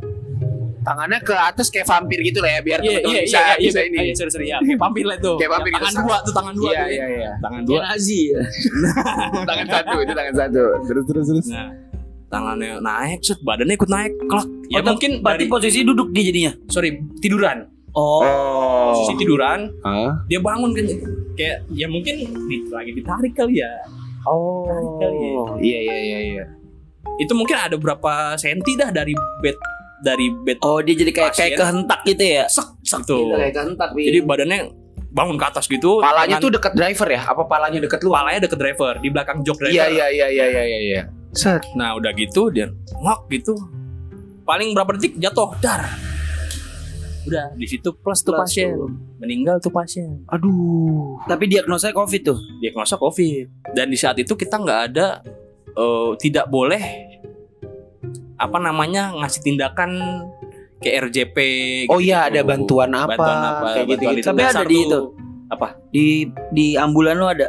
Tangannya 0.80 1.20
ke 1.20 1.36
atas 1.36 1.68
kayak 1.68 1.84
vampir 1.84 2.16
gitu 2.22 2.40
lah 2.40 2.48
ya 2.50 2.60
biar 2.62 2.80
iya 2.80 3.04
teman-teman 3.04 3.12
iya 3.12 3.22
bisa 3.22 3.36
iya 3.36 3.44
iya 3.52 3.58
bisa 3.60 3.76
iya 3.78 3.88
ini. 3.90 3.98
iya 4.00 4.14
sorry 4.16 4.32
sorry 4.32 4.48
ya 4.48 4.58
kayak 4.58 4.80
vampir 4.86 5.04
lah 5.04 5.16
itu 5.20 5.32
Kayak 5.36 5.52
vampir 5.52 5.68
Ya, 5.68 5.76
tangan 5.76 5.92
gitu. 5.92 6.00
dua 6.02 6.18
tuh 6.18 6.34
tangan 6.34 6.54
dua 6.56 6.64
Iya 6.64 6.80
tuh, 6.80 6.88
ya. 6.88 6.96
iya 6.96 7.06
iya. 7.12 7.32
tangan 7.38 7.62
dua 7.62 7.80
Nazi 7.84 8.22
ya. 8.26 8.40
tangan 9.44 9.68
satu 9.68 9.96
itu 9.98 10.14
tangan 10.16 10.36
satu. 10.38 10.64
Terus 10.88 11.04
terus 11.06 11.26
terus. 11.28 11.46
nah 11.52 11.68
tangannya 12.28 12.80
naik 12.80 13.20
set 13.22 13.40
badannya 13.40 13.74
ikut 13.74 13.88
naik 13.88 14.14
kelak 14.24 14.48
ya 14.68 14.80
Oh, 14.80 14.86
mungkin 14.86 15.12
Berarti 15.18 15.40
dari 15.40 15.46
posisi 15.48 15.80
duduk 15.82 16.12
dia 16.12 16.24
jadinya. 16.26 16.52
sorry 16.68 16.90
tiduran 17.18 17.68
Oh. 17.90 18.20
Oh. 18.20 18.94
posisi 18.94 19.14
tiduran 19.18 19.72
Hah? 19.82 20.22
dia 20.26 20.38
bangun 20.38 20.70
kan 20.72 20.86
kayak 21.34 21.66
ya 21.70 21.88
mungkin 21.88 22.16
di, 22.46 22.68
lagi 22.68 22.92
ditarik 22.92 23.34
kali 23.34 23.58
ya 23.58 23.72
Oh. 24.24 24.68
Kali 24.98 25.18
ya. 25.18 25.32
Iya 25.58 25.80
iya 25.82 25.98
iya 25.98 26.20
iya. 26.30 26.46
itu 27.18 27.32
mungkin 27.32 27.56
ada 27.56 27.76
berapa 27.76 28.12
senti 28.36 28.76
dah 28.76 28.92
dari 28.92 29.16
bed 29.40 29.56
dari 29.98 30.28
bed 30.38 30.60
Oh, 30.62 30.78
dia 30.78 30.94
jadi 30.94 31.10
kayak 31.12 31.32
kayak 31.34 31.56
kehentak 31.56 32.00
gitu 32.04 32.24
ya. 32.36 32.44
sek 32.46 32.68
sek 32.82 33.02
Gitu, 33.02 33.10
tuh 33.10 33.34
kayak 33.34 33.56
kehentak. 33.56 33.90
Jadi 33.92 34.20
badannya 34.22 34.60
bangun 35.10 35.34
ke 35.34 35.46
atas 35.48 35.66
gitu 35.66 35.98
Palanya 35.98 36.36
tangan- 36.36 36.44
tuh 36.44 36.52
deket 36.52 36.74
driver 36.76 37.08
ya? 37.08 37.22
Apa 37.24 37.42
palanya 37.44 37.80
deket 37.80 38.00
lu? 38.00 38.12
palanya 38.12 38.40
deket 38.44 38.60
driver 38.60 38.94
di 39.00 39.10
belakang 39.10 39.38
jok 39.42 39.58
driver 39.58 39.74
Iya 39.74 39.86
iya 39.88 40.06
iya 40.12 40.28
iya 40.30 40.46
iya 40.46 40.80
iya. 40.84 41.02
Set. 41.38 41.62
nah 41.74 41.94
udah 41.94 42.10
gitu 42.12 42.50
dia 42.50 42.68
ngok 42.96 43.30
gitu 43.30 43.54
paling 44.42 44.72
berapa 44.72 44.92
detik 44.94 45.16
jatuh 45.16 45.54
dar 45.58 45.86
udah 47.24 47.52
di 47.54 47.66
situ 47.66 47.92
plus 47.94 48.20
tuh 48.22 48.34
pasien 48.34 48.72
tuh. 48.74 48.88
meninggal 49.18 49.60
tuh 49.60 49.70
pasien 49.70 50.24
Aduh. 50.28 51.20
Tapi 51.24 51.44
diagnosanya 51.46 51.92
COVID 51.94 52.22
tuh. 52.24 52.40
diagnosa 52.58 52.96
covid 52.96 53.52
dan 53.70 53.88
di 53.88 53.96
saat 53.96 54.16
itu 54.16 54.32
kita 54.32 54.56
nggak 54.56 54.82
ada 54.88 55.20
eh, 55.70 56.10
tidak 56.18 56.48
boleh 56.48 56.80
apa 58.36 58.58
namanya 58.58 59.12
ngasih 59.14 59.42
tindakan 59.44 59.92
kayak 60.78 61.10
RJP 61.10 61.38
Oh 61.90 61.98
gitu. 61.98 62.08
iya 62.08 62.30
ada 62.30 62.42
bantuan 62.42 62.94
apa? 62.94 63.12
bantuan 63.12 63.40
apa 63.42 63.68
Kayak 63.74 63.86
bantuan 63.88 63.92
gitu-gitu. 63.92 64.16
itu 64.16 64.30
Tapi 64.30 64.42
ada 64.46 64.64
di 64.64 64.78
itu. 64.80 65.00
apa 65.48 65.68
Di 65.90 66.06
di 66.50 66.66
ambulan 66.76 67.16
lu 67.16 67.26
ada. 67.26 67.48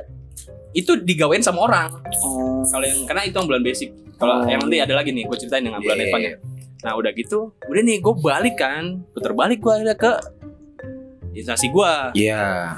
Itu 0.71 0.93
digawain 1.01 1.41
sama 1.41 1.65
orang. 1.65 1.89
Oh. 2.23 2.61
kalau 2.65 2.85
yang 2.85 3.01
karena 3.05 3.23
itu 3.25 3.37
ambulan 3.37 3.63
basic. 3.63 3.91
Kalau 4.17 4.43
Oh. 4.43 4.47
yang 4.47 4.61
nanti 4.61 4.79
ada 4.79 4.93
lagi 4.93 5.11
nih 5.11 5.25
gue 5.25 5.37
ceritain 5.37 5.63
yang 5.63 5.75
ambulan 5.75 5.95
Iya, 5.95 6.05
depan 6.05 6.21
iya, 6.21 6.29
ya. 6.29 6.37
nah 6.79 6.93
udah 6.95 7.11
gitu 7.13 7.39
udah 7.65 7.83
nih 7.83 7.97
gue 7.99 8.15
balik 8.19 8.57
kan. 8.57 8.85
Putar 9.11 9.33
balik 9.33 9.59
gue 9.59 9.73
ada 9.73 9.95
ke 9.95 10.13
instansi 11.33 11.69
gue 11.69 11.93
Iya. 12.19 12.75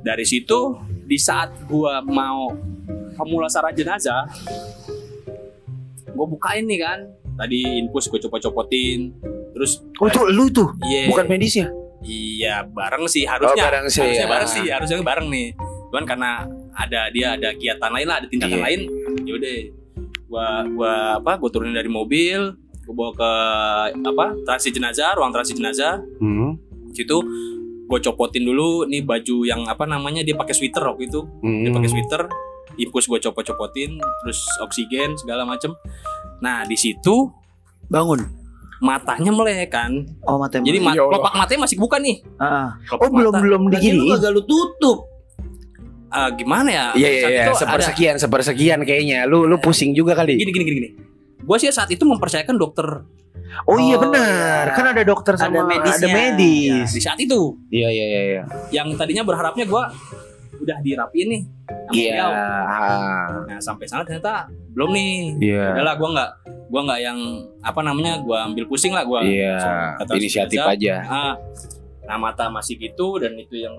dari 0.00 0.22
situ 0.22 0.78
di 1.04 1.18
saat 1.18 1.50
gue 1.64 1.92
mau 2.06 2.54
pemulasara 3.12 3.68
jenazah 3.70 4.24
gue 6.06 6.26
bukain 6.28 6.64
nih 6.64 6.80
kan. 6.80 6.98
Tadi 7.34 7.80
infus 7.80 8.06
gue 8.06 8.20
copot-copotin. 8.20 9.10
Terus 9.50 9.80
Oh 9.96 10.06
itu 10.06 10.20
lu 10.28 10.46
tuh, 10.48 10.68
iya. 10.84 11.08
Bukan 11.08 11.26
medisnya. 11.26 11.68
iya 12.00 12.64
bareng 12.64 13.04
sih 13.04 13.24
harusnya. 13.24 13.52
Oh, 13.52 13.66
bareng 13.66 13.86
sih, 13.86 14.00
harusnya 14.00 14.24
ya. 14.24 14.30
bareng 14.30 14.48
sih 14.48 14.64
harusnya 14.70 14.96
bareng 15.02 15.26
nih. 15.28 15.48
Cuman 15.90 16.04
karena 16.06 16.32
ada 16.72 17.08
dia 17.08 17.34
ada 17.34 17.50
kegiatan 17.50 17.90
lain 17.90 18.06
lah 18.06 18.16
ada 18.18 18.26
tindakan 18.26 18.54
Iya. 18.54 18.64
lain 18.64 18.80
yaudah 19.22 19.56
gua 20.26 20.46
gua 20.68 20.92
apa 21.16 21.32
gua 21.36 21.48
turunin 21.48 21.72
dari 21.72 21.88
mobil 21.88 22.54
gua 22.82 22.94
bawa 22.94 23.10
ke 23.12 23.30
apa 24.00 24.24
transit 24.44 24.72
jenazah 24.72 25.12
ruang 25.12 25.30
transit 25.30 25.54
jenazah 25.54 25.98
Hmm. 26.18 26.54
situ 26.90 27.18
gue 27.84 27.98
copotin 28.00 28.42
dulu 28.44 28.84
nih 28.84 29.02
baju 29.02 29.42
yang 29.42 29.66
apa 29.66 29.82
namanya 29.82 30.22
dia 30.22 30.32
pakai 30.32 30.52
sweater 30.52 30.84
waktu 30.84 31.06
itu 31.06 31.26
Hmm. 31.40 31.62
dia 31.62 31.70
pakai 31.70 31.88
sweater 31.88 32.22
infus 32.76 33.04
gue 33.04 33.18
copot-copotin 33.20 33.90
terus 34.20 34.38
oksigen 34.60 35.14
segala 35.16 35.42
macem 35.42 35.74
nah 36.38 36.62
di 36.62 36.74
situ 36.74 37.26
Bangun. 37.84 38.22
matanya 38.80 39.28
melek 39.28 39.68
kan 39.68 40.06
Oh 40.22 40.38
mata 40.38 40.56
jadi 40.56 40.78
ma- 40.78 40.94
Ya 40.94 41.02
kelopak 41.02 41.34
matanya 41.36 41.66
masih 41.66 41.76
buka 41.76 41.98
nih 41.98 42.22
Ah, 42.38 42.78
Kelopak 42.86 43.02
Oh 43.02 43.10
belum 43.12 43.28
mata. 43.28 43.42
belum 43.42 43.60
Berarti 43.66 43.88
lu 43.88 43.92
digini. 43.98 44.10
kagak 44.14 44.30
lu 44.30 44.42
tutup. 44.42 44.98
Ah, 46.10 46.28
gimana 46.28 46.68
ya 46.68 46.86
Iya 46.92 47.08
iya 47.08 47.20
iya, 47.22 47.40
itu 47.40 47.52
ada- 47.52 47.60
sepersekian 47.60 48.14
sepersekian 48.16 48.80
kayaknya. 48.82 49.24
Lu 49.24 49.44
lu 49.44 49.56
pusing 49.56 49.90
juga 49.92 50.12
kali. 50.12 50.34
gini 50.36 50.50
gini 50.50 50.64
gini 50.64 50.76
gini 50.78 50.90
gue 51.40 51.56
sih 51.56 51.70
saat 51.70 51.88
itu 51.88 52.02
mempercayakan 52.02 52.54
dokter 52.54 52.86
Oh 53.64 53.74
iya 53.76 53.96
Oh, 53.96 54.00
benar, 54.00 54.62
iya. 54.64 54.76
kan 54.76 54.86
ada 54.86 55.02
dokter 55.02 55.34
Ada 55.34 55.42
sama 55.42 55.58
ada, 55.58 55.66
medisnya. 55.66 56.06
ya, 56.06 56.14
medis. 56.14 56.88
di 56.88 57.00
saat 57.00 57.18
itu 57.18 57.58
Iya 57.68 57.88
iya 57.88 58.04
iya 58.06 58.22
iya. 58.28 58.42
yang 58.70 58.94
tadinya 58.94 59.22
berharapnya 59.22 59.64
gue 59.64 59.82
udah 60.60 60.78
dirapiin 60.78 61.28
nih 61.28 61.42
Iya. 61.90 62.12
beliau. 62.12 62.30
ah, 62.30 63.26
nah 63.44 63.58
sampai 63.58 63.86
sana 63.86 64.04
ternyata 64.04 64.46
belum 64.70 64.90
nih 64.90 65.12
Iya. 65.40 65.66
udahlah 65.74 65.94
gue 65.96 66.08
nggak 66.12 66.30
gue 66.68 66.80
nggak 66.84 67.00
yang 67.00 67.18
apa 67.58 67.80
namanya 67.80 68.12
gue 68.18 68.36
ambil 68.36 68.64
pusing 68.66 68.92
lah 68.92 69.02
gue 69.02 69.18
Iya, 69.32 69.56
inisiatif 70.12 70.54
jenazah. 70.56 70.76
aja. 70.76 70.94
ah, 71.02 71.34
nah 72.04 72.16
mata 72.16 72.46
masih 72.46 72.76
gitu 72.76 73.16
dan 73.16 73.34
itu 73.34 73.56
yang 73.56 73.74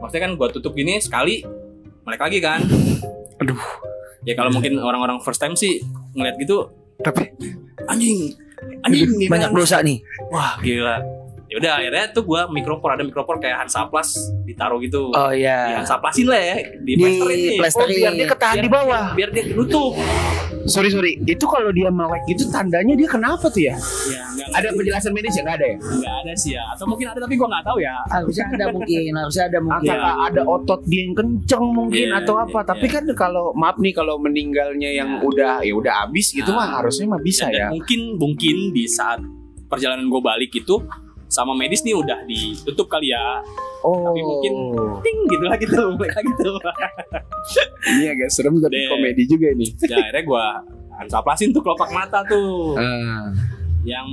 maksudnya 0.00 0.22
kan 0.24 0.32
gue 0.34 0.48
tutup 0.52 0.72
gini 0.72 0.98
sekali 0.98 1.44
melek 2.04 2.20
lagi 2.20 2.38
kan 2.38 2.60
Aduh. 3.40 3.58
ya 4.22 4.32
kalau 4.34 4.50
mungkin 4.50 4.76
orang-orang 4.78 5.20
first 5.20 5.40
time 5.40 5.54
sih 5.54 5.80
ngeliat 6.12 6.36
gitu 6.36 6.70
Tapi 7.00 7.26
anjing 7.86 8.32
anjing 8.80 9.28
Banyak 9.28 9.50
dosa 9.50 9.82
nih. 9.82 10.00
wah 10.30 10.56
gila 10.60 11.02
ya 11.54 11.60
udah 11.60 11.72
akhirnya 11.78 12.04
tuh 12.10 12.22
gue 12.24 12.40
mikropor 12.50 12.88
ada 12.90 13.00
mikropor 13.00 13.38
kayak 13.38 13.62
Hansaplas 13.62 14.10
ditaruh 14.42 14.82
gitu 14.82 15.08
Oh 15.08 15.30
di 15.30 15.38
iya. 15.40 15.78
Hansaplasin 15.78 16.26
lah 16.26 16.42
ya 16.42 16.56
di, 16.76 16.92
Di 16.92 17.54
plesterin 17.54 17.94
oh, 17.94 18.00
biar 18.00 18.12
dia 18.12 18.26
ketahan 18.26 18.54
Biar- 18.54 18.64
di 18.64 18.70
bawah. 18.72 19.04
biar 19.14 19.28
dia 19.30 19.44
nutup 19.48 19.94
Sorry 20.64 20.88
sorry, 20.88 21.20
itu 21.22 21.44
kalau 21.44 21.68
dia 21.70 21.92
melek 21.92 22.24
gitu 22.26 22.48
tandanya 22.48 22.96
dia 22.96 23.04
kenapa 23.06 23.46
tuh 23.46 23.60
ya? 23.62 23.76
ya 24.08 24.24
nggak 24.32 24.48
Ada 24.50 24.68
penjelasan 24.72 25.12
medis 25.12 25.30
ya 25.30 25.42
nggak 25.42 25.56
ada 25.60 25.66
ya? 25.66 25.76
nggak 25.76 26.14
ada 26.18 26.32
sih 26.34 26.50
ya 26.50 26.62
atau 26.66 26.84
mungkin 26.84 27.06
ada 27.06 27.18
tapi 27.20 27.34
gue 27.36 27.44
nggak 27.44 27.64
tahu 27.64 27.78
ya 27.78 27.94
Harusnya 28.08 28.44
ada 28.50 28.66
mungkin, 28.72 29.10
harusnya 29.20 29.44
ada 29.44 29.58
mungkin. 29.60 29.88
Apakah 29.92 30.14
ada 30.24 30.42
otot 30.42 30.80
dia 30.82 31.00
yang 31.00 31.14
kenceng 31.14 31.64
mungkin 31.68 32.06
Iya, 32.08 32.18
atau 32.18 32.34
apa? 32.40 32.58
iya, 32.58 32.66
Tapi 32.66 32.86
kan 32.88 33.04
kalau 33.12 33.52
maaf 33.52 33.76
nih 33.76 33.92
kalau 33.92 34.16
meninggalnya 34.16 34.90
yang 34.90 35.10
Iya. 35.14 35.22
udah 35.22 35.52
ya 35.60 35.74
udah 35.74 35.94
habis 36.00 36.32
gitu 36.32 36.48
Nah. 36.48 36.58
mah 36.58 36.80
harusnya 36.80 37.06
mah 37.06 37.20
bisa 37.20 37.44
dan, 37.44 37.52
dan 37.52 37.60
ya. 37.60 37.68
mungkin 37.70 38.00
mungkin 38.16 38.56
di 38.72 38.84
saat 38.86 39.20
perjalanan 39.66 40.08
gue 40.08 40.22
balik 40.22 40.48
itu 40.50 40.80
sama 41.34 41.50
medis 41.52 41.82
nih 41.82 41.92
udah 41.92 42.22
ditutup 42.24 42.86
kali 42.86 43.10
ya 43.10 43.42
Oh. 43.82 44.00
tapi 44.00 44.16
mungkin- 44.18 44.72
ting 45.02 45.18
gitu 45.28 45.44
lah 45.44 45.56
gitu 45.58 45.76
mereka 45.98 46.22
gitu 46.22 46.50
Ini 47.84 48.04
agak 48.08 48.28
serem 48.30 48.56
tapi 48.56 48.72
Deh. 48.72 48.88
komedi 48.88 49.22
juga 49.26 49.46
ini. 49.50 49.66
ya 49.84 49.98
akhirnya 50.00 50.22
gue 50.24 50.44
hansaplasin 50.94 51.50
tuh 51.50 51.60
kelopak 51.60 51.90
mata 51.90 52.22
tuh 52.24 52.72
Ah. 52.74 53.28
yang 53.82 54.08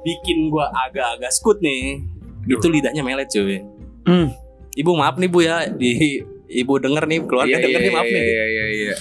bikin 0.00 0.48
gue 0.48 0.64
agak-agak 0.82 1.30
skut 1.30 1.60
nih 1.60 2.02
itu 2.42 2.66
lidahnya 2.66 3.00
melet 3.00 3.24
cuy 3.26 3.62
Hmm. 4.02 4.28
ibu 4.74 4.90
maaf 4.92 5.16
nih 5.16 5.28
bu 5.28 5.38
ya 5.40 5.64
di 5.66 6.20
ibu 6.50 6.72
denger 6.76 7.04
nih 7.06 7.18
keluarga 7.22 7.52
Iya, 7.52 7.62
denger 7.62 7.78
iya, 7.78 7.86
nih 7.86 7.94
maaf 7.94 8.04
nih 8.06 8.22
Iya 8.22 8.44
iya 8.46 8.64
iya. 8.74 8.94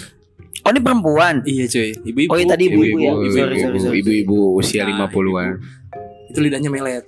Oh 0.60 0.70
ini 0.70 0.80
perempuan. 0.80 1.36
iya 1.44 1.66
cuy 1.66 1.90
ibu-ibu 2.04 2.30
Oh 2.30 2.38
iya 2.38 2.46
tadi 2.46 2.64
ibu-ibu 2.68 2.98
ya. 3.00 3.12
Ibu-ibu, 3.92 4.40
usia 4.56 4.84
Nah, 4.86 5.08
50-an. 5.08 5.52
itu 6.30 6.40
lidahnya 6.40 6.70
melet 6.70 7.04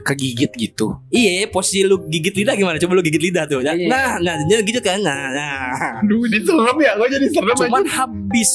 Kegigit 0.00 0.52
gitu. 0.52 1.00
Iya, 1.08 1.48
posisi 1.48 1.80
lu 1.80 1.96
gigit 2.04 2.34
lidah 2.34 2.52
gimana? 2.52 2.76
Coba 2.76 2.92
lu 2.92 3.02
gigit 3.02 3.22
lidah 3.22 3.44
tuh. 3.44 3.60
Nah, 3.60 3.72
Iya. 3.72 3.88
nah, 3.88 4.10
nah, 4.18 4.36
jadi 4.44 4.60
gitu 4.62 4.80
kan. 4.80 5.00
Nah, 5.00 5.32
nah. 5.32 6.00
Aduh, 6.00 6.24
ini 6.24 6.38
serem 6.40 6.76
ya. 6.78 6.92
Gue 6.94 7.08
jadi 7.08 7.26
serem 7.30 7.56
Cuman 7.56 7.84
habis 7.84 8.50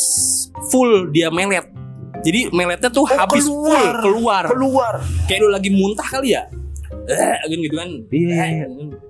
full 0.68 1.10
dia 1.10 1.28
melet. 1.28 1.66
Jadi 2.20 2.52
meletnya 2.52 2.90
tuh 2.90 3.04
Oh, 3.04 3.10
habis 3.10 3.44
keluar. 3.44 3.72
full 3.72 3.90
keluar. 4.04 4.44
Keluar. 4.46 4.94
Kayak 5.26 5.40
lu 5.42 5.50
lagi 5.50 5.70
muntah 5.70 6.06
kali 6.06 6.36
ya. 6.36 6.44
Eh, 7.06 7.18
kan 7.42 7.58
gitu 7.58 7.76
kan. 7.76 7.90
Iya, 8.10 8.34
Eh, 8.36 8.50
iya. 8.52 8.66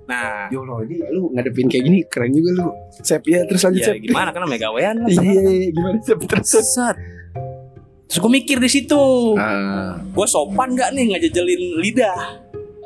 Nah, 0.06 0.48
Ya 0.48 0.58
Allah, 0.58 0.78
ini 0.84 0.96
lu 1.10 1.28
ngadepin 1.30 1.66
kayak 1.66 1.84
gini 1.84 1.98
keren 2.06 2.32
juga 2.32 2.50
lu. 2.56 2.66
Sep 2.98 3.22
ya, 3.24 3.44
terus 3.44 3.60
lanjut 3.60 3.80
ya 3.80 3.92
Sep. 3.92 4.00
gimana 4.00 4.28
kan 4.30 4.40
namanya 4.42 4.60
gawean 4.66 4.96
lah. 4.96 5.08
Iya, 5.08 5.68
gimana 5.70 5.96
Sep 6.00 6.18
terus. 6.22 6.46
Sesat. 6.46 6.96
Terus 8.10 8.18
gue 8.18 8.32
mikir 8.32 8.58
di 8.58 8.66
situ, 8.66 9.02
Ah, 9.38 10.02
gue 10.02 10.26
sopan 10.26 10.74
gak 10.74 10.90
nih 10.92 11.14
ngejejelin 11.14 11.62
lidah? 11.78 12.20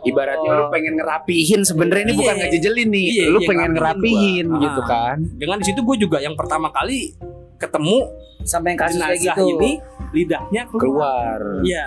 ibaratnya 0.04 0.52
lu 0.54 0.64
pengen 0.68 1.00
ngerapihin 1.00 1.64
sebenarnya 1.64 2.04
ini 2.04 2.12
Iya. 2.12 2.20
bukan 2.20 2.36
ngejejelin 2.36 2.88
nih. 2.92 3.06
Iya, 3.08 3.24
lu 3.24 3.38
iya, 3.40 3.48
pengen 3.48 3.70
ngerapihin 3.72 3.72
ngerapihin 3.72 4.46
gua. 4.46 4.60
gitu 4.60 4.80
Ah. 4.80 4.86
kan. 4.86 5.16
Dengan 5.32 5.56
di 5.56 5.64
situ 5.64 5.80
gue 5.80 5.96
juga 5.96 6.18
yang 6.20 6.36
pertama 6.36 6.68
kali 6.68 7.16
ketemu 7.56 7.98
Sampai 8.44 8.76
yang 8.76 8.78
kasus 8.78 9.00
kayak 9.00 9.24
gitu. 9.24 9.44
ini 9.56 9.70
lidahnya 10.12 10.62
keluar. 10.68 11.40
Keluar. 11.40 11.64
Iya. 11.64 11.86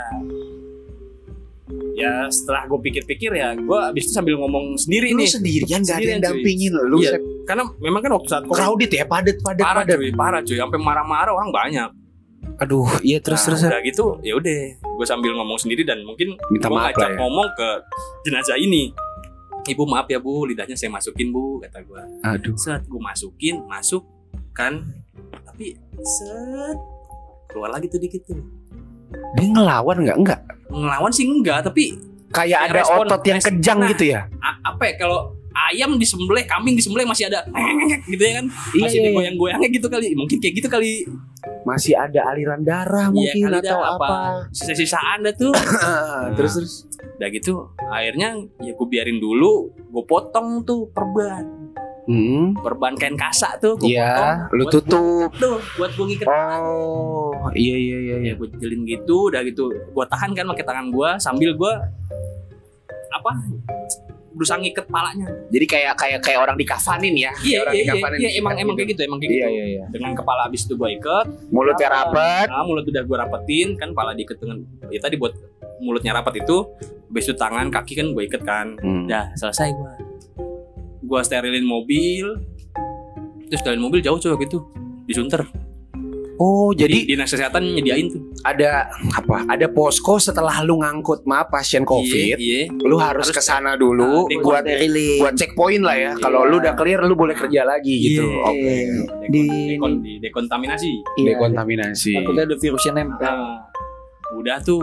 Ya 1.94 2.26
setelah 2.28 2.66
gue 2.66 2.80
pikir-pikir 2.80 3.32
ya 3.34 3.54
gue 3.54 3.80
abis 3.84 4.08
itu 4.08 4.14
sambil 4.14 4.34
ngomong 4.36 4.78
sendiri 4.78 5.12
Lu 5.12 5.20
nih 5.20 5.28
sendirian 5.28 5.80
gak 5.80 5.94
ada 5.94 5.94
Sendirian, 5.94 6.14
yang 6.16 6.22
dampingin 6.24 6.74
lu. 6.74 6.98
Iya. 6.98 7.22
Karena 7.44 7.64
memang 7.78 8.02
kan 8.02 8.12
waktu 8.14 8.28
saat 8.28 8.44
COVID 8.44 8.56
Crowded 8.56 8.92
ya, 8.92 9.06
padat 9.06 9.38
padat 9.40 9.62
parah 9.62 9.84
padat. 9.84 9.94
cuy 9.96 10.10
parah 10.12 10.42
cuy 10.42 10.58
sampai 10.58 10.80
marah-marah 10.80 11.32
orang 11.32 11.50
banyak 11.52 11.90
Aduh, 12.58 12.90
iya 13.02 13.18
terus 13.18 13.38
Nah, 13.40 13.48
terus. 13.48 13.62
Udah 13.64 13.82
gitu 13.82 14.06
ya 14.20 14.34
udah 14.34 14.58
gue 14.82 15.06
sambil 15.06 15.30
ngomong 15.32 15.56
sendiri 15.56 15.82
dan 15.82 16.02
mungkin 16.02 16.34
Minta 16.48 16.68
maaf 16.68 16.90
ngajak 16.90 16.98
lah 16.98 17.10
ya. 17.12 17.18
ngomong 17.20 17.48
ke 17.54 17.68
jenazah 18.24 18.58
ini 18.58 18.90
ibu 19.64 19.84
maaf 19.84 20.06
ya 20.06 20.18
bu 20.18 20.44
lidahnya 20.44 20.74
saya 20.74 20.90
masukin 20.90 21.30
bu 21.30 21.60
kata 21.60 21.82
gue 21.82 22.02
Aduh. 22.24 22.56
set 22.56 22.82
gue 22.84 22.98
masukin 22.98 23.62
masuk 23.64 24.02
kan 24.52 24.82
tapi 25.44 25.78
set 26.00 26.78
keluar 27.48 27.70
lagi 27.70 27.86
tuh 27.86 28.00
dikit 28.00 28.26
tuh 28.26 28.42
Dia 29.34 29.48
ngelawan 29.48 29.98
nggak? 30.00 30.18
Enggak. 30.18 30.40
ngelawan 30.68 31.12
sih 31.12 31.24
enggak 31.24 31.62
tapi 31.62 31.94
Kayak 32.28 32.60
ada 32.68 32.82
respon- 32.82 33.06
otot 33.06 33.22
yang 33.24 33.38
respon- 33.38 33.56
kejang 33.56 33.78
nah. 33.78 33.88
gitu 33.88 34.04
ya. 34.10 34.22
apa 34.66 34.84
ya 34.84 34.94
kalau 34.98 35.20
ayam 35.66 35.96
disembelih 35.96 36.44
kambing 36.44 36.74
disembelih 36.74 37.04
masih 37.04 37.28
ada 37.28 37.42
gitu 38.12 38.22
ya 38.22 38.34
kan 38.38 38.46
Iya, 38.72 38.82
masih 38.84 38.98
iya, 38.98 39.04
iya. 39.04 39.16
goyang-goyangnya 39.16 39.70
gitu 39.70 39.88
kali 39.88 40.08
mungkin 40.14 40.38
kayak 40.38 40.56
gitu 40.56 40.68
kali 40.68 40.92
Masih 41.64 41.94
ada 41.94 42.24
aliran 42.28 42.62
darah 42.62 43.08
Iya, 43.08 43.16
mungkin 43.34 43.42
kali 43.46 43.58
atau 43.62 43.78
dah, 43.78 43.92
apa. 43.94 44.10
sisa-sisa 44.50 44.96
anda 45.10 45.32
tuh 45.32 45.52
Ah, 45.84 46.32
terus 46.34 46.54
terus. 46.56 46.74
udah 47.18 47.30
gitu 47.30 47.54
akhirnya 47.86 48.30
ya 48.58 48.72
gue 48.72 48.88
biarin 48.88 49.18
dulu 49.18 49.52
gue 49.74 50.04
potong 50.04 50.62
tuh 50.62 50.88
perban 50.88 51.44
Hmm. 52.04 52.56
perban 52.56 52.96
kain 52.96 53.14
kasak 53.14 53.60
tuh 53.60 53.76
gue 53.76 53.92
Iya, 53.92 54.08
potong 54.08 54.40
lu 54.54 54.64
tutup. 54.70 55.28
gua- 55.28 55.36
tuh 55.36 55.56
buat 55.76 55.92
gue 55.92 56.06
ngikat 56.08 56.28
Oh, 56.30 57.36
iya 57.52 57.76
iya 57.76 57.98
iya 58.00 58.16
iya. 58.18 58.28
ya 58.28 58.34
gue 58.34 58.48
jelin 58.56 58.82
gitu 58.86 59.28
udah 59.28 59.44
gitu 59.44 59.68
gue 59.68 60.06
tahan 60.08 60.32
kan 60.32 60.48
pakai 60.48 60.64
tangan 60.64 60.88
gue 60.88 61.10
sambil 61.18 61.52
gue 61.52 61.74
apa 63.10 63.32
berusaha 64.38 64.58
ngiket 64.58 64.86
palanya 64.86 65.28
Jadi 65.50 65.66
kayak 65.66 65.94
kayak 65.98 66.20
kayak 66.22 66.40
orang 66.40 66.56
dikafanin 66.56 67.18
ya. 67.18 67.34
Kayak 67.34 67.44
iya 67.44 67.58
orang 67.60 67.74
iya 67.74 67.84
iya, 67.84 67.94
iya 68.24 68.30
emang 68.38 68.54
emang 68.56 68.76
gitu. 68.76 68.78
kayak 68.78 68.90
gitu 68.94 69.02
emang 69.04 69.18
kayak 69.18 69.28
Iya 69.28 69.38
gitu 69.40 69.50
iya 69.52 69.66
iya. 69.68 69.84
dengan 69.90 70.12
kepala 70.14 70.42
habis 70.46 70.62
itu 70.64 70.74
gue 70.74 70.90
ikat 70.96 71.26
Mulutnya 71.50 71.88
rapat. 71.90 72.46
nah 72.48 72.62
mulut 72.62 72.86
udah 72.86 73.04
gue 73.04 73.18
rapetin 73.18 73.68
kan 73.76 73.88
kepala 73.92 74.14
diikat 74.14 74.38
dengan 74.38 74.58
ya 74.88 75.00
tadi 75.02 75.16
buat 75.16 75.34
mulutnya 75.78 76.14
rapat 76.14 76.40
itu 76.40 76.58
habis 77.04 77.26
itu 77.26 77.34
tangan 77.34 77.68
kaki 77.68 77.94
kan 77.94 78.14
gue 78.14 78.24
ikat 78.24 78.42
kan 78.42 78.68
Hmm. 78.78 79.10
Selesai 79.34 79.74
gua. 79.74 79.92
Gua 81.00 81.20
sterilin 81.22 81.64
mobil. 81.64 82.26
Terus 83.48 83.60
sterilin 83.60 83.80
mobil 83.80 84.00
jauh 84.00 84.18
coba 84.18 84.36
gitu. 84.38 84.60
Disunter. 85.04 85.48
Oh, 86.38 86.70
Jadi 86.70 87.10
jadi 87.10 87.18
dinas 87.18 87.30
kesehatan 87.30 87.62
nyediain 87.66 88.08
tuh. 88.08 88.22
ada 88.42 88.86
apa? 89.12 89.42
Ada 89.48 89.68
posko 89.68 90.18
setelah 90.18 90.62
lu 90.62 90.78
ngangkut 90.78 91.26
maaf 91.26 91.50
pasien 91.50 91.82
COVID, 91.82 92.38
Iya. 92.38 92.70
iya. 92.70 92.70
lu 92.78 92.96
harus 92.96 93.26
Harus- 93.26 93.34
ke 93.34 93.42
sana 93.42 93.74
dulu 93.74 94.30
di 94.30 94.38
buat 94.38 94.62
buat 95.18 95.34
checkpoint 95.34 95.82
lah 95.82 95.98
ya. 95.98 96.12
Kalau 96.16 96.46
Iya. 96.46 96.50
lu 96.50 96.56
udah 96.60 96.74
clear 96.74 97.00
lu 97.02 97.14
boleh 97.14 97.34
kerja 97.34 97.62
lagi 97.64 97.90
gitu. 97.90 98.22
Iya. 98.24 98.44
Oke. 98.44 98.76
Dekon, 98.78 99.28
Di 99.28 99.44
dekon, 99.68 99.92
di 100.00 100.14
dekontaminasi. 100.20 100.92
Iya. 101.18 101.28
Dekontaminasi. 101.34 102.14
Takutnya 102.16 102.44
ada 102.46 102.56
virusnya 102.56 102.92
nempel. 102.94 103.26
Nah, 103.28 103.58
udah 104.34 104.58
tuh 104.62 104.82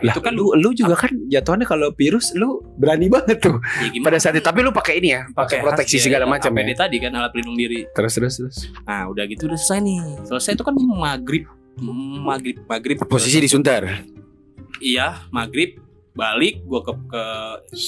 Lah, 0.00 0.16
Itu 0.16 0.24
kan- 0.24 0.32
lu 0.32 0.56
lu 0.56 0.72
juga 0.72 0.96
kan 0.96 1.12
jatuhannya 1.28 1.64
kalau 1.64 1.92
virus 1.92 2.32
lu 2.32 2.64
berani 2.74 3.06
banget 3.06 3.36
tuh 3.36 3.60
Ya 3.78 3.92
gimana? 3.92 4.06
pada 4.06 4.18
saat 4.18 4.32
itu. 4.32 4.42
Tapi 4.42 4.58
lu 4.60 4.72
pakai 4.72 4.96
ini 4.96 5.12
ya, 5.12 5.28
pakai 5.30 5.60
proteksi 5.60 6.00
khas, 6.00 6.08
segala 6.08 6.24
ya, 6.24 6.30
macam 6.30 6.52
ya. 6.56 6.72
tadi 6.74 6.96
kan 6.96 7.12
alat 7.12 7.30
pelindung 7.30 7.52
diri. 7.54 7.84
Terus 7.92 8.12
terus 8.16 8.34
terus. 8.34 8.56
Nah, 8.82 9.06
udah 9.06 9.24
gitu 9.24 9.44
udah 9.44 9.56
selesai 9.56 9.78
nih. 9.78 10.00
Selesai 10.24 10.52
itu 10.54 10.64
kan 10.64 10.72
maghrib 10.74 11.44
maghrib 12.18 12.56
maghrib 12.64 12.96
Posisi 13.02 13.38
di 13.38 13.48
Sunter, 13.48 13.88
iya 14.78 15.24
maghrib 15.28 15.76
balik 16.10 16.60
gua 16.62 16.80
ke 16.80 16.92
ke 17.06 17.22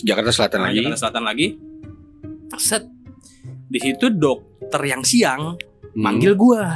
Jakarta 0.03 0.31
Selatan 0.31 0.61
lagi. 0.63 0.77
Jakarta 0.81 0.99
Selatan 0.99 1.25
lagi 1.25 1.47
set 2.55 2.85
di 3.67 3.79
situ 3.79 4.09
dokter 4.09 4.81
yang 4.83 5.01
siang 5.01 5.57
Hmm. 5.91 5.97
manggil 5.99 6.33
gua 6.33 6.73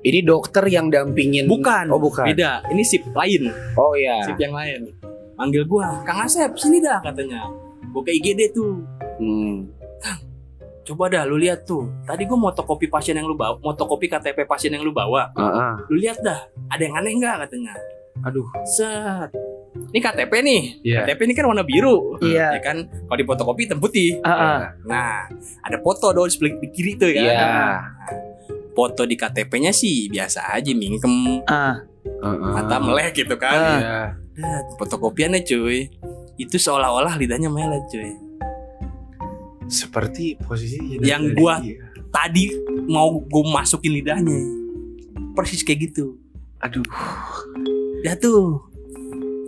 Ini 0.00 0.20
dokter 0.22 0.64
yang 0.66 0.88
dampingin. 0.88 1.44
bukan 1.44 1.88
Oh 1.88 1.98
bukan. 1.98 2.24
beda 2.26 2.64
ini 2.68 2.80
sip 2.80 3.04
lain 3.08 3.50
Oh 3.74 3.92
iya. 3.92 4.22
sip 4.22 4.36
yang 4.36 4.52
lain 4.52 4.88
manggil 5.34 5.64
gua 5.64 6.00
Kang 6.02 6.20
Asep 6.20 6.52
sini 6.54 6.78
dah 6.78 7.00
katanya 7.00 7.48
gua 7.88 8.00
ke 8.00 8.12
IGD 8.12 8.50
tuh 8.50 8.80
Hmm. 9.16 9.68
coba 10.80 11.06
dah 11.06 11.22
lu 11.22 11.36
lihat 11.36 11.62
tuh 11.62 11.86
tadi 12.02 12.24
gua 12.24 12.40
motokopi 12.42 12.86
pasien 12.86 13.14
yang 13.14 13.24
lu 13.24 13.32
bawa 13.32 13.56
motokopi 13.56 14.04
KTP 14.06 14.42
pasien 14.42 14.70
yang 14.70 14.80
lu 14.80 14.90
bawa 14.90 15.30
Ah, 15.32 15.44
ah. 15.44 15.74
lu 15.86 15.96
lihat 15.96 16.18
dah 16.18 16.40
ada 16.66 16.80
yang 16.80 16.92
aneh 16.94 17.14
nggak 17.14 17.46
katanya 17.46 17.72
Aduh. 18.22 18.48
set 18.66 19.30
ini 19.86 19.98
KTP 19.98 20.32
nih 20.40 20.62
Iya. 20.82 20.98
KTP 21.04 21.20
ini 21.22 21.34
kan 21.34 21.46
warna 21.46 21.62
biru 21.62 22.18
Iya. 22.18 22.52
ya 22.52 22.60
kan 22.60 22.76
kalau 23.06 23.16
di 23.16 23.24
fotokopi 23.24 23.60
hitam 23.64 23.78
putih 23.78 24.18
Ah, 24.20 24.32
ah. 24.32 24.58
nah 24.82 25.24
ada 25.62 25.78
foto 25.78 26.10
dong 26.10 26.26
di 26.26 26.68
kiri 26.68 26.96
tuh 26.96 27.08
kan 27.08 27.22
Iya. 27.22 27.48
Foto 28.72 29.02
di 29.04 29.14
KTP-nya 29.14 29.70
sih 29.70 30.08
biasa 30.08 30.52
aja 30.52 30.70
mingkem. 30.72 31.42
Ah, 31.44 31.84
mata 32.22 32.76
melek 32.78 33.12
gitu 33.16 33.34
kan. 33.36 33.54
Ah. 33.54 33.70
Iya. 33.76 33.98
Dan 34.36 34.62
fotokopiannya 34.76 35.44
cuy. 35.44 35.90
Itu 36.36 36.56
seolah-olah 36.56 37.16
lidahnya 37.16 37.52
melet 37.52 37.84
cuy. 37.88 38.16
Seperti 39.66 40.34
posisi 40.40 40.78
Yang 40.98 41.36
gua- 41.36 41.62
tadi 42.10 42.50
mau 42.90 43.22
gue 43.22 43.44
masukin 43.46 43.94
lidahnya 43.94 44.34
persis 45.32 45.62
kayak 45.62 45.90
gitu. 45.90 46.18
Aduh. 46.60 46.84
ya 48.00 48.16
tuh 48.16 48.64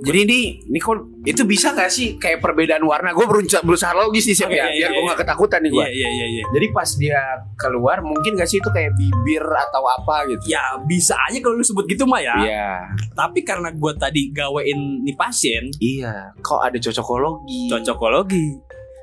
Jadi 0.03 0.19
ini, 0.21 0.41
ini 0.65 0.79
kok 0.79 0.99
itu 1.23 1.43
bisa 1.43 1.71
gak 1.71 1.87
sih 1.87 2.17
kayak 2.17 2.39
perbedaan 2.39 2.83
warna? 2.83 3.11
Gue 3.11 3.23
berusaha, 3.23 3.61
berusaha 3.61 3.93
logis 3.93 4.25
nih 4.25 4.35
Siap 4.35 4.49
Oke, 4.49 4.55
ya, 4.55 4.65
iya, 4.65 4.67
biar 4.67 4.91
iya, 4.91 4.97
gue 4.97 5.03
gak 5.07 5.21
ketakutan 5.21 5.61
nih 5.61 5.71
gue. 5.71 5.79
iya 5.81 5.89
iya 5.89 6.09
iya 6.11 6.27
iya 6.29 6.45
Jadi 6.51 6.67
pas 6.69 6.89
dia 6.93 7.21
keluar 7.55 7.99
mungkin 8.01 8.35
gak 8.35 8.45
sih 8.45 8.59
itu 8.59 8.67
kayak 8.67 8.91
bibir 8.93 9.41
atau 9.41 9.83
apa 9.85 10.27
gitu? 10.27 10.43
ya 10.49 10.61
bisa 10.83 11.15
aja 11.23 11.39
kalau 11.39 11.55
lu 11.55 11.63
sebut 11.63 11.87
gitu 11.87 12.03
mah 12.03 12.19
ya 12.19 12.35
Iya. 12.37 12.71
tapi 13.13 13.41
karena 13.41 13.71
gue 13.71 13.93
tadi 13.95 14.29
gawein 14.29 14.75
nih 15.01 15.15
pasien 15.15 15.71
Iya. 15.77 16.35
Kok 16.37 16.61
ada 16.61 16.77
cocokologi? 16.77 17.69
cocokologi 17.69 18.47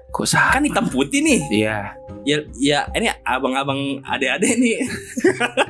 Kok 0.10 0.26
sama? 0.26 0.52
kan 0.52 0.64
hitam 0.64 0.86
putih 0.86 1.22
nih 1.22 1.40
Iya. 1.56 1.78
ya 2.22 2.38
ya 2.54 2.80
ini 2.92 3.08
abang-abang 3.22 3.80
adek-adek 4.04 4.52
nih 4.54 4.84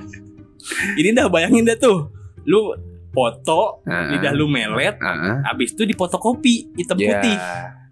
ini 0.99 1.09
dah 1.11 1.27
bayangin 1.27 1.65
dah 1.65 1.77
tuh 1.77 2.09
lu 2.43 2.73
foto 3.09 3.81
Ah. 3.83 4.09
lidah 4.09 4.31
lu 4.31 4.45
melet 4.45 4.95
Ah, 4.97 5.41
habis 5.43 5.71
itu 5.71 5.83
dipotokopi 5.83 6.73
hitam 6.73 6.95
Iya. 6.95 7.09
putih 7.15 7.37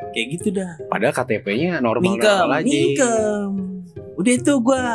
kayak 0.08 0.28
gitu 0.32 0.48
dah 0.54 0.72
Padahal 0.86 1.14
KTP-nya 1.16 1.80
normal 1.80 2.06
Mingkem, 2.08 2.38
normal 2.40 2.54
aja. 2.56 2.68
mingkem 2.68 3.50
udah 4.16 4.34
itu 4.34 4.54
gua 4.60 4.86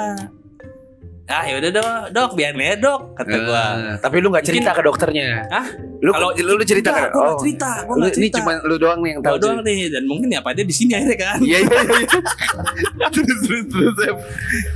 ah 1.24 1.44
ya 1.44 1.54
udah 1.56 1.70
dok 1.72 1.86
dok 2.10 2.30
biar 2.34 2.52
nih 2.52 2.76
dok 2.76 3.14
kata 3.14 3.36
gua 3.40 3.62
Ah, 3.64 3.94
tapi 3.96 4.18
lu 4.18 4.28
nggak 4.28 4.44
cerita 4.44 4.70
ke 4.70 4.82
dokternya. 4.82 5.46
Hah? 5.48 5.66
Lu 5.98 6.10
Kalau- 6.12 6.34
lu, 6.36 6.52
lu 6.52 6.62
cerita 6.62 6.90
Enggak, 6.90 7.02
ke 7.04 7.14
gua 7.14 7.22
nggak 7.24 7.40
cerita, 7.40 7.70
gua 7.80 7.86
Lu, 7.88 8.00
nggak 8.00 8.10
ini 8.10 8.18
cerita. 8.20 8.36
cuma 8.36 8.52
lu 8.60 8.74
doang 8.76 8.98
nih 9.00 9.10
yang 9.10 9.20
tahu. 9.22 9.36
Doang 9.38 9.60
nih 9.62 9.80
dan 9.88 10.02
mungkin 10.04 10.28
ya 10.28 10.40
pada 10.40 10.60
di 10.60 10.70
sini 10.70 10.92
akhirnya 10.92 11.18
kan 11.20 11.38
Iya 11.40 11.58
iya 11.58 11.78
iya. 11.80 13.06
terus 13.14 13.40
terus 13.40 13.64
terus. 13.64 13.94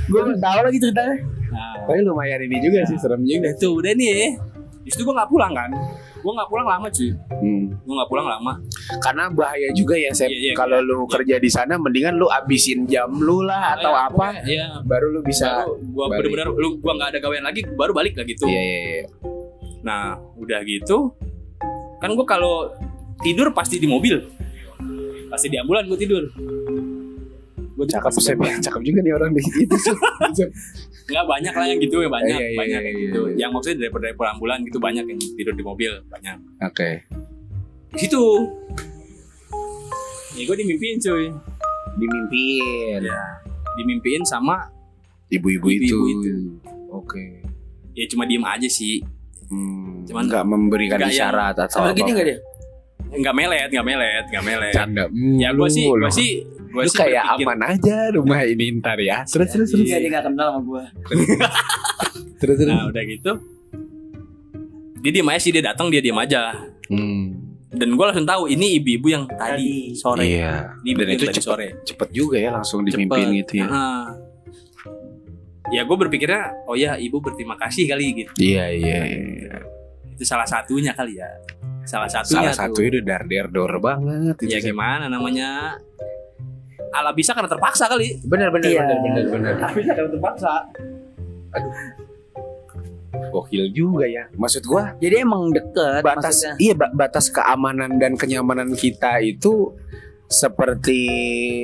gue 0.07 0.19
nggak 0.23 0.39
tahu 0.39 0.59
lagi 0.61 0.77
ceritanya. 0.79 1.15
nah 1.47 1.73
Tapi 1.83 1.99
lumayan 2.01 2.39
ini 2.41 2.57
juga 2.59 2.79
sih 2.85 2.97
serem 2.97 3.21
juga. 3.21 3.49
tuh 3.53 3.71
udah 3.75 3.93
nih 3.93 4.39
Justru 4.87 5.03
gue 5.03 5.13
gak 5.13 5.27
pulang 5.27 5.51
kan 5.51 5.69
Gue 6.17 6.31
gak 6.31 6.47
pulang 6.47 6.65
lama 6.65 6.87
cuy 6.87 7.11
Hmm. 7.37 7.69
Gue 7.77 7.93
gak 7.93 8.09
pulang 8.09 8.25
lama 8.25 8.51
Karena 8.97 9.29
bahaya 9.29 9.69
juga 9.71 9.93
ya 9.93 10.09
Sep. 10.09 10.27
Iya, 10.27 10.37
iya, 10.41 10.53
Kalau 10.53 10.79
iya. 10.79 10.87
lu 10.87 11.05
kerja 11.05 11.35
di 11.37 11.47
sana 11.47 11.75
mendingan 11.75 12.15
lu 12.15 12.25
abisin 12.25 12.83
jam 12.83 13.11
lu 13.13 13.41
lah 13.41 13.75
atau 13.75 13.91
Ya, 13.91 13.99
apa 14.07 14.27
Iya 14.41 14.65
baru 14.81 15.07
lu 15.11 15.19
bisa. 15.21 15.61
Baru 15.61 15.77
gue 15.77 16.05
bener-bener 16.09 16.47
lu 16.49 16.69
Gue 16.77 16.93
gak 16.93 17.09
ada 17.11 17.19
gawean 17.19 17.43
lagi 17.43 17.61
Baru 17.67 17.91
balik 17.91 18.15
lah 18.15 18.23
gitu 18.23 18.45
Iya 18.45 18.57
iya 18.59 18.79
iya. 18.79 19.05
Nah 19.81 20.03
udah 20.33 20.59
gitu 20.63 21.11
Kan 21.97 22.09
gue 22.11 22.25
kalau 22.25 22.71
tidur 23.19 23.51
pasti 23.51 23.77
di 23.77 23.85
mobil 23.85 24.17
Pasti 25.27 25.47
di 25.47 25.57
ambulan 25.57 25.83
gue 25.85 25.99
tidur 25.99 26.23
Gue 27.77 27.85
Cakep 27.85 28.09
Sep. 28.11 28.35
Cakep 28.59 28.81
juga 28.81 28.99
nih 28.99 29.13
orang 29.13 29.29
di 29.31 29.41
itu. 29.63 29.77
Nggak 31.07 31.25
banyak 31.25 31.53
lah 31.53 31.65
yang 31.65 31.79
gitu 31.79 31.97
ya 31.99 32.09
Banyak 32.09 32.35
Iya, 32.35 32.47
iya, 32.47 32.57
Banyak 32.57 32.67
iya, 32.73 32.83
yang 32.83 32.97
iya, 32.97 33.05
gitu 33.07 33.21
iya. 33.23 33.35
Yang 33.37 33.49
maksudnya 33.53 33.77
dari 33.79 33.91
driver 33.93 34.27
ambulan 34.27 34.57
gitu 34.61 34.77
Banyak 34.77 35.05
yang 35.05 35.19
tidur 35.31 35.53
di 35.53 35.63
mobil 35.63 35.91
Banyak 36.03 36.35
Oke. 36.59 36.89
Di 37.87 37.99
situ 38.01 38.23
Ya 40.33 40.43
gue 40.43 40.55
dimimpiin 40.57 40.97
cuy 40.99 41.25
Dimimpiin. 41.95 43.01
Ya 43.03 43.21
Dimimpiin 43.75 44.23
sama 44.23 44.67
Ibu-ibu 45.27 45.67
itu. 45.69 45.95
Itu. 46.09 46.33
Oke. 46.89 47.43
Ya 47.93 48.03
cuma 48.05 48.23
diem 48.23 48.43
aja 48.43 48.65
sih 48.65 48.99
Hmm, 49.47 50.03
Cuman- 50.03 50.27
nggak 50.27 50.43
memberikan 50.43 50.97
nggak 50.97 51.07
yang- 51.07 51.23
isyarat 51.23 51.55
atau 51.57 51.79
Sama 51.79 51.87
apa. 51.87 51.95
gini 51.95 52.11
nggak 52.11 52.27
dia? 52.27 52.37
nggak 53.09 53.31
melet 53.33 53.69
nggak 53.69 53.85
melet 53.87 54.25
nggak 54.27 54.43
melet 54.43 54.73
Canda. 54.75 55.03
ya 55.39 55.49
gue 55.49 55.69
sih 55.69 55.87
gue 55.87 56.11
sih 56.11 56.43
gue 56.77 56.83
lu 56.83 56.89
sih 56.89 56.99
kayak 56.99 57.23
berpikir- 57.27 57.47
aman 57.47 57.59
aja 57.67 57.97
rumah 58.11 58.41
ini 58.43 58.65
ntar 58.75 58.97
ya. 58.99 59.17
Terus 59.23 59.49
terus 59.49 59.69
terus. 59.69 59.83
Iya 59.83 59.97
dia 59.97 60.09
nggak 60.11 60.25
kenal 60.27 60.47
sama 60.51 60.61
gue. 60.63 60.83
Terus 62.37 62.55
terus. 62.55 62.69
nah 62.69 62.85
udah 62.85 63.03
gitu 63.03 63.31
dia 64.99 65.11
diem 65.11 65.25
aja 65.27 65.39
sih 65.39 65.49
dia 65.49 65.63
datang 65.63 65.87
dia 65.87 65.99
diem 65.99 66.13
aja 66.15 66.53
Hmm. 66.87 67.35
dan 67.69 67.89
gue 67.91 68.05
langsung 68.05 68.23
tahu 68.23 68.47
ini 68.47 68.77
ibu-ibu 68.77 69.07
yang 69.09 69.25
tadi 69.27 69.91
sore 69.91 70.23
Iya. 70.23 70.71
Ini 70.79 70.89
ibu 70.89 70.99
Dan 70.99 71.09
itu 71.11 71.23
cepet 71.27 71.43
sore 71.43 71.67
cepet 71.83 72.09
juga 72.11 72.37
ya 72.37 72.49
langsung 72.51 72.79
dimimpin 72.81 73.09
Cepet. 73.23 73.37
gitu 73.37 73.53
ya. 73.57 73.67
Heeh. 73.67 74.03
ya 75.69 75.81
gue 75.83 75.97
berpikirnya 75.97 76.41
oh 76.63 76.73
ya 76.73 76.95
ibu 76.95 77.17
berterima 77.17 77.53
kasih 77.55 77.83
kali 77.85 78.05
gitu 78.17 78.31
Iya 78.37 78.65
iya. 78.71 78.99
iya. 79.03 79.57
itu 80.09 80.23
salah 80.23 80.45
satunya 80.45 80.93
kali 80.93 81.17
ya 81.17 81.27
salah 81.83 82.07
satunya 82.07 82.47
Salah 82.47 82.55
satu 82.57 82.77
tuh. 82.77 82.85
itu 82.85 82.99
dar 83.01 83.23
der 83.23 83.47
dor 83.47 83.77
banget. 83.77 84.37
itu. 84.37 84.47
ya 84.49 84.59
gimana 84.59 85.05
namanya 85.05 85.75
ala 86.89 87.11
bisa 87.11 87.31
karena 87.31 87.47
terpaksa 87.47 87.85
kali 87.85 88.19
Bener 88.23 88.47
bener 88.49 88.67
Iya. 88.69 88.81
bener 88.81 88.97
bener 89.01 89.25
bener. 89.29 89.53
tapi 89.57 89.79
karena 89.83 90.09
terpaksa 90.09 90.51
Gokil 93.27 93.71
juga 93.71 94.05
ya. 94.05 94.29
Maksud 94.31 94.63
gua 94.63 94.95
Jadi 94.97 95.15
emang 95.19 95.51
deket 95.51 95.99
batas 95.99 96.37
maksudnya. 96.37 96.53
iya 96.57 96.73
ba- 96.73 96.93
batas 96.95 97.27
keamanan 97.27 97.97
dan 97.97 98.15
kenyamanan 98.15 98.71
kita 98.73 99.19
itu 99.19 99.73
seperti 100.25 100.99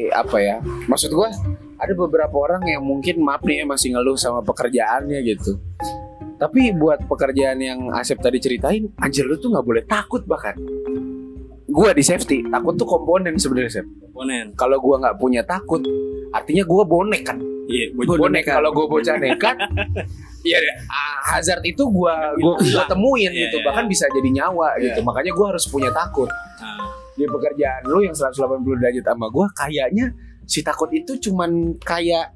apa 0.10 0.38
ya? 0.40 0.58
Maksud 0.86 1.12
gua 1.12 1.32
ada 1.78 1.94
beberapa 1.94 2.36
orang 2.38 2.64
yang 2.66 2.82
mungkin 2.82 3.20
maaf 3.20 3.44
nih 3.44 3.64
ya 3.64 3.66
masih 3.66 3.92
ngeluh 3.92 4.16
sama 4.16 4.40
pekerjaannya 4.42 5.20
gitu. 5.26 5.56
Tapi 6.34 6.72
buat 6.74 7.06
pekerjaan 7.06 7.56
yang 7.58 7.80
Asep 7.94 8.20
tadi 8.20 8.36
ceritain, 8.38 8.92
anjir 8.98 9.24
lu 9.24 9.38
tuh 9.38 9.48
nggak 9.50 9.64
boleh 9.64 9.84
takut 9.86 10.24
bahkan. 10.26 10.56
Gua 11.64 11.96
di 11.96 12.04
safety, 12.04 12.44
takut 12.48 12.76
tuh 12.76 12.84
komponen 12.84 13.40
sebenarnya 13.40 13.82
komponen 14.04 14.52
Kalau 14.54 14.78
gua 14.78 15.00
nggak 15.00 15.16
punya 15.16 15.42
takut, 15.42 15.80
artinya 16.30 16.64
gua 16.64 16.84
bonek 16.84 17.24
kan. 17.24 17.40
iya 17.64 17.88
gue 17.90 18.04
bonek 18.04 18.44
kalau 18.44 18.76
gue 18.76 18.84
bocah 18.84 19.16
nekat 19.16 19.56
Iya 20.44 20.60
ah, 20.92 21.16
hazard 21.32 21.64
itu 21.64 21.88
gua 21.88 22.36
gua, 22.36 22.60
gua 22.60 22.84
temuin 22.84 23.32
Iya, 23.32 23.48
gitu, 23.48 23.64
iya, 23.64 23.66
bahkan 23.66 23.88
bisa 23.88 24.04
jadi 24.12 24.30
nyawa 24.44 24.76
Iya. 24.76 24.92
gitu. 24.92 25.00
Makanya 25.08 25.32
gua 25.32 25.56
harus 25.56 25.64
punya 25.72 25.88
takut. 25.96 26.28
Nah, 26.60 26.92
Di 27.16 27.24
pekerjaan 27.24 27.88
lu 27.88 28.04
yang 28.04 28.12
180 28.12 28.36
derajat 28.84 29.06
sama 29.08 29.32
gua 29.32 29.48
kayaknya 29.56 30.12
si 30.44 30.60
takut 30.60 30.92
itu 30.92 31.16
cuman 31.16 31.80
kayak 31.80 32.36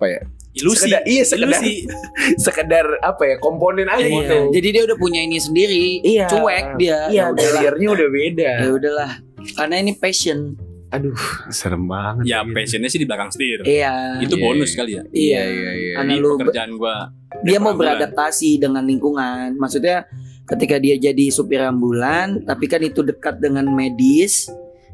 apa 0.00 0.06
ya? 0.08 0.20
Ilusi 0.54 0.86
Sekedar- 0.86 1.04
iya, 1.04 1.22
sekedar- 1.22 1.50
ilusi 1.52 1.74
Sekedar 2.44 2.86
apa 3.00 3.22
ya? 3.24 3.36
Komponen 3.38 3.86
aja 3.86 4.00
Iya. 4.00 4.14
gitu. 4.20 4.38
Jadi 4.52 4.68
dia 4.70 4.82
udah 4.84 4.96
punya 4.96 5.20
ini 5.20 5.36
sendiri. 5.36 5.98
Iya. 6.00 6.26
Cuek 6.26 6.66
dia. 6.76 6.98
Iya, 7.06 7.10
Ya 7.10 7.24
udahlah. 7.28 7.52
barriernya 7.52 7.88
udah 7.90 8.08
beda. 8.08 8.50
Ya 8.56 8.70
udahlah. 8.70 9.10
Karena 9.52 9.74
ini 9.76 9.92
passion. 9.92 10.54
Aduh, 10.88 11.18
serem 11.50 11.84
banget. 11.84 12.22
ya 12.24 12.38
gitu. 12.40 12.54
passionnya 12.54 12.86
sih 12.86 12.96
di 12.96 13.04
belakang 13.04 13.26
setir 13.28 13.58
Iya. 13.60 14.22
itu 14.22 14.30
Iya, 14.30 14.44
bonus 14.46 14.70
iya. 14.70 14.78
kali 14.78 14.92
ya 14.92 15.02
Iya, 15.04 15.42
iya, 15.44 15.70
iya. 15.74 15.94
Karena 15.98 16.12
di 16.12 16.18
lu 16.18 16.28
pekerjaan 16.32 16.70
gua 16.72 16.94
dia 17.42 17.58
mau 17.58 17.74
beradaptasi 17.74 18.50
dengan 18.56 18.86
lingkungan. 18.86 19.58
Maksudnya 19.58 20.06
ketika 20.46 20.78
dia 20.78 20.94
jadi 20.94 21.24
supir 21.28 21.58
ambulan, 21.58 22.46
tapi 22.46 22.70
kan 22.70 22.78
itu 22.78 23.02
dekat 23.02 23.36
dengan 23.36 23.66
medis. 23.66 24.46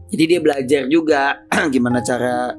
Jadi 0.09 0.25
dia 0.27 0.41
belajar 0.41 0.89
juga 0.89 1.45
gimana 1.69 2.01
cara 2.01 2.57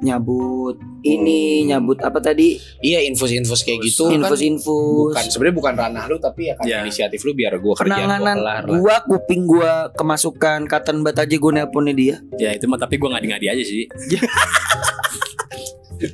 nyabut 0.00 0.74
ini 1.00 1.60
Hmm. 1.60 1.66
nyabut 1.70 1.98
apa 1.98 2.18
tadi 2.18 2.56
Iya 2.78 3.04
infus-infus 3.04 3.60
kayak 3.60 3.84
gitu 3.84 4.08
kan 4.08 4.16
infus-infus 4.18 5.12
bukan 5.12 5.24
sebenarnya 5.26 5.56
bukan 5.56 5.74
ranah 5.74 6.04
lu 6.06 6.16
tapi 6.16 6.48
ya 6.48 6.54
karena 6.54 6.70
Ya. 6.70 6.78
inisiatif 6.82 7.20
lu 7.20 7.32
biar 7.32 7.52
gua 7.56 7.74
kerjaan 7.74 7.88
gua 7.94 8.08
penanganan 8.08 8.36
kelar 8.38 8.62
lah. 8.62 8.72
gua 8.74 8.96
kuping 9.06 9.42
gua 9.44 9.72
kemasukan 9.92 10.64
cotton 10.66 11.00
bud 11.00 11.14
aja 11.14 11.36
gua 11.36 11.52
nelponnya 11.54 11.92
dia 11.92 12.16
Ya 12.34 12.50
itu 12.50 12.64
mah 12.64 12.76
tapi 12.76 12.96
gue 12.96 13.06
ngadi-ngadi 13.06 13.46
aja 13.50 13.60
sih. 13.62 13.84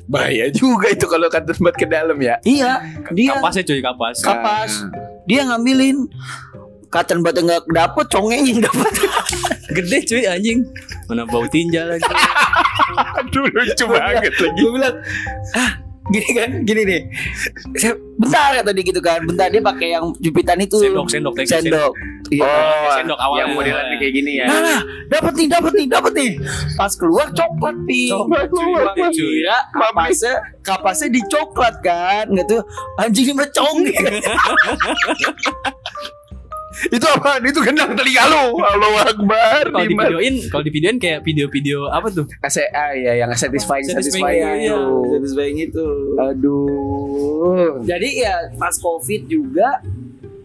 Bahaya 0.05 0.51
juga 0.51 0.91
itu 0.91 1.05
kalau 1.05 1.27
kata 1.27 1.53
tempat 1.53 1.71
ke 1.73 1.87
dalam 1.87 2.17
ya. 2.17 2.35
iya 2.43 2.83
dia 3.09 3.31
Kapasnya 3.33 3.63
cuy 3.65 3.79
kapas. 3.79 4.19
kapas 4.19 4.71
dia 5.23 5.43
ngambilin 5.43 6.11
cotton 6.89 7.19
bud 7.21 7.31
nggak 7.33 7.63
dapet 7.69 8.05
congeng 8.09 8.43
yang 8.45 8.59
dapet 8.59 8.91
Gede 9.69 9.99
cuy 10.05 10.23
anjing. 10.23 10.63
Mana 11.05 11.23
bau 11.23 11.43
tinja 11.45 11.83
lagi. 11.85 12.03
Aduh 12.95 13.45
lucu 13.47 13.85
banget 13.85 14.31
lagi. 14.31 14.47
gue 14.55 14.71
bilang 14.71 14.95
ah 15.53 15.71
gini 16.07 16.29
kan 16.31 16.49
gini 16.63 16.81
nih 16.83 17.01
Saya, 17.75 17.93
bentar 18.15 18.55
kata 18.55 18.71
dia 18.71 18.83
gitu 18.85 19.01
kan 19.01 19.19
bentar 19.21 19.51
dia 19.51 19.59
pakai 19.59 19.91
yang 19.91 20.15
jupitan 20.17 20.55
itu 20.57 20.79
Sendok, 20.79 21.07
sendok, 21.07 21.33
you, 21.35 21.45
sendok 21.45 21.91
iya 22.27 22.47
Oh, 22.47 22.91
Sendok 22.95 23.19
awalnya. 23.19 23.39
yang 23.41 23.49
modelan 23.53 23.85
kayak 23.95 24.13
gini 24.13 24.31
ya. 24.35 24.47
Nah, 24.47 24.59
nah, 24.59 24.79
dapat 25.07 25.33
nih, 25.35 25.47
dapat 25.47 25.71
nih, 25.73 25.87
dapat 25.87 26.11
nih. 26.11 26.31
Pas 26.75 26.91
keluar 26.91 27.31
coklat 27.31 27.75
pi. 27.87 28.11
Coklat, 28.11 28.51
cuy. 28.51 28.67
Gua 28.75 29.07
kira 29.11 29.57
kapasnya 29.71 30.33
kapasnya 30.59 31.07
di 31.07 31.21
coklat 31.23 31.75
kan, 31.79 32.27
nggak 32.27 32.43
tuh 32.45 32.59
anjing 32.99 33.31
mah 33.31 33.47
congeng. 33.47 33.95
itu 36.87 37.05
apa? 37.09 37.41
Itu 37.41 37.59
gendang 37.65 37.97
telinga 37.97 38.23
lu. 38.29 38.61
Allahu 38.61 38.97
Akbar. 39.01 39.63
Kalau 39.73 39.87
di 39.87 39.95
videoin, 39.97 40.35
kalau 40.49 40.63
di 40.63 40.71
videoin 40.71 40.97
kayak 41.01 41.19
video-video 41.25 41.89
apa 41.89 42.07
tuh? 42.13 42.25
ACA 42.39 42.93
ya 42.93 43.13
yang 43.17 43.29
satisfying 43.33 43.85
Satisfying, 43.85 44.21
satisfying 44.21 44.61
iya. 44.61 44.69
itu. 44.69 44.81
Satisfying 45.17 45.57
itu. 45.57 45.87
Aduh. 46.17 47.81
Jadi 47.81 48.09
ya 48.21 48.35
pas 48.55 48.73
covid 48.77 49.25
juga 49.25 49.81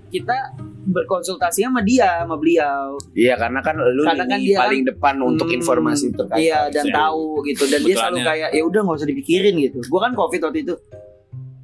kita 0.09 0.57
berkonsultasi 0.83 1.63
sama 1.63 1.79
dia, 1.85 2.27
sama 2.27 2.35
beliau. 2.35 2.99
Iya 3.15 3.39
karena 3.39 3.63
kan 3.63 3.79
lu 3.79 4.03
Karena 4.03 4.25
kan 4.27 4.39
dia 4.43 4.59
paling 4.59 4.83
depan 4.83 5.15
untuk 5.23 5.47
Hmm, 5.47 5.59
informasi 5.63 6.11
terkait. 6.11 6.43
Iya 6.43 6.61
dan 6.75 6.85
Ya. 6.91 6.95
tahu 7.07 7.39
gitu 7.47 7.65
dan 7.71 7.81
dia 7.87 7.95
selalu 7.95 8.19
kayak 8.25 8.49
ya 8.51 8.63
udah 8.67 8.81
nggak 8.83 8.97
usah 8.99 9.09
dipikirin 9.09 9.55
gitu. 9.63 9.79
Gua 9.87 10.11
kan 10.11 10.13
covid 10.19 10.41
waktu 10.43 10.59
itu. 10.67 10.75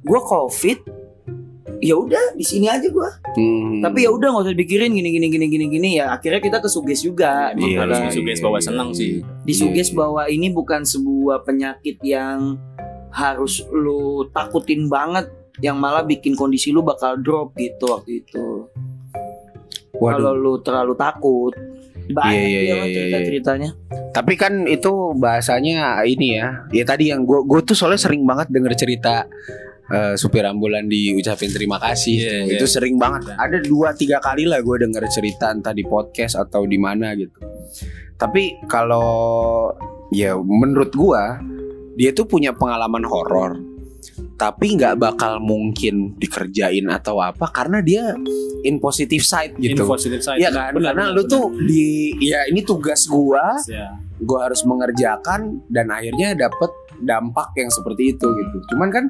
Gua 0.07 0.21
covid 0.23 0.79
ya 1.79 1.95
udah 1.95 2.35
di 2.35 2.43
sini 2.43 2.67
aja 2.67 2.87
gua 2.87 3.07
Hmm. 3.29 3.79
tapi 3.79 4.03
ya 4.03 4.09
udah 4.09 4.27
nggak 4.27 4.43
usah 4.43 4.53
dipikirin 4.53 4.91
gini 4.91 5.09
gini 5.09 5.27
gini 5.27 5.45
gini 5.47 5.65
gini 5.69 5.89
ya 5.95 6.11
akhirnya 6.11 6.39
kita 6.39 6.57
kesuges 6.59 6.99
juga 7.01 7.51
Emang 7.51 7.63
Iya, 7.63 7.77
harus 7.79 7.95
iya, 7.95 8.05
disuges 8.09 8.35
iya, 8.35 8.43
bahwa 8.43 8.57
iya. 8.57 8.65
senang 8.65 8.89
sih. 8.91 9.11
disuges 9.43 9.87
Iya. 9.87 9.95
bahwa 9.95 10.21
ini 10.25 10.47
bukan 10.49 10.81
sebuah 10.83 11.37
penyakit 11.41 11.97
yang 12.01 12.59
harus 13.09 13.63
lu 13.69 14.01
takutin 14.29 14.85
banget 14.85 15.29
yang 15.59 15.75
malah 15.75 16.01
bikin 16.01 16.33
kondisi 16.33 16.69
lu 16.69 16.81
bakal 16.81 17.15
drop 17.15 17.55
gitu 17.55 17.85
waktu 17.89 18.21
itu 18.21 18.67
kalau 19.93 20.31
lu 20.33 20.59
terlalu 20.59 20.93
takut 20.93 21.53
banyak 22.07 22.33
Iya, 22.33 22.41
iya, 22.41 22.59
dia 22.59 22.65
iya, 22.65 22.75
iya, 22.75 22.93
cerita 22.95 23.17
ceritanya 23.23 23.69
Tapi 24.09 24.33
kan 24.35 24.65
itu 24.65 24.89
bahasanya 25.13 26.01
ini 26.01 26.33
ya. 26.33 26.65
Ya 26.69 26.81
tadi 26.81 27.13
yang 27.13 27.21
gue 27.21 27.45
gue 27.45 27.61
tuh 27.61 27.77
soalnya 27.77 28.01
sering 28.01 28.25
banget 28.25 28.49
denger 28.49 28.73
cerita 28.75 29.29
eh, 29.89 30.15
supir 30.15 30.45
ambulan 30.45 30.85
diucapin 30.85 31.49
terima 31.51 31.77
kasih. 31.81 32.15
Iya, 32.17 32.29
tuh. 32.29 32.45
iya. 32.49 32.57
Itu 32.57 32.65
sering 32.69 32.95
banget. 32.97 33.33
Ada 33.35 33.57
dua 33.65 33.93
tiga 33.97 34.21
kali 34.21 34.45
lah 34.45 34.61
gue 34.61 34.75
denger 34.85 35.03
cerita 35.09 35.49
entah 35.49 35.73
di 35.73 35.83
podcast 35.85 36.37
atau 36.37 36.63
di 36.65 36.77
mana 36.77 37.13
gitu. 37.17 37.35
Tapi 38.19 38.59
kalau 38.67 39.71
ya 40.11 40.35
menurut 40.35 40.91
gua 40.91 41.39
dia 41.95 42.11
tuh 42.11 42.27
punya 42.27 42.51
pengalaman 42.51 43.07
horor. 43.07 43.55
Tapi 44.39 44.79
nggak 44.79 44.95
bakal 44.99 45.43
mungkin 45.43 46.15
dikerjain 46.15 46.87
atau 46.87 47.19
apa 47.19 47.51
karena 47.51 47.83
dia 47.83 48.15
in 48.63 48.79
positive 48.79 49.23
side 49.23 49.55
gitu. 49.59 49.83
Info 49.83 49.95
positive 49.95 50.23
side. 50.23 50.39
Iya 50.39 50.51
kan? 50.51 50.71
Benar, 50.75 50.95
Karena 50.95 51.03
benar, 51.11 51.15
lu 51.15 51.23
benar. 51.27 51.33
tuh 51.35 51.45
di 51.59 51.83
ya 52.23 52.47
ini 52.47 52.63
tugas 52.63 53.03
gua 53.07 53.59
Ya. 53.67 53.91
Gue 54.19 54.39
harus 54.39 54.61
mengerjakan 54.67 55.63
dan 55.71 55.89
akhirnya 55.89 56.35
dapet 56.35 56.71
dampak 56.99 57.55
yang 57.55 57.71
seperti 57.71 58.15
itu 58.15 58.27
gitu. 58.27 58.57
Cuman 58.75 58.91
kan 58.91 59.05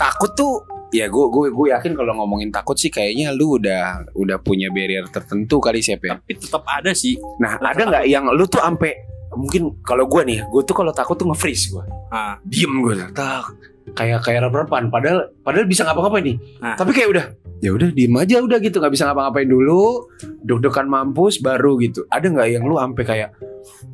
takut 0.00 0.32
tuh 0.32 0.64
ya 0.88 1.04
gue 1.04 1.24
gue 1.28 1.52
gue 1.52 1.66
yakin 1.68 1.92
kalau 1.92 2.16
ngomongin 2.16 2.48
takut 2.48 2.74
sih 2.80 2.88
kayaknya 2.88 3.36
lu 3.36 3.60
udah 3.60 4.08
udah 4.16 4.40
punya 4.40 4.72
barrier 4.72 5.04
tertentu 5.12 5.60
kali 5.60 5.84
siapa 5.84 6.04
ya. 6.08 6.14
Tapi 6.16 6.32
tetap 6.40 6.64
ada 6.64 6.96
sih. 6.96 7.20
Nah 7.38 7.60
ada 7.60 7.82
nggak 7.84 8.04
yang 8.08 8.24
lu 8.32 8.48
tuh 8.48 8.64
ampe 8.64 9.08
mungkin 9.36 9.84
kalau 9.84 10.08
gue 10.08 10.22
nih 10.24 10.40
gue 10.48 10.62
tuh 10.64 10.72
kalau 10.72 10.88
takut 10.90 11.14
tuh 11.20 11.28
nge-freeze 11.28 11.68
gue 11.68 11.84
Ah, 12.08 12.40
diem 12.40 12.72
gue 12.80 12.96
tak 13.12 13.52
kayak 13.94 14.20
kayak 14.24 14.48
rep-repan 14.48 14.88
padahal 14.92 15.30
padahal 15.44 15.66
bisa 15.68 15.84
ngapa-ngapain 15.84 16.24
nih. 16.24 16.36
Nah. 16.60 16.76
tapi 16.76 16.90
kayak 16.96 17.08
udah 17.12 17.24
ya 17.58 17.70
udah 17.74 17.88
diem 17.90 18.14
aja 18.16 18.36
udah 18.42 18.58
gitu. 18.62 18.78
Nggak 18.78 18.92
bisa 18.94 19.04
ngapa-ngapain 19.08 19.48
dulu. 19.48 20.08
Deg-degan 20.42 20.86
mampus 20.88 21.42
baru 21.42 21.78
gitu. 21.82 22.06
Ada 22.08 22.26
nggak 22.30 22.48
yang 22.48 22.64
lu 22.66 22.76
ampe 22.78 23.02
kayak 23.02 23.34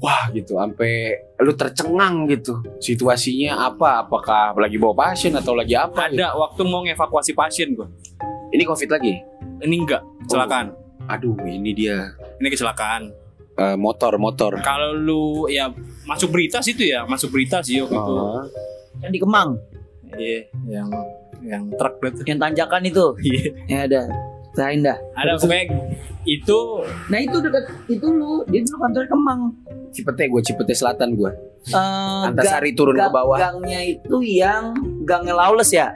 wah 0.01 0.31
gitu. 0.33 0.57
Ampe 0.61 1.19
lu 1.41 1.53
tercengang 1.57 2.29
gitu. 2.31 2.61
Situasinya 2.79 3.69
apa? 3.69 4.07
Apakah 4.07 4.57
lagi 4.57 4.77
bawa 4.81 5.11
pasien 5.11 5.35
atau 5.35 5.57
lagi 5.57 5.75
apa 5.75 6.09
gitu? 6.13 6.23
ada 6.23 6.37
waktu 6.37 6.61
mau 6.65 6.85
ngevakuasi 6.85 7.33
pasien 7.35 7.75
gua. 7.75 7.89
ini 8.55 8.63
covid 8.63 8.87
lagi? 8.87 9.19
Ini 9.67 9.77
enggak, 9.83 10.03
kecelakaan. 10.27 10.71
aduh 11.11 11.35
ini 11.43 11.75
dia. 11.75 12.15
Ini 12.39 12.49
kecelakaan. 12.55 13.11
Eh, 13.55 13.77
motor 13.79 14.19
motor. 14.19 14.59
Kalau 14.63 14.95
lu 14.95 15.47
ya 15.47 15.71
masuk 16.07 16.35
berita 16.35 16.59
sih 16.59 16.75
itu 16.75 16.91
ya, 16.91 17.07
masuk 17.07 17.31
berita 17.35 17.63
sih 17.63 17.83
waktu 17.83 17.95
itu. 17.95 18.15
Oh. 18.15 18.43
yang 19.03 19.11
di 19.11 19.19
Kemang 19.19 19.59
Iya, 20.17 20.41
yang 20.67 20.89
yang 21.43 21.63
truk 21.73 21.95
itu. 22.03 22.21
yang 22.25 22.39
tanjakan 22.39 22.83
itu 22.83 23.05
Iya. 23.21 23.43
yang 23.67 23.81
ada 23.85 24.01
lain 24.55 24.81
dah 24.83 24.97
Ada 25.15 25.31
pokoknya 25.37 25.65
itu 26.25 26.59
nah 27.07 27.19
itu 27.19 27.37
dekat 27.39 27.65
itu 27.87 28.07
lu 28.07 28.41
dia 28.47 28.61
dulu 28.61 28.77
kantor 28.81 29.03
Kemang 29.07 29.41
Cipete 29.91 30.25
gue 30.27 30.41
Cipete 30.41 30.73
Selatan 30.73 31.15
gue 31.15 31.33
Eh, 31.65 32.23
Antasari 32.25 32.71
gang- 32.71 32.77
turun 32.77 32.95
ke 32.95 33.01
gang- 33.01 33.11
bawah 33.11 33.37
gangnya 33.37 33.81
itu 33.83 34.17
yang 34.23 34.77
gangnya 35.03 35.35
lawless 35.35 35.71
ya 35.71 35.91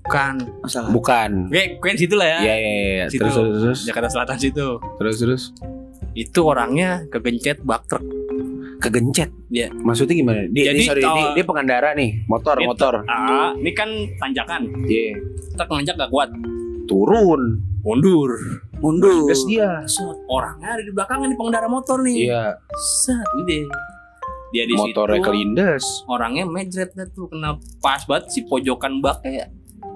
bukan. 0.00 0.40
masalah 0.58 0.88
bukan 0.90 1.30
Kayak 1.48 1.68
kayak 1.78 1.94
di 1.94 2.00
situ 2.00 2.14
lah 2.14 2.26
ya. 2.26 2.38
Iya 2.40 2.54
iya 2.56 2.72
iya 2.72 3.04
Situ. 3.06 3.20
terus 3.20 3.34
terus 3.36 3.60
terus 3.62 3.80
Jakarta 3.84 4.08
Selatan 4.10 4.36
situ. 4.38 4.66
terus 4.96 5.16
terus 5.18 5.42
Itu 6.14 6.40
orangnya 6.44 7.04
kegencet 7.06 7.62
bak 7.62 7.86
truk. 7.86 8.02
Kegencet 8.78 9.30
Iya. 9.48 9.68
maksudnya 9.74 10.14
gimana 10.14 10.40
dia 10.46 10.70
Jadi 10.70 10.78
dia, 10.78 10.86
sorry, 10.86 11.02
kalau- 11.02 11.16
dia, 11.16 11.26
dia 11.34 11.44
pengendara 11.44 11.88
nih 11.92 12.10
motor 12.24 12.54
Dia- 12.54 12.66
motor 12.66 12.94
Ah, 13.04 13.50
ini 13.52 13.70
kan 13.72 13.88
tanjakan. 14.16 14.62
Iya. 14.84 15.18
Truk 15.52 15.68
nanjak 15.72 15.94
gak 15.96 16.08
kuat. 16.08 16.30
turun 16.84 17.60
Mundur. 17.80 18.32
mundur 18.78 19.26
gas 19.26 19.44
dia 19.44 19.84
Set, 19.84 20.16
orangnya 20.26 20.72
ada 20.72 20.80
di 20.80 20.88
belakangnya 20.88 21.26
nih 21.26 21.36
pengendara 21.36 21.66
motor 21.66 22.00
nih. 22.00 22.16
iya 22.24 22.56
Set, 22.72 23.28
ini 23.36 23.42
deh. 23.44 23.64
Dia 24.48 24.64
di 24.64 24.72
motornya 24.72 25.18
situ. 25.18 25.26
kelindes 25.26 25.84
Orangnya 26.06 26.44
mejret 26.44 26.90
dah 26.90 27.04
tuh 27.06 27.28
kena 27.28 27.50
pas 27.78 28.00
banget 28.02 28.30
si 28.30 28.40
pojokan 28.42 28.98
baknya 28.98 29.52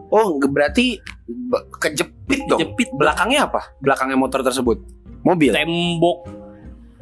oh 0.07 0.37
nge- 0.37 0.45
berarti 0.47 0.87
be- 1.25 1.65
kejepit 1.79 2.45
dong 2.45 2.61
jepit 2.61 2.93
belakangnya 2.93 3.47
apa 3.47 3.73
belakangnya 3.79 4.13
motor 4.15 4.43
tersebut 4.43 4.85
mobil 5.23 5.49
tembok 5.51 6.29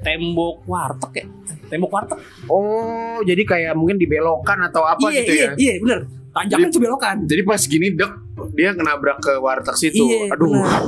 tembok 0.01 0.64
warteg 0.64 1.12
ya? 1.22 1.26
Tembok 1.68 1.90
warteg? 1.92 2.18
Oh 2.48 3.20
jadi 3.24 3.42
kayak 3.44 3.72
mungkin 3.76 4.01
dibelokkan 4.01 4.59
atau 4.68 4.84
apa 4.84 5.09
iya 5.12 5.20
gitu 5.22 5.32
iya 5.32 5.44
ya? 5.44 5.51
iya 5.57 5.74
bener. 5.80 6.01
Tanjakan 6.30 6.68
tuh 6.70 6.80
belokan. 6.80 7.16
jadi 7.26 7.42
pas 7.42 7.59
gini 7.59 7.90
dek 7.90 8.12
dia 8.55 8.70
nabrak 8.74 9.18
ke 9.18 9.32
warteg 9.42 9.74
situ. 9.76 10.05
Iya, 10.07 10.34
aduh. 10.34 10.46
bener. 10.51 10.82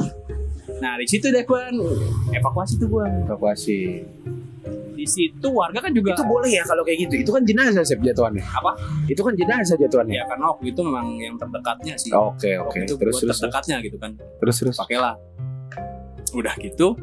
nah 0.82 0.98
di 0.98 1.06
situ 1.06 1.30
deh 1.30 1.46
gua 1.46 1.70
evakuasi 2.34 2.78
tuh 2.78 2.88
gua 2.90 3.06
evakuasi. 3.06 4.02
Di 4.92 5.06
situ 5.10 5.48
warga 5.50 5.82
kan 5.82 5.90
juga 5.90 6.14
itu 6.14 6.22
boleh 6.22 6.50
ya 6.54 6.62
kalau 6.62 6.86
kayak 6.86 7.10
gitu? 7.10 7.26
Itu 7.26 7.30
kan 7.34 7.42
jenazah 7.42 7.82
sih 7.82 7.98
jatuhannya? 7.98 8.44
Apa? 8.46 8.70
itu 9.10 9.18
kan 9.18 9.34
jenazah 9.34 9.74
jatuhannya? 9.74 10.22
Ya 10.22 10.24
karena 10.30 10.46
waktu 10.54 10.70
itu 10.70 10.80
memang 10.86 11.06
yang 11.18 11.34
terdekatnya 11.34 11.94
sih. 11.98 12.14
Oke 12.14 12.54
oke. 12.62 12.86
Terus 12.86 13.18
terus. 13.18 13.38
terdekatnya 13.42 13.82
gitu 13.82 13.98
kan. 13.98 14.14
Terus 14.14 14.56
terus. 14.62 14.76
Pakailah. 14.78 15.18
Udah 16.38 16.54
gitu 16.62 16.94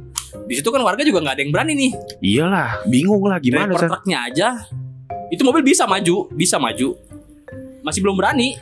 di 0.45 0.53
situ 0.53 0.69
kan 0.69 0.81
warga 0.85 1.01
juga 1.01 1.19
nggak 1.25 1.35
ada 1.35 1.41
yang 1.41 1.51
berani 1.53 1.73
nih. 1.73 1.91
Iyalah 2.21 2.69
bingung 2.85 3.23
lah 3.25 3.41
gimana 3.41 3.73
driver 3.73 3.97
truknya 3.97 4.17
aja. 4.29 4.47
Itu 5.29 5.41
mobil 5.45 5.63
bisa 5.63 5.85
maju 5.89 6.29
bisa 6.33 6.61
maju. 6.61 6.93
Masih 7.81 7.99
belum 8.03 8.17
berani 8.19 8.59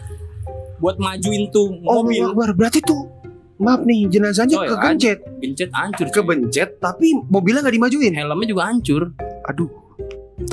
buat 0.77 1.01
majuin 1.01 1.49
tuh 1.49 1.73
Oh, 1.83 2.05
mobil. 2.05 2.23
Akbar. 2.23 2.53
berarti 2.53 2.79
tuh 2.85 3.09
maaf 3.57 3.81
nih 3.81 4.05
jenazahnya 4.05 4.53
Coy, 4.53 4.69
kegencet, 4.69 5.19
gencet 5.41 5.69
hancur 5.73 6.07
kebencet 6.13 6.77
tapi 6.77 7.17
mobilnya 7.25 7.65
nggak 7.65 7.75
dimajuin. 7.75 8.13
helmnya 8.13 8.47
juga 8.47 8.63
hancur. 8.69 9.01
Aduh. 9.49 9.69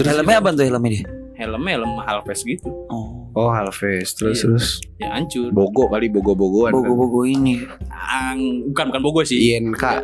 helmnya 0.00 0.40
apa 0.40 0.48
tuh 0.56 0.64
helmnya 0.64 0.90
dia? 0.98 1.04
Helmnya 1.36 1.70
helm 1.76 1.92
Halves 2.00 2.40
gitu. 2.42 2.66
Oh 2.88 3.13
Oh 3.34 3.50
Halves 3.50 4.14
terus 4.14 4.38
Iya. 4.38 4.42
terus 4.46 4.66
ya 4.94 5.08
hancur 5.10 5.50
Bogo 5.50 5.90
kali 5.90 6.06
Bogo-Bogoan 6.06 6.70
kan? 6.70 6.78
Bogo-bogo 6.78 7.26
ini. 7.26 7.58
Ang, 7.90 8.70
bukan 8.70 8.84
bukan 8.88 9.02
Bogo 9.02 9.20
sih 9.22 9.52
INK 9.52 9.82
ya, 9.82 9.98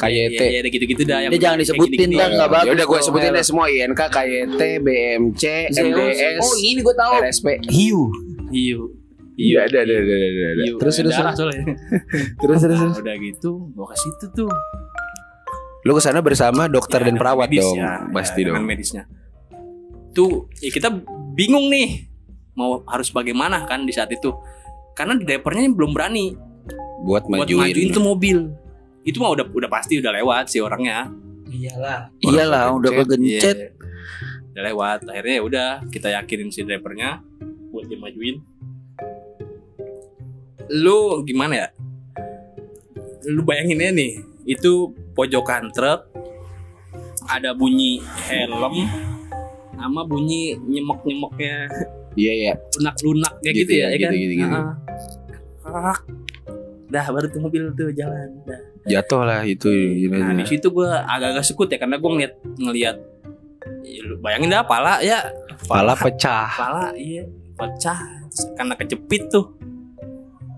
KYT 0.00 0.40
ya, 0.40 0.58
ya, 0.58 0.66
gitu-gitu 0.66 1.02
dah 1.04 1.18
yang 1.20 1.30
Dia 1.30 1.40
jangan 1.42 1.58
disebutin 1.60 2.08
dah, 2.10 2.28
nggak 2.30 2.48
bagus 2.50 2.66
Ya 2.66 2.72
udah 2.72 2.86
gue 2.86 3.00
sebutin 3.02 3.28
Hel. 3.30 3.36
deh 3.36 3.44
semua 3.44 3.66
INK 3.68 4.00
KYT 4.00 4.60
BMC. 4.80 5.42
MDS 5.70 6.40
Oh 6.40 6.54
ini 6.56 6.80
gue 6.80 6.94
tahu. 6.94 7.12
RSP 7.20 7.46
Hiu. 7.68 8.02
Hiu 8.48 8.80
Iya 9.36 9.64
ada 9.64 9.78
ada 9.78 9.94
ada 9.94 10.14
ada 10.16 10.26
ada. 10.50 10.62
Hiu. 10.64 10.76
Terus 10.76 10.94
terus 10.96 11.12
Darah 11.12 11.32
terus 11.32 11.38
soalnya. 11.38 11.64
terus 12.40 12.58
terus 12.58 12.78
terus. 12.78 12.96
udah 12.98 13.14
gitu 13.18 13.50
gua 13.70 13.86
ke 13.86 13.96
situ 13.96 14.26
tuh 14.34 14.52
Lu 15.80 15.92
ke 15.92 16.02
sana 16.02 16.20
bersama 16.20 16.64
dokter 16.66 17.00
Ya, 17.00 17.06
dan 17.06 17.16
perawat 17.16 17.48
medis, 17.48 17.60
dong 17.62 17.76
ya, 17.78 18.04
pasti 18.10 18.40
ya, 18.40 18.46
dengan 18.46 18.60
dong. 18.60 18.68
medisnya 18.68 19.02
tuh 20.10 20.44
ya 20.58 20.68
kita 20.68 20.88
bingung 21.32 21.68
nih 21.68 22.09
mau 22.60 22.84
harus 22.84 23.08
bagaimana 23.08 23.64
kan 23.64 23.88
di 23.88 23.92
saat 23.96 24.12
itu. 24.12 24.36
Karena 24.92 25.16
drivernya 25.16 25.72
belum 25.72 25.96
berani. 25.96 26.36
Buat 27.00 27.24
buat 27.24 27.48
majuin. 27.48 27.72
majuin 27.72 27.88
tuh 27.88 28.04
mobil. 28.04 28.38
Itu 29.08 29.16
mah 29.24 29.32
udah 29.32 29.48
udah 29.48 29.70
pasti 29.72 29.96
udah 29.96 30.12
lewat 30.12 30.52
si 30.52 30.60
orangnya. 30.60 31.08
Iyalah. 31.48 32.12
Iyalah 32.20 32.76
udah 32.76 32.90
kegencet. 33.00 33.40
kegencet. 33.40 33.56
Iya, 33.56 34.52
udah 34.52 34.62
lewat. 34.68 34.98
Akhirnya 35.08 35.34
ya 35.40 35.42
udah 35.42 35.68
kita 35.88 36.08
yakinin 36.12 36.52
si 36.52 36.60
drivernya 36.68 37.24
buat 37.72 37.88
dia 37.88 37.96
majuin. 37.96 38.44
Lu 40.68 41.24
gimana 41.24 41.66
ya? 41.66 41.68
Lu 43.32 43.40
bayangin 43.42 43.80
aja 43.80 43.92
nih 43.96 44.12
itu 44.48 44.92
pojokan 45.14 45.68
truk 45.70 46.08
ada 47.30 47.54
bunyi 47.54 48.02
helm 48.26 48.88
sama 49.78 50.02
bunyi 50.02 50.58
nyemek 50.58 51.00
nyemeknya 51.06 51.56
Iya 52.18 52.32
iya. 52.34 52.52
lunak 52.80 52.94
lunak 53.02 53.32
kayak 53.42 53.54
Gitu 53.54 53.70
gitu, 53.70 53.72
ya, 53.78 53.86
ya, 53.86 53.94
ya 53.94 53.98
kan 54.02 54.12
gitu, 54.14 54.16
gitu, 54.18 54.34
gitu. 54.42 54.58
Krak. 55.60 56.00
dah 56.90 57.06
baru 57.06 57.26
tuh 57.30 57.40
mobil 57.46 57.62
tuh 57.78 57.94
jalan 57.94 58.28
dah 58.42 58.60
Jatuh 58.80 59.22
lah 59.22 59.44
itu. 59.46 59.68
Nah 60.08 60.34
di 60.40 60.44
situ 60.48 60.66
gue 60.72 60.88
agak-agak 60.88 61.44
sekut 61.46 61.68
ya 61.70 61.78
karena 61.78 62.00
gue 62.00 62.10
ngeliat 62.10 62.32
ngeliat 62.58 62.96
ya, 63.84 64.02
bayangin 64.18 64.50
dah 64.50 64.64
pala 64.66 64.98
ya 65.04 65.30
Pala 65.68 65.92
pecah. 65.94 66.48
pala 66.56 66.90
iya 66.96 67.28
pecah 67.54 68.00
karena 68.56 68.74
kejepit 68.74 69.28
tuh 69.28 69.52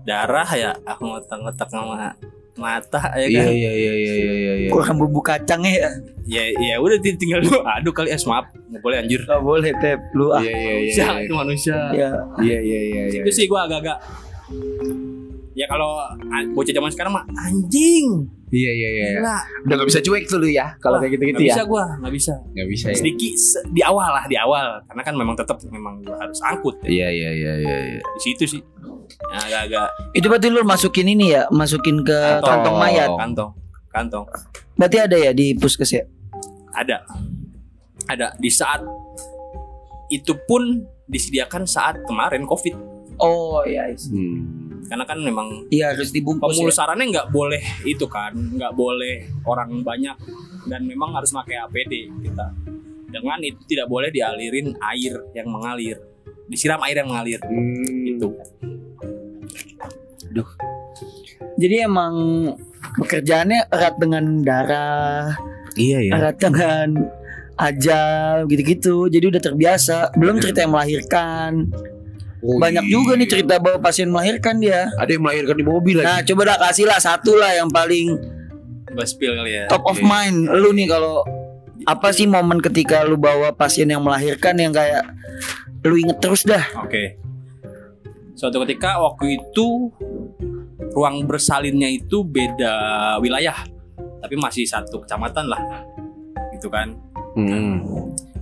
darah 0.07 0.47
ya 0.55 0.71
aku 0.87 1.03
ngotak-ngotak 1.05 1.67
sama 1.67 2.15
mata 2.55 3.01
ya 3.13 3.25
Iya 3.25 3.39
kan 3.39 3.49
iya 3.49 3.71
iya 3.71 3.93
iya 3.93 4.13
iya 4.13 4.53
iya. 4.57 4.69
Kurang 4.69 4.97
bumbu 4.97 5.19
kacang 5.19 5.61
ya. 5.61 5.89
ya 6.23 6.43
ya 6.53 6.75
udah 6.77 6.97
ting- 6.97 7.17
tinggal 7.17 7.39
lu 7.39 7.49
aduh 7.59 7.89
kali 7.89 8.07
es 8.07 8.23
maaf 8.23 8.45
nggak 8.69 8.79
boleh 8.79 8.97
anjir 8.97 9.19
Gak 9.21 9.41
boleh 9.41 9.71
tep 9.75 9.99
lu 10.13 10.29
ah. 10.29 10.37
Iya 10.37 10.53
iya 10.53 10.73
iya. 10.79 10.93
manusia 10.93 11.19
itu 11.19 11.33
manusia 11.33 11.77
Ya. 11.91 12.09
Iya 12.37 12.57
iya 12.59 12.79
iya 12.83 13.03
iya. 13.09 13.21
itu 13.21 13.31
sih 13.31 13.45
gue 13.45 13.57
agak-agak 13.57 13.97
ya 15.53 15.65
kalau 15.65 16.01
bocah 16.51 16.71
zaman 16.71 16.89
sekarang 16.89 17.11
mah 17.11 17.23
anjing 17.39 18.27
Iya 18.49 18.69
iya 18.71 18.89
iya. 18.91 19.07
gila 19.15 19.37
Udah 19.65 19.75
gak 19.75 19.87
bisa 19.89 19.99
cuek 19.99 20.23
tuh 20.23 20.37
lu 20.37 20.45
ya 20.47 20.77
kalau 20.77 20.97
kayak 20.97 21.17
gitu-gitu 21.17 21.41
ya. 21.41 21.53
bisa 21.53 21.61
gue 21.63 21.83
nggak 21.97 22.13
bisa 22.13 22.33
Gak 22.51 22.67
bisa 22.67 22.85
ya. 22.87 22.95
sedikit 22.95 23.33
se- 23.33 23.65
di 23.67 23.81
awal 23.81 24.09
lah 24.11 24.23
di 24.23 24.35
awal 24.35 24.77
karena 24.83 25.01
kan 25.01 25.13
memang 25.15 25.33
tetap 25.33 25.57
memang 25.65 26.01
gua 26.01 26.17
harus 26.19 26.37
angkut 26.39 26.77
ya. 26.81 26.89
Iya 26.91 27.07
iya 27.09 27.29
iya 27.31 27.53
iya. 27.59 27.77
iya. 27.89 28.01
di 28.03 28.21
situ 28.21 28.45
sih 28.47 28.61
Ya, 29.25 29.37
agak-agak 29.37 29.89
Itu 30.11 30.25
berarti 30.27 30.47
lu 30.47 30.61
masukin 30.63 31.05
ini 31.07 31.31
ya, 31.31 31.45
masukin 31.49 32.01
ke 32.01 32.17
kantong 32.39 32.77
mayat. 32.77 33.09
kantong 33.13 33.51
kantong 33.89 34.25
Berarti 34.73 34.97
ada 34.99 35.17
ya 35.19 35.31
di 35.31 35.53
puskes 35.53 35.89
ya? 35.91 36.03
ada 36.71 37.05
ada 38.05 38.33
di 38.35 38.49
saat 38.49 38.81
itu 40.09 40.33
pun 40.43 40.61
disediakan 41.05 41.63
saat 41.63 42.01
kemarin 42.03 42.43
covid 42.43 42.73
Oh 43.15 43.61
iya. 43.61 43.85
Hmm. 44.09 44.62
Karena 44.93 45.09
kan 45.09 45.17
memang 45.17 45.65
Iya 45.73 45.97
harus 45.97 46.13
dibungkus. 46.13 46.53
Ya. 46.53 46.69
pemulusarannya 46.69 47.05
nggak 47.09 47.27
boleh 47.33 47.63
itu 47.81 48.05
kan 48.05 48.29
nggak 48.29 48.77
boleh 48.77 49.25
orang 49.49 49.81
banyak 49.81 50.13
dan 50.69 50.85
memang 50.85 51.17
harus 51.17 51.33
pakai 51.33 51.65
APD 51.65 52.13
kita 52.21 52.53
dengan 53.09 53.41
itu 53.41 53.57
tidak 53.65 53.89
boleh 53.89 54.13
dialirin 54.13 54.77
air 54.85 55.17
yang 55.33 55.49
mengalir 55.49 55.97
disiram 56.45 56.77
air 56.85 57.01
yang 57.01 57.09
mengalir 57.09 57.41
Hmm. 57.41 58.05
itu 58.05 58.29
Jadi 61.53 61.85
emang 61.85 62.13
pekerjaannya 62.97 63.69
erat 63.69 63.95
dengan 64.01 64.41
darah, 64.41 65.37
Iya 65.77 65.99
ya. 66.01 66.11
erat 66.17 66.37
dengan 66.41 66.97
ajal 67.61 68.49
gitu-gitu. 68.49 69.05
Jadi 69.05 69.25
udah 69.29 69.41
terbiasa. 69.41 70.17
Belum 70.17 70.41
cerita 70.41 70.65
yang 70.65 70.73
melahirkan. 70.73 71.69
Oh, 72.43 72.59
Banyak 72.59 72.83
iya. 72.83 72.91
juga 72.91 73.15
nih 73.15 73.27
cerita 73.31 73.55
bahwa 73.55 73.79
pasien 73.79 74.11
melahirkan 74.11 74.59
dia. 74.59 74.91
Ada 74.99 75.15
yang 75.15 75.23
melahirkan 75.23 75.55
di 75.55 75.63
mobil 75.63 75.95
lagi. 76.03 76.07
Nah, 76.11 76.19
coba 76.27 76.41
dah 76.51 76.57
kasih 76.67 76.85
lah 76.91 76.99
satu 76.99 77.39
lah 77.39 77.55
yang 77.55 77.71
paling 77.71 78.19
Gua 78.93 79.07
spill 79.09 79.33
kali 79.33 79.57
ya 79.57 79.65
top 79.71 79.87
of 79.87 79.97
Oke. 79.97 80.05
mind. 80.05 80.51
Lu 80.51 80.75
nih 80.75 80.91
kalau 80.91 81.23
apa 81.87 82.11
sih 82.11 82.27
momen 82.27 82.59
ketika 82.59 83.07
lu 83.07 83.15
bawa 83.15 83.55
pasien 83.55 83.87
yang 83.87 84.03
melahirkan 84.03 84.59
yang 84.59 84.75
kayak 84.75 85.07
lu 85.87 85.95
inget 85.95 86.19
terus 86.19 86.43
dah. 86.43 86.63
Oke. 86.83 87.15
Suatu 88.35 88.59
ketika 88.67 88.99
waktu 88.99 89.39
itu 89.39 89.87
ruang 90.91 91.23
bersalinnya 91.23 91.87
itu 91.87 92.27
beda 92.27 93.17
wilayah, 93.23 93.55
tapi 94.19 94.35
masih 94.35 94.67
satu 94.67 94.99
kecamatan 94.99 95.47
lah, 95.47 95.61
gitu 96.51 96.67
kan. 96.67 96.91
Hmm. 97.39 97.81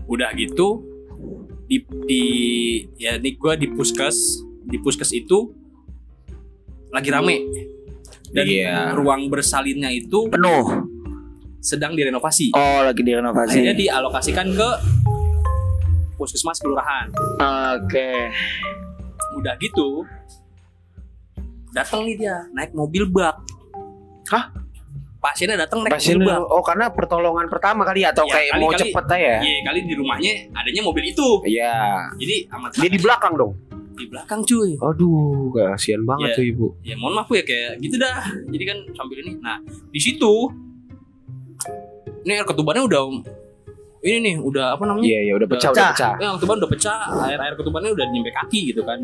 Udah 0.09 0.33
gitu 0.35 0.90
di, 1.71 1.77
di 2.03 2.23
ya 2.99 3.15
ini 3.15 3.31
gue 3.33 3.53
di 3.55 3.67
puskes 3.71 4.43
di 4.61 4.75
puskes 4.75 5.15
itu 5.15 5.55
lagi 6.91 7.07
rame 7.07 7.47
dan 8.31 8.43
Iya. 8.43 8.91
ruang 8.91 9.31
bersalinnya 9.31 9.87
itu 9.87 10.27
Penuh. 10.27 10.87
sedang 11.61 11.95
direnovasi. 11.95 12.51
Oh, 12.51 12.81
lagi 12.81 12.99
direnovasi. 12.99 13.59
Akhirnya 13.59 13.75
dialokasikan 13.75 14.51
ke 14.51 14.69
puskesmas 16.15 16.59
kelurahan. 16.59 17.07
Oke. 17.75 18.31
udah 19.31 19.55
gitu 19.55 20.03
datang 21.71 22.03
nih 22.03 22.19
dia 22.19 22.43
naik 22.51 22.75
mobil 22.75 23.07
bak 23.07 23.39
Hah? 24.27 24.51
Pasiennya 25.21 25.53
datang 25.55 25.85
naik 25.85 25.93
Pasien 25.93 26.17
mobil 26.17 26.27
bak 26.27 26.41
oh 26.43 26.61
karena 26.61 26.85
pertolongan 26.89 27.45
pertama 27.45 27.85
kali 27.85 28.01
ya 28.01 28.09
atau 28.09 28.25
Iya, 28.25 28.33
kayak 28.33 28.49
kali- 28.49 28.57
mau 28.59 28.69
kali- 28.69 28.81
cepet 28.83 29.05
aja. 29.07 29.33
Iya 29.39 29.57
kali 29.63 29.79
di 29.83 29.93
rumahnya 29.93 30.33
adanya 30.51 30.81
mobil 30.81 31.03
itu 31.05 31.27
Iya. 31.45 31.75
jadi 32.17 32.35
amat 32.51 32.69
Dia 32.75 32.89
di 32.89 32.99
belakang 32.99 33.33
dong. 33.35 33.53
di 33.91 34.05
belakang 34.07 34.41
cuy 34.41 34.73
Aduh, 34.75 35.53
kasihan 35.53 36.01
banget 36.01 36.27
Iya. 36.27 36.35
tuh 36.35 36.45
ibu. 36.47 36.67
ya 36.81 36.95
mohon 36.97 37.13
maaf 37.13 37.29
ya 37.29 37.43
kayak 37.43 37.77
gitu 37.77 37.95
dah 37.95 38.17
jadi 38.49 38.63
kan 38.65 38.77
sambil 38.91 39.17
ini 39.19 39.37
nah 39.37 39.61
di 39.87 39.99
situ 39.99 40.49
ini 42.19 42.31
air 42.31 42.41
ketubannya 42.43 42.81
udah 42.81 43.01
ini 44.01 44.17
nih 44.19 44.35
udah 44.39 44.73
apa 44.73 44.83
namanya 44.83 45.05
Iya, 45.05 45.19
iya 45.21 45.33
udah 45.35 45.47
pecah, 45.47 45.69
Pecah. 45.69 45.77
udah 45.77 45.93
pecah. 45.93 46.11
Ya, 46.17 46.29
ketuban 46.33 46.55
udah 46.57 46.69
pecah, 46.71 46.99
air 47.23 47.37
air 47.39 47.53
ketubannya 47.53 47.91
udah 47.91 48.05
nyampe 48.07 48.31
kaki 48.33 48.59
gitu 48.67 48.81
kan. 48.81 48.97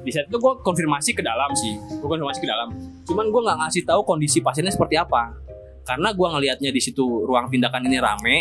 Di 0.00 0.10
saat 0.10 0.26
itu 0.32 0.40
gue 0.40 0.52
konfirmasi 0.64 1.12
ke 1.12 1.20
dalam 1.20 1.52
sih, 1.52 1.76
gue 1.76 2.08
konfirmasi 2.08 2.40
ke 2.40 2.48
dalam. 2.48 2.72
Cuman 3.04 3.28
gue 3.28 3.40
nggak 3.44 3.58
ngasih 3.66 3.82
tahu 3.84 4.00
kondisi 4.08 4.40
pasiennya 4.40 4.72
seperti 4.72 4.96
apa, 4.96 5.36
karena 5.84 6.10
gue 6.16 6.26
ngelihatnya 6.26 6.70
di 6.72 6.80
situ 6.80 7.04
ruang 7.28 7.52
tindakan 7.52 7.86
ini 7.86 7.98
rame, 8.00 8.36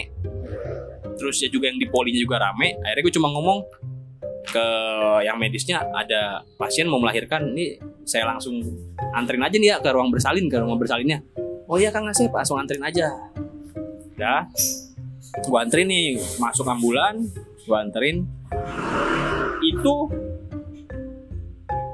terus 1.20 1.38
ya 1.44 1.52
juga 1.52 1.70
yang 1.70 1.78
di 1.78 1.86
polinya 1.92 2.18
juga 2.24 2.40
rame. 2.40 2.80
Akhirnya 2.82 3.04
gue 3.04 3.14
cuma 3.20 3.28
ngomong 3.30 3.60
ke 4.42 4.66
yang 5.22 5.38
medisnya 5.38 5.86
ada 5.94 6.42
pasien 6.58 6.90
mau 6.90 6.98
melahirkan, 6.98 7.54
ini 7.54 7.78
saya 8.08 8.26
langsung 8.26 8.58
anterin 9.14 9.46
aja 9.46 9.56
nih 9.62 9.70
ya 9.70 9.78
ke 9.78 9.90
ruang 9.94 10.10
bersalin 10.10 10.50
ke 10.50 10.58
ruang 10.58 10.82
bersalinnya. 10.82 11.22
Oh 11.70 11.78
iya 11.78 11.94
kang 11.94 12.10
Asep, 12.10 12.34
langsung 12.34 12.58
anterin 12.58 12.84
aja. 12.84 13.12
Udah, 14.18 14.50
gue 15.46 15.60
anterin 15.62 15.88
nih 15.88 16.18
masuk 16.42 16.66
ambulan, 16.66 17.22
gue 17.64 17.78
anterin 17.78 18.26
itu 19.62 19.94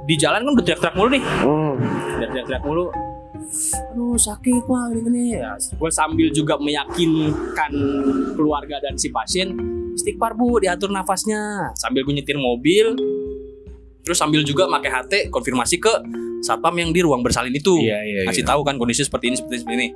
di 0.07 0.15
jalan 0.15 0.47
kan 0.47 0.51
udah 0.55 0.63
teriak-teriak 0.63 0.95
mulu 0.95 1.09
nih. 1.11 1.23
Hmm. 1.23 1.73
udah 2.17 2.27
teriak-teriak 2.31 2.63
mulu. 2.63 2.85
Aduh 3.95 4.19
sakit 4.19 4.63
pak 4.67 4.83
gini 4.91 5.39
ya 5.39 5.55
gue 5.55 5.91
sambil 5.91 6.27
juga 6.35 6.59
meyakinkan 6.59 7.71
keluarga 8.35 8.75
dan 8.83 8.99
si 8.99 9.07
pasien 9.07 9.55
istighfar 9.95 10.35
bu 10.35 10.63
diatur 10.63 10.91
nafasnya. 10.91 11.71
Sambil 11.75 12.07
gue 12.07 12.15
nyetir 12.15 12.39
mobil. 12.39 12.95
Terus 14.03 14.23
sambil 14.23 14.39
juga 14.47 14.71
pakai 14.71 14.87
HT 14.87 15.13
konfirmasi 15.27 15.83
ke 15.83 15.91
satpam 16.39 16.75
yang 16.79 16.95
di 16.95 17.03
ruang 17.03 17.19
bersalin 17.19 17.51
itu. 17.51 17.75
Iya, 17.83 17.99
iya, 18.07 18.19
iya. 18.23 18.27
kasih 18.31 18.47
tahu 18.47 18.63
kan 18.63 18.79
kondisi 18.79 19.03
seperti 19.03 19.31
ini 19.31 19.35
seperti 19.35 19.53
ini, 19.59 19.61
seperti 19.63 19.75
ini 19.75 19.87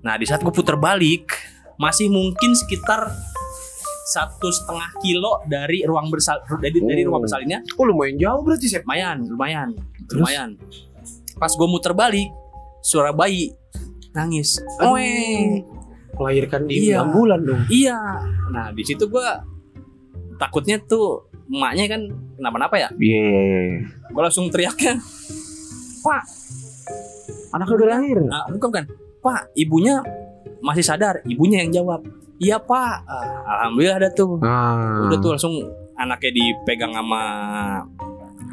nah 0.00 0.16
di 0.16 0.24
saat 0.24 0.40
gue 0.40 0.52
putar 0.52 0.80
balik 0.80 1.28
masih 1.76 2.08
mungkin 2.08 2.56
sekitar 2.56 3.12
satu 4.10 4.50
setengah 4.50 4.90
kilo 4.98 5.38
dari 5.46 5.86
ruang 5.86 6.10
bersal 6.10 6.42
dari, 6.58 6.74
dari 6.76 7.02
Oh. 7.02 7.14
ruang 7.14 7.22
bersalinnya 7.22 7.62
Oh, 7.74 7.86
lumayan 7.86 8.18
jauh 8.18 8.42
berarti, 8.42 8.66
Sep. 8.66 8.82
lumayan 8.82 9.18
lumayan 9.24 9.68
Terus? 10.04 10.18
lumayan 10.18 10.50
pas 11.36 11.48
gue 11.48 11.64
muter 11.64 11.94
balik 11.94 12.28
suara 12.80 13.10
bayi 13.10 13.54
nangis. 14.10 14.58
Oe. 14.80 15.62
Melahirkan 16.12 16.66
di 16.66 16.90
Iya. 16.90 17.00
ambulan 17.00 17.40
dong. 17.40 17.62
iya 17.70 17.96
nah 18.50 18.68
di 18.68 18.82
situ 18.82 19.06
gue 19.06 19.26
takutnya 20.36 20.76
tuh 20.80 21.30
emaknya 21.46 21.86
kan 21.88 22.02
kenapa-napa 22.34 22.76
ya 22.76 22.88
Iya, 22.92 23.20
iya, 23.20 23.40
iya. 23.40 23.78
gue 24.10 24.20
langsung 24.20 24.50
teriaknya 24.50 24.98
pak 26.00 26.22
Anaknya 27.50 27.74
udah 27.76 27.88
lahir. 27.90 28.18
ah, 28.28 28.46
bukan 28.48 28.68
bukan 28.68 28.84
pak 29.20 29.40
ibunya 29.54 30.00
masih 30.60 30.82
sadar 30.82 31.20
ibunya 31.24 31.60
yang 31.60 31.72
jawab 31.72 32.00
iya 32.40 32.56
pak 32.56 33.04
Ah, 33.04 33.24
alhamdulillah 33.60 33.96
ada 33.98 34.08
tuh 34.10 34.40
Ah. 34.40 35.06
udah 35.06 35.18
tuh 35.18 35.30
langsung 35.30 35.54
anaknya 35.94 36.32
dipegang 36.32 36.90
sama 36.90 37.22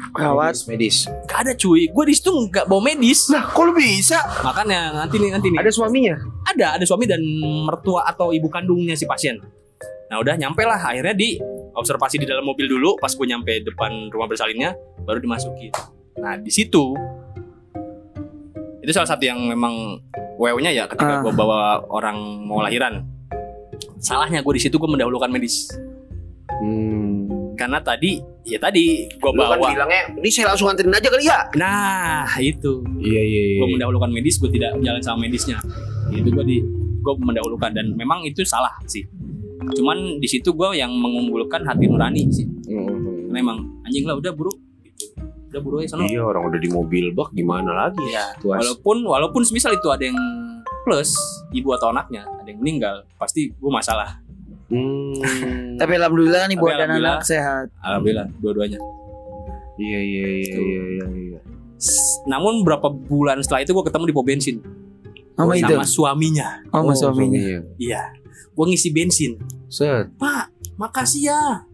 Perawat. 0.08 0.54
medis. 0.66 1.10
gak 1.26 1.42
ada 1.42 1.52
cuy 1.52 1.88
gue 1.88 2.04
di 2.06 2.14
situ 2.14 2.30
nggak 2.30 2.64
bawa 2.64 2.80
medis 2.84 3.26
Nah, 3.28 3.42
kok 3.44 3.62
lu 3.62 3.72
bisa? 3.72 4.20
makanya 4.40 4.94
nanti 4.94 5.16
nih 5.16 5.30
nanti 5.30 5.48
nih 5.48 5.58
Ada 5.58 5.70
suaminya? 5.70 6.14
ada 6.46 6.78
ada 6.78 6.84
suami 6.84 7.04
dan 7.04 7.18
mertua 7.64 8.06
atau 8.06 8.30
ibu 8.30 8.46
kandungnya 8.46 8.92
si 8.92 9.04
pasien 9.04 9.42
nah 10.06 10.16
udah 10.16 10.36
nyampe 10.36 10.62
lah 10.62 10.78
akhirnya 10.78 11.12
di 11.12 11.36
observasi 11.74 12.16
di 12.16 12.24
dalam 12.24 12.40
mobil 12.42 12.64
dulu 12.64 12.96
pas 12.96 13.10
gue 13.10 13.26
nyampe 13.26 13.60
depan 13.60 14.08
rumah 14.08 14.24
bersalinnya 14.24 14.72
baru 15.02 15.18
dimasukin 15.18 15.74
nah 16.16 16.34
di 16.34 16.48
situ 16.48 16.94
itu 18.78 18.90
salah 18.90 19.08
satu 19.08 19.24
yang 19.24 19.36
memang 19.42 19.98
wow-nya 20.36 20.70
ya 20.70 20.84
ketika 20.86 21.12
Ah. 21.12 21.20
gue 21.20 21.32
bawa 21.32 21.60
orang 21.84 22.16
mau 22.40 22.62
lahiran 22.62 23.02
salahnya 23.98 24.40
gue 24.40 24.54
di 24.54 24.62
situ 24.62 24.74
gue 24.74 24.88
mendahulukan 24.88 25.28
medis 25.28 25.68
Hmm. 26.48 27.28
karena 27.54 27.78
tadi 27.78 28.16
ya 28.42 28.56
tadi 28.56 29.04
gue 29.06 29.20
kan 29.22 29.36
bawa 29.36 29.60
bilangnya, 29.60 30.10
ini 30.16 30.26
saya 30.26 30.50
langsung 30.50 30.66
anterin 30.66 30.90
aja 30.90 31.06
kali 31.06 31.22
ya? 31.22 31.38
nah 31.54 32.24
itu 32.36 32.82
Iya, 32.98 33.20
iya, 33.20 33.42
iya. 33.46 33.58
gue 33.60 33.68
mendahulukan 33.70 34.08
medis 34.08 34.36
gue 34.36 34.48
tidak 34.48 34.74
jalan 34.80 34.98
sama 34.98 35.22
medisnya 35.22 35.60
itu 36.08 36.24
gue 36.26 36.44
di 36.44 36.56
gue 36.98 37.14
mendahulukan 37.16 37.70
dan 37.70 37.92
memang 37.92 38.24
itu 38.24 38.42
salah 38.42 38.72
sih 38.86 39.04
cuman 39.70 40.16
di 40.16 40.26
situ 40.26 40.50
gue 40.50 40.72
yang 40.74 40.90
mengunggulkan 40.90 41.62
hati 41.62 41.84
nurani 41.84 42.26
sih 42.28 42.48
Hmm. 42.64 43.28
karena 43.28 43.38
emang 43.38 43.58
anjing 43.82 44.02
lah 44.02 44.16
udah 44.16 44.32
buru 44.32 44.50
gitu. 44.82 45.04
udah 45.48 45.60
buru 45.60 45.74
aja 45.78 45.94
sana 45.94 46.04
Iya, 46.04 46.20
orang 46.22 46.42
udah 46.44 46.58
di 46.58 46.68
mobil 46.68 47.12
bak 47.12 47.30
gimana 47.32 47.70
lagi? 47.78 48.02
ya 48.08 48.24
Tuas. 48.36 48.56
walaupun 48.56 49.04
walaupun 49.04 49.42
semisal 49.42 49.70
itu 49.70 49.86
ada 49.86 50.00
yang 50.02 50.18
plus 50.80 51.10
ibu 51.50 51.70
atau 51.70 51.88
anaknya 51.88 52.22
ada 52.24 52.46
yang 52.46 52.58
meninggal 52.58 52.94
pasti 53.14 53.50
gue 53.50 53.70
masalah 53.70 54.20
Hmm. 54.68 55.16
Tapi 55.76 55.96
alhamdulillah 55.96 56.44
nih 56.44 56.54
buat 56.54 56.76
dan 56.76 56.92
alhamdulillah. 56.92 57.14
anak 57.14 57.24
sehat. 57.24 57.66
alhamdulillah 57.80 58.28
dua-duanya 58.36 58.76
Iya, 59.76 59.98
iya, 59.98 60.24
iya, 60.28 60.56
iya, 60.58 60.82
iya, 60.92 61.06
iya. 61.08 61.40
S- 61.74 62.20
namun 62.24 62.60
berapa 62.60 62.84
bulan 62.90 63.40
setelah 63.40 63.62
itu 63.62 63.72
gue 63.72 63.80
ketemu 63.82 64.04
di 64.04 64.12
pom 64.12 64.20
bensin 64.22 64.56
Sama 65.32 65.56
itu. 65.56 65.72
sama 65.72 65.86
suaminya 65.86 66.48
Oh, 66.68 66.84
sama 66.84 66.92
suaminya. 66.92 67.64
iya 67.76 68.12
gue 68.52 68.64
ngisi 68.66 68.92
bensin 68.92 69.40
Set. 69.66 70.12
Pak, 70.14 70.50
makasih 70.76 71.32
ya. 71.32 71.64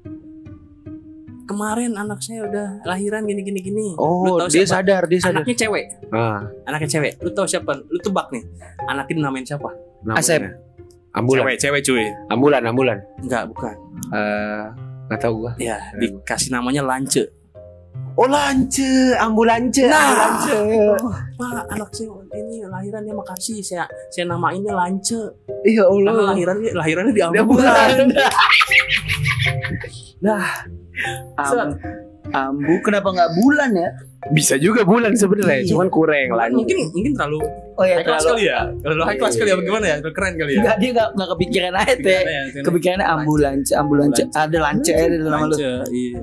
Kemarin 1.45 1.92
anak 1.95 2.18
saya 2.18 2.45
udah 2.45 2.80
lahiran 2.82 3.24
gini 3.24 3.45
gini 3.45 3.61
gini. 3.61 3.86
Oh, 3.95 4.24
Lu 4.24 4.30
tahu 4.40 4.49
dia 4.49 4.64
siapa? 4.64 4.80
sadar, 4.80 5.03
dia 5.05 5.20
sadar. 5.20 5.45
Anaknya 5.45 5.57
cewek. 5.61 5.84
Ah, 6.09 6.40
Anaknya 6.64 6.88
cewek. 6.88 7.12
Lu 7.20 7.30
tahu 7.30 7.45
siapa? 7.45 7.72
Lu 7.76 7.99
tebak 8.01 8.32
nih. 8.32 8.42
Anaknya 8.86 9.14
namain 9.22 9.45
siapa? 9.45 9.68
namanya. 10.01 10.20
Asep. 10.20 10.40
Ambulan. 11.12 11.42
Cewek, 11.47 11.57
cewek 11.61 11.80
cuy. 11.82 12.05
Ambulan, 12.28 12.62
ambulan. 12.64 12.99
Enggak, 13.20 13.45
bukan. 13.47 13.74
Eh, 14.11 14.64
nggak 15.07 15.20
tahu 15.20 15.34
gua. 15.45 15.53
Ya, 15.57 15.78
dikasih 15.95 16.51
namanya 16.51 16.80
Lance. 16.80 17.28
Oh, 18.14 18.30
lance, 18.30 19.14
ambulance, 19.18 19.82
Nah. 19.82 20.38
Pak, 21.34 21.66
anak 21.66 21.90
saya 21.90 22.14
ini 22.34 22.62
lahirannya 22.62 23.11
makasih. 23.11 23.59
Saya 23.59 23.84
saya 24.09 24.26
namainnya 24.26 24.70
Lance. 24.70 25.18
Iya 25.66 25.82
Karena 25.86 26.30
lahirannya 26.30 26.70
lahirannya 26.72 27.12
di 27.12 27.22
ambulan. 27.22 27.47
bulan. 27.47 28.07
Am, 31.36 31.68
ambu 32.30 32.74
kenapa 32.80 33.09
nggak 33.11 33.30
bulan 33.36 33.70
ya? 33.72 33.90
Bisa 34.30 34.57
juga 34.57 34.82
bulan 34.82 35.12
sebenarnya, 35.12 35.61
Iya. 35.61 35.68
cuman 35.68 35.86
kurang 35.88 36.32
lanjut. 36.32 36.64
Mungkin 36.64 36.76
mungkin 36.90 37.12
terlalu 37.12 37.40
Oh 37.74 37.84
ya 37.84 37.99
high 37.99 38.07
class 38.07 38.24
kali 38.24 38.45
ya. 38.47 38.61
Terlalu 38.80 39.03
high 39.05 39.18
class 39.18 39.34
kali 39.34 39.49
ya 39.51 39.57
bagaimana 39.59 39.84
ya? 39.84 39.97
Terlalu 39.99 40.14
keren 40.14 40.34
kali 40.34 40.51
ya. 40.51 40.59
Enggak 40.59 40.76
dia 40.78 40.90
nggak 40.95 41.09
nggak 41.12 41.28
kepikiran 41.30 41.72
aja 41.74 41.95
teh. 41.95 42.01
Ya, 42.01 42.20
pikirannya. 42.24 42.62
Kepikirannya 42.62 43.07
ambulans, 43.07 43.68
ambulans 43.70 44.14
Ambulans. 44.16 44.36
ada 44.38 44.59
lance 44.61 44.90
ada 44.90 45.14
dalam 45.14 45.30
nama 45.30 45.47
lu. 45.47 45.55
Iya. 45.55 46.20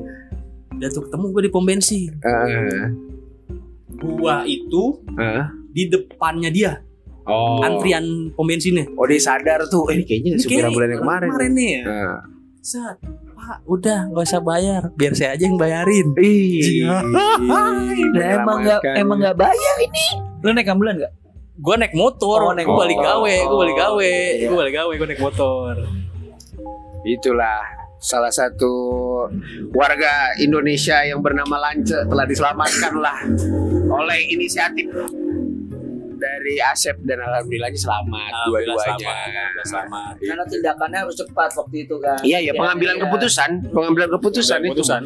Dan 0.74 0.90
tuh 0.90 1.02
ketemu 1.06 1.26
gue 1.30 1.42
di 1.44 1.52
pom 1.52 1.64
bensin. 1.64 2.12
Eh, 2.18 2.86
Gua 3.94 4.42
itu 4.44 4.84
eh. 5.14 5.44
di 5.70 5.84
depannya 5.86 6.50
dia 6.50 6.74
Oh. 7.22 7.62
antrian 7.62 8.02
pom 8.34 8.50
bensinnya. 8.50 8.90
Oh, 8.98 9.06
dia 9.06 9.22
sadar 9.22 9.62
tuh. 9.70 9.86
Eh, 9.94 10.02
kayaknya 10.02 10.36
Ini 10.36 10.42
supir 10.42 10.66
ambulan 10.66 10.90
yang 10.90 11.02
kemarin. 11.06 11.28
Kemarin 11.30 11.52
nih 11.54 11.70
ya. 11.70 11.82
Eh. 11.86 12.18
Set, 12.62 12.94
Pak, 13.34 13.66
udah 13.66 14.14
nggak 14.14 14.22
usah 14.22 14.38
bayar, 14.38 14.94
biar 14.94 15.18
saya 15.18 15.34
aja 15.34 15.50
yang 15.50 15.58
bayarin. 15.58 16.14
Ih. 16.22 16.86
Nah, 16.86 17.74
emang 18.38 18.62
nggak 18.62 18.82
emang 19.02 19.18
nggak 19.18 19.34
bayar 19.34 19.76
ini. 19.82 20.08
Lu 20.46 20.54
naik 20.54 20.70
ambulan 20.70 21.02
nggak? 21.02 21.14
Gue 21.58 21.76
naik 21.78 21.98
motor, 21.98 22.38
Oh, 22.42 22.54
naik 22.54 22.70
gue 22.70 22.78
balik 22.78 23.02
gawe, 23.02 23.34
gue 23.34 23.58
balik 23.58 23.78
gawe, 23.78 24.14
Iya. 24.38 24.46
gue 24.46 24.58
balik 24.58 24.76
gawe, 24.78 24.94
gue 24.94 25.08
naik 25.10 25.22
motor. 25.22 25.74
Itulah 27.02 27.62
salah 27.98 28.30
satu 28.30 28.74
warga 29.74 30.38
Indonesia 30.38 31.02
yang 31.02 31.22
bernama 31.22 31.58
Lance 31.58 31.98
telah 31.98 32.26
diselamatkan 32.26 32.94
lah 32.98 33.26
oleh 33.90 34.26
inisiatif 34.30 34.86
dari 36.22 36.62
Asep 36.62 37.02
dan 37.02 37.18
alhamdulillahnya 37.20 37.76
selamat 37.76 38.32
dua-duanya. 38.46 38.94
selamat, 39.02 39.66
selamat. 39.66 40.14
Karena 40.22 40.44
tindakannya 40.46 41.00
harus 41.02 41.16
cepat 41.18 41.50
waktu 41.52 41.76
itu 41.82 41.96
kan. 41.98 42.18
Iya 42.22 42.40
ya 42.40 42.52
pengambilan 42.54 42.94
Iya. 42.94 43.04
keputusan, 43.04 43.50
pengambilan 43.74 44.10
keputusan 44.12 44.60
itu. 44.62 44.70
Keputusan. 44.72 45.02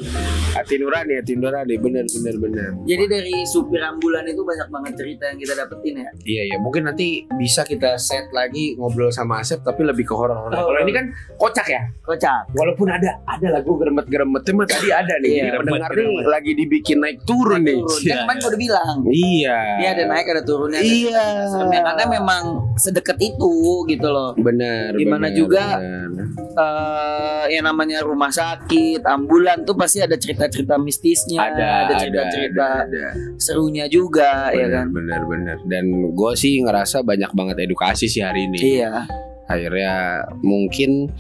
Hati 0.52 0.76
nurani, 0.76 1.14
hati 1.16 1.34
nurani, 1.34 1.76
benar 1.78 2.04
benar 2.06 2.36
benar. 2.38 2.70
Jadi 2.84 3.04
dari 3.06 3.36
supir 3.46 3.80
ambulan 3.80 4.24
itu 4.24 4.42
banyak 4.42 4.68
banget 4.68 4.94
cerita 4.96 5.24
yang 5.26 5.38
kita 5.38 5.54
dapetin 5.54 5.96
ya. 5.98 6.10
Iya 6.26 6.44
ya, 6.46 6.58
mungkin 6.58 6.82
nanti 6.86 7.08
bisa 7.32 7.64
kita 7.64 7.96
set 7.98 8.28
lagi 8.32 8.76
ngobrol 8.76 9.08
sama 9.10 9.40
Asep 9.40 9.60
tapi 9.62 9.84
lebih 9.84 10.04
ke 10.04 10.14
horor. 10.14 10.48
Oh. 10.48 10.66
Kalau 10.66 10.80
ini 10.82 10.92
kan 10.92 11.06
kocak 11.36 11.68
ya. 11.68 11.82
Kocak. 12.02 12.52
Walaupun 12.52 12.88
ada 12.88 13.22
ada 13.26 13.48
lagu 13.52 13.76
geremet-geremetnya 13.76 14.52
mah 14.54 14.66
tadi 14.66 14.90
ada 14.90 15.14
nih. 15.18 15.32
Iya, 15.34 15.44
Jadi 15.46 15.58
pendengar 15.60 15.90
nih 15.90 15.96
geremet-geremet. 15.96 16.32
lagi 16.32 16.52
dibikin 16.54 16.98
naik 17.00 17.18
turun 17.24 17.62
nih. 17.62 17.78
Turun. 17.78 18.02
Iya. 18.02 18.16
Kan 18.26 18.38
udah 18.42 18.60
bilang. 18.60 18.96
Iya. 19.06 19.58
Ini 19.76 19.86
ada 19.88 20.04
naik 20.08 20.26
ada 20.30 20.42
turunnya. 20.42 20.80
ada 20.80 20.88
Iya. 20.88 21.05
Seremnya. 21.46 21.82
Karena 21.84 22.06
memang 22.10 22.44
sedekat 22.76 23.18
itu 23.20 23.54
gitu 23.86 24.08
loh. 24.08 24.32
Benar. 24.34 24.92
Di 24.92 25.06
mana 25.06 25.28
benar, 25.28 25.36
juga 25.36 25.66
benar. 25.76 26.10
eh 26.56 27.44
yang 27.52 27.66
namanya 27.66 28.02
rumah 28.02 28.30
sakit, 28.30 29.02
ambulan 29.02 29.62
tuh 29.64 29.76
pasti 29.76 30.00
ada 30.00 30.16
cerita-cerita 30.16 30.76
mistisnya, 30.76 31.44
ada 31.44 31.94
cerita-cerita 31.96 32.66
ada, 32.82 32.86
ada. 32.88 33.06
serunya 33.36 33.86
juga 33.86 34.50
ya 34.50 34.66
Benar, 34.66 34.72
kan. 34.72 34.86
benar 34.90 35.22
benar 35.26 35.58
dan 35.66 35.86
gue 36.10 36.32
sih 36.34 36.64
ngerasa 36.64 37.04
banyak 37.04 37.30
banget 37.32 37.58
edukasi 37.62 38.08
sih 38.08 38.24
hari 38.24 38.48
ini 38.48 38.82
Iya. 38.82 39.04
akhirnya 39.46 39.96
mungkin 40.40 41.12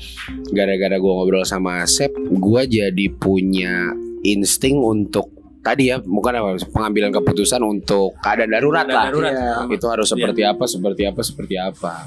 gara-gara 0.49 0.95
gue 0.95 1.11
ngobrol 1.13 1.43
sama 1.43 1.83
Asep 1.83 2.09
gue 2.15 2.61
jadi 2.65 3.05
punya 3.13 3.91
insting 4.23 4.79
untuk 4.79 5.34
tadi 5.65 5.89
ya 5.89 5.97
bukan 5.97 6.31
apa 6.31 6.49
pengambilan 6.69 7.09
keputusan 7.11 7.57
untuk 7.59 8.13
keadaan 8.21 8.53
darurat 8.53 8.85
lah 8.85 9.09
Darurat. 9.09 9.33
Iya. 9.33 9.53
itu 9.67 9.85
harus 9.89 10.05
seperti 10.05 10.41
apa 10.41 10.63
seperti 10.63 11.01
apa 11.03 11.19
seperti 11.19 11.55
apa 11.57 12.05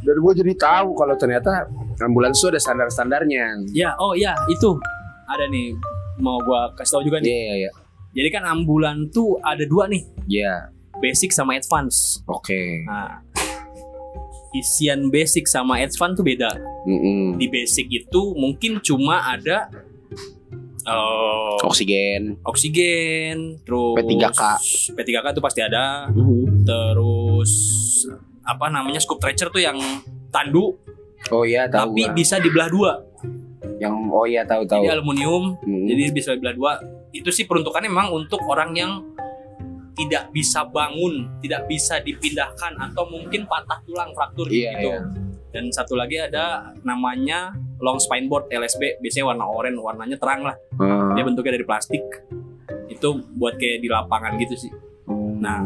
dan 0.00 0.16
gue 0.16 0.32
jadi 0.34 0.52
tahu 0.58 0.92
kalau 0.92 1.14
ternyata 1.14 1.70
ambulans 2.00 2.34
itu 2.34 2.48
ada 2.48 2.58
standar-standarnya 2.58 3.62
Ya, 3.70 3.94
oh 3.96 4.12
ya 4.12 4.34
itu 4.48 4.74
ada 5.24 5.46
nih 5.46 5.78
mau 6.18 6.40
gua 6.40 6.74
kasih 6.74 6.98
tahu 6.98 7.02
juga 7.06 7.20
iya 7.20 7.24
nih. 7.24 7.30
iya 7.30 7.54
iya 7.60 7.70
Jadi 8.10 8.28
kan 8.28 8.42
ambulan 8.42 9.06
tuh 9.08 9.38
ada 9.38 9.62
dua 9.62 9.86
nih, 9.86 10.02
Iya, 10.26 10.74
basic 10.98 11.30
sama 11.30 11.54
advance. 11.54 12.18
oke 12.26 12.82
Nah, 12.82 13.22
isian 14.50 15.08
basic 15.08 15.46
sama 15.46 15.78
advance 15.78 16.18
tuh 16.18 16.26
beda. 16.26 16.50
Mm-mm. 16.82 17.38
Di 17.38 17.46
basic 17.46 17.86
itu 17.86 18.34
mungkin 18.34 18.82
cuma 18.82 19.22
ada 19.22 19.70
eh, 20.82 21.56
oksigen 21.60 22.38
oksigen, 22.42 23.36
terus 23.62 23.96
P3K. 23.96 24.40
P3K 24.94 25.26
tuh 25.30 25.42
pasti 25.42 25.60
ada. 25.60 26.08
Mhm. 26.08 26.64
Terus 26.64 27.52
apa 28.40 28.66
namanya 28.66 28.98
scoop 28.98 29.18
stretcher 29.18 29.48
tuh 29.48 29.60
yang 29.60 29.76
tandu 30.28 30.74
oh 31.28 31.44
iya 31.44 31.68
tahu 31.68 31.92
tapi 31.92 32.02
gua. 32.02 32.14
bisa 32.14 32.36
dibelah 32.36 32.68
dua. 32.68 32.92
yang 33.76 33.96
oh 34.08 34.24
iya 34.24 34.42
tahu 34.42 34.64
tahu 34.64 34.82
Jadi 34.82 34.92
aluminium, 34.92 35.56
Mm. 35.60 35.84
jadi 35.86 36.02
bisa 36.10 36.30
dibelah 36.34 36.52
dua. 36.52 36.72
Itu 37.10 37.28
sih 37.30 37.44
peruntukannya 37.44 37.88
memang 37.88 38.10
untuk 38.10 38.40
orang 38.44 38.70
yang 38.72 38.92
tidak 39.92 40.28
bisa 40.30 40.64
bangun, 40.64 41.28
tidak 41.38 41.64
bisa 41.64 41.96
dipindahkan 41.98 42.72
atau 42.78 43.04
mungkin 43.06 43.44
patah 43.44 43.80
tulang 43.82 44.12
fraktur 44.12 44.46
Iya, 44.46 44.70
gitu. 44.74 44.84
iya. 44.86 45.00
Dan 45.50 45.68
satu 45.68 45.94
lagi 45.94 46.14
ada 46.14 46.70
namanya 46.80 47.50
long 47.78 47.98
spine 47.98 48.26
board 48.26 48.46
LSB, 48.48 48.98
biasanya 48.98 49.26
warna 49.26 49.44
oranye, 49.44 49.76
warnanya 49.76 50.16
terang 50.16 50.46
lah. 50.46 50.56
Ah. 50.78 51.10
Dia 51.12 51.22
bentuknya 51.22 51.58
dari 51.58 51.66
plastik. 51.66 52.02
Itu 52.86 53.18
buat 53.34 53.56
kayak 53.56 53.82
di 53.82 53.88
lapangan 53.88 54.38
gitu 54.38 54.54
sih. 54.56 54.72
Nah, 55.40 55.64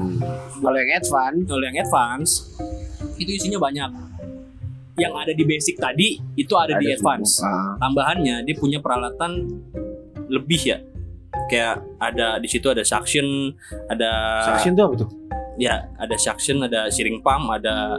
kalau 0.57 0.79
yang 0.79 0.93
advance 0.95 1.41
kalau 1.45 1.63
yang 1.63 1.77
advance 1.77 2.33
itu 3.17 3.31
isinya 3.31 3.59
banyak. 3.59 3.91
yang 4.95 5.11
ada 5.11 5.35
di 5.35 5.43
basic 5.43 5.75
tadi 5.75 6.23
itu 6.39 6.55
ada, 6.55 6.79
di 6.79 6.87
Ada 6.87 7.03
advance. 7.03 7.43
semua. 7.43 7.51
Ah. 7.51 7.75
Tambahannya 7.83 8.47
dia 8.47 8.55
punya 8.55 8.79
peralatan 8.79 9.43
lebih 10.31 10.71
ya. 10.71 10.79
Kayak 11.51 11.83
ada 11.99 12.39
di 12.39 12.47
situ 12.47 12.71
ada 12.71 12.87
suction, 12.87 13.51
ada 13.91 14.11
Suction 14.55 14.79
tuh 14.79 14.85
apa 14.87 14.95
tuh? 15.03 15.11
ya 15.59 15.91
ada 15.99 16.15
suction, 16.15 16.63
ada 16.63 16.87
searing 16.95 17.19
pump, 17.19 17.51
ada 17.51 17.99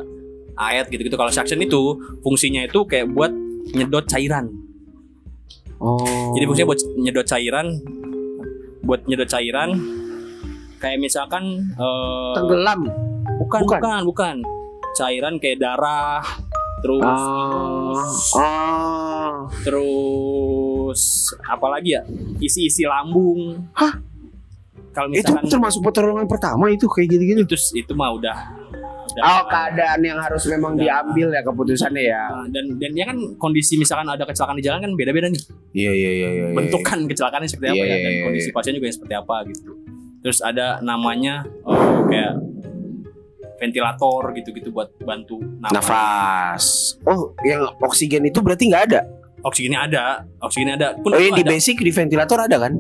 aet 0.56 0.88
gitu-gitu. 0.90 1.16
Kalau 1.16 1.32
suction 1.32 1.60
itu 1.60 2.00
fungsinya 2.24 2.66
itu 2.68 2.84
kayak 2.88 3.12
buat 3.12 3.32
nyedot 3.76 4.06
cairan. 4.08 4.48
Oh. 5.80 6.32
Jadi 6.34 6.44
fungsinya 6.48 6.68
buat 6.72 6.82
nyedot 6.96 7.28
cairan, 7.28 7.68
buat 8.84 9.02
nyedot 9.06 9.28
cairan. 9.28 9.70
Kayak 10.80 11.00
misalkan 11.02 11.44
eh, 11.76 12.34
tenggelam. 12.36 12.88
bukan, 13.42 13.60
bukan. 13.66 13.80
bukan 13.80 14.02
bukan 14.06 14.36
cairan 14.96 15.36
kayak 15.44 15.60
darah, 15.60 16.24
terus 16.80 17.04
Ah. 17.04 18.08
Ah. 18.40 19.34
terus 19.66 21.02
apalagi 21.44 22.00
ya 22.00 22.02
isi-isi 22.40 22.88
lambung. 22.88 23.60
Hah? 23.76 24.00
Kalau 24.96 25.12
Itu 25.12 25.28
misalkan 25.28 25.52
termasuk 25.52 25.82
pertolongan 25.84 26.24
pertama 26.24 26.72
itu 26.72 26.88
kayak 26.88 27.20
gitu-gitu. 27.20 27.44
itu 27.44 27.56
itu 27.84 27.92
mah 27.92 28.16
udah, 28.16 28.38
Oh, 29.16 29.42
keadaan 29.46 30.00
yang 30.02 30.18
harus 30.18 30.44
memang 30.48 30.74
Udah. 30.74 30.84
diambil 30.84 31.28
ya 31.30 31.42
keputusannya 31.42 32.04
ya. 32.04 32.24
Nah, 32.28 32.48
dan 32.50 32.66
dan 32.76 32.92
ya 32.92 33.06
kan 33.06 33.18
kondisi 33.38 33.76
misalkan 33.76 34.06
ada 34.06 34.24
kecelakaan 34.24 34.58
di 34.58 34.66
jalan 34.66 34.80
kan 34.82 34.92
beda-beda 34.94 35.28
nih 35.28 35.42
Iya 35.72 35.92
iya 35.92 36.12
iya 36.12 36.30
iya. 36.30 36.46
iya. 36.50 36.56
bentukan 36.56 37.06
kecelakaannya 37.06 37.46
seperti 37.46 37.68
apa 37.72 37.78
Iya, 37.78 37.86
ya 37.86 37.96
iya, 37.96 38.02
dan 38.02 38.12
iya, 38.12 38.24
kondisi 38.26 38.50
pasien 38.52 38.74
juga 38.74 38.86
yang 38.86 38.96
seperti 38.98 39.16
apa 39.16 39.36
gitu 39.48 39.72
terus 40.20 40.40
ada 40.42 40.68
namanya 40.82 41.46
oh, 41.62 41.78
kayak 42.06 42.34
ventilator 43.56 44.22
gitu-gitu 44.34 44.70
buat 44.70 44.92
bantu 45.00 45.40
nafas. 45.60 45.74
Nafas. 45.76 46.66
Oh, 47.06 47.32
yang 47.42 47.64
oksigen 47.80 48.26
itu 48.26 48.42
berarti 48.42 48.68
nggak 48.68 48.84
ada. 48.92 49.02
Oksigennya 49.42 49.86
ada, 49.86 50.04
oksigennya 50.42 50.76
ada. 50.76 50.90
Pun 50.98 51.14
Oh, 51.14 51.22
yang 51.22 51.38
di 51.38 51.46
ada. 51.46 51.54
basic 51.54 51.78
di 51.78 51.94
ventilator 51.94 52.42
ada 52.42 52.58
kan? 52.60 52.74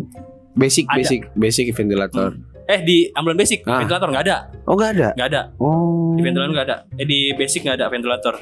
Basic 0.56 0.88
Ada. 0.88 0.96
basic 0.98 1.20
basic 1.36 1.66
ventilator. 1.72 2.36
Eh 2.66 2.82
di 2.82 2.98
ambulan 3.10 3.36
basic 3.36 3.62
Ah. 3.64 3.78
ventilator 3.78 4.10
nggak 4.10 4.26
ada, 4.26 4.38
Oh, 4.66 4.74
nggak 4.74 4.92
ada. 4.92 5.08
nggak 5.14 5.28
ada. 5.28 5.42
Oh. 5.58 6.14
Di 6.14 6.22
ventilator 6.22 6.52
nggak 6.52 6.68
ada. 6.68 6.78
Eh 6.96 7.06
di 7.06 7.30
basic 7.32 7.62
nggak 7.62 7.78
ada 7.78 7.88
ventilator. 7.88 8.36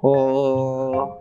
Oh. 0.00 1.18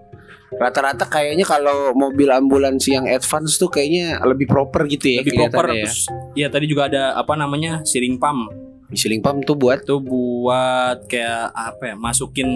Rata-rata 0.51 1.05
kayaknya 1.05 1.45
kalau 1.45 1.93
mobil 1.93 2.25
ambulans 2.27 2.81
yang 2.85 3.05
advance 3.05 3.55
tuh 3.55 3.69
kayaknya 3.69 4.17
lebih 4.23 4.45
proper 4.45 4.85
gitu 4.85 5.07
ya 5.07 5.21
Lebih 5.21 5.33
proper. 5.45 5.65
ya. 5.67 5.85
Terus, 5.85 5.99
ya 6.35 6.47
tadi 6.49 6.65
juga 6.65 6.89
ada 6.89 7.13
apa 7.13 7.33
namanya 7.33 7.81
searing 7.83 8.17
pump. 8.17 8.49
Ceiling 8.89 9.21
pump 9.21 9.45
tuh 9.45 9.53
buat 9.53 9.85
Itu 9.85 10.01
buat 10.01 11.05
kayak 11.05 11.53
apa 11.53 11.83
ya? 11.85 11.95
Masukin 11.95 12.49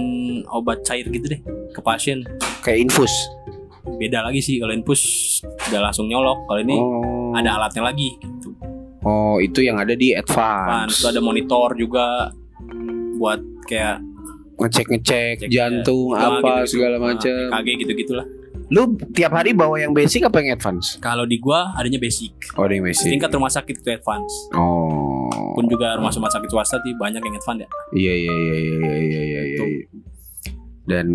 obat 0.49 0.81
cair 0.81 1.05
gitu 1.05 1.29
deh 1.29 1.38
ke 1.69 1.79
pasien. 1.79 2.25
kayak 2.65 2.81
infus. 2.81 3.13
Beda 4.01 4.25
lagi 4.25 4.41
sih 4.41 4.57
kalau 4.57 4.73
infus 4.73 5.01
udah 5.69 5.81
langsung 5.84 6.09
nyolok. 6.09 6.49
Kalau 6.49 6.59
ini 6.59 6.73
oh. 6.73 7.38
ada 7.38 7.61
alatnya 7.61 7.86
lagi 7.86 8.17
gitu. 8.17 8.49
Oh, 9.03 9.35
itu 9.43 9.59
yang 9.63 9.79
ada 9.79 9.93
di 9.93 10.15
advance. 10.15 11.03
terus 11.03 11.11
ada 11.11 11.19
monitor 11.19 11.75
juga 11.75 12.31
buat 13.19 13.39
kayak 13.67 13.99
Ngecek-ngecek 14.53 15.43
cek 15.43 15.49
jantung 15.49 16.13
ya, 16.13 16.29
apa 16.29 16.63
gitu-gitu. 16.63 16.71
segala 16.77 16.95
Nah, 17.01 17.03
macam. 17.11 17.35
EKG 17.51 17.67
gitu-gitulah. 17.83 18.25
Lu 18.71 18.95
tiap 19.11 19.33
hari 19.35 19.51
bawa 19.51 19.75
yang 19.81 19.91
basic 19.91 20.23
apa 20.23 20.39
yang 20.39 20.55
advance? 20.55 20.95
Kalau 21.01 21.25
di 21.27 21.41
gua 21.41 21.73
adanya 21.75 21.99
basic. 21.99 22.31
Oh, 22.55 22.63
yang 22.69 22.85
basic. 22.85 23.11
Tingkat 23.11 23.33
rumah 23.33 23.51
sakit 23.51 23.81
itu 23.81 23.89
advance. 23.91 24.33
Oh. 24.55 25.27
Pun 25.57 25.65
juga 25.67 25.97
rumah 25.97 26.13
rumah 26.13 26.31
sakit 26.31 26.47
swasta 26.47 26.79
sih 26.79 26.93
banyak 26.95 27.19
yang 27.19 27.35
advance 27.35 27.65
ya. 27.65 27.69
Iya 27.97 28.13
iya 28.13 28.33
iya 28.33 28.57
iya 28.57 28.77
iya 28.77 28.93
iya 29.03 29.21
iya. 29.21 29.41
iya. 29.41 29.57
Tuh. 29.57 29.69
Dan 30.83 31.07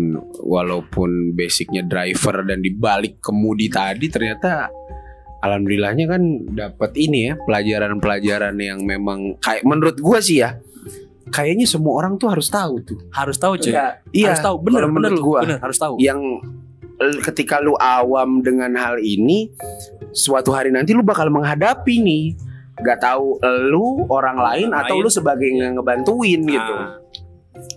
walaupun 0.43 1.33
basicnya 1.37 1.85
driver 1.85 2.43
dan 2.43 2.59
dibalik 2.59 3.21
kemudi 3.23 3.69
tadi 3.69 4.09
ternyata 4.09 4.67
alhamdulillahnya 5.39 6.05
kan 6.05 6.21
dapat 6.49 6.91
ini 6.95 7.31
ya 7.31 7.33
pelajaran-pelajaran 7.39 8.55
yang 8.57 8.83
memang 8.83 9.39
kayak 9.39 9.63
menurut 9.63 9.97
gua 9.97 10.19
sih 10.19 10.43
ya 10.43 10.59
kayaknya 11.29 11.63
semua 11.63 12.01
orang 12.01 12.17
tuh 12.17 12.33
harus 12.33 12.49
tahu 12.49 12.81
tuh. 12.81 12.97
Harus 13.13 13.37
tahu 13.37 13.53
cuy. 13.55 13.69
Enggak. 13.69 13.93
Iya. 14.09 14.33
harus 14.33 14.41
tahu 14.41 14.55
bener 14.59 14.81
kalau 14.81 14.89
bener 14.89 14.97
menurut 14.97 15.19
lu, 15.21 15.25
gua. 15.25 15.39
bener 15.45 15.59
harus 15.61 15.77
tahu. 15.77 15.95
Yang 15.97 16.19
ketika 17.23 17.61
lu 17.61 17.77
awam 17.79 18.41
dengan 18.41 18.75
hal 18.75 18.99
ini 18.99 19.47
suatu 20.11 20.51
hari 20.51 20.67
nanti 20.67 20.91
lu 20.91 20.99
bakal 20.99 21.31
menghadapi 21.31 21.95
nih 22.01 22.35
gak 22.79 22.99
tahu 22.99 23.39
lu 23.67 24.03
orang 24.07 24.35
lain 24.35 24.67
Orang 24.71 24.83
atau 24.83 24.95
lain. 24.99 25.03
lu 25.05 25.09
sebagai 25.09 25.47
yang 25.47 25.79
ngebantuin 25.79 26.41
gitu 26.43 26.73
Nah, 26.75 26.95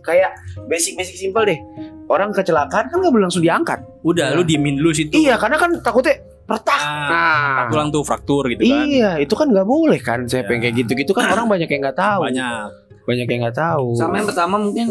kayak 0.03 0.31
basic-basic 0.67 1.19
simple 1.19 1.43
deh 1.43 1.59
orang 2.07 2.31
kecelakaan 2.31 2.87
kan 2.87 2.97
nggak 2.99 3.11
boleh 3.11 3.27
langsung 3.27 3.43
diangkat 3.43 3.83
udah 4.03 4.31
Nah. 4.31 4.37
lu 4.39 4.43
diemin 4.43 4.79
dulu 4.79 4.91
situ. 4.91 5.11
iya 5.13 5.35
karena 5.35 5.59
kan 5.59 5.75
takutnya 5.83 6.23
retak 6.53 6.79
Ah, 6.79 7.09
nah 7.09 7.63
pulang 7.67 7.89
tuh 7.89 8.03
fraktur 8.03 8.45
gitu 8.47 8.63
kan. 8.63 8.85
iya 8.85 9.17
itu 9.17 9.33
kan 9.33 9.49
nggak 9.49 9.65
boleh 9.65 9.99
kan 9.99 10.25
saya 10.25 10.43
Ya. 10.43 10.47
pengen 10.47 10.61
kayak 10.63 10.75
gitu-gitu 10.79 11.13
kan 11.13 11.27
orang 11.29 11.47
banyak 11.47 11.67
yang 11.67 11.81
nggak 11.81 11.97
tahu 11.97 12.21
Banyak. 12.25 12.69
banyak 13.03 13.27
yang 13.27 13.41
nggak 13.43 13.59
tahu 13.59 13.87
Sama 13.95 14.15
yang 14.15 14.27
pertama 14.27 14.57
mungkin 14.57 14.87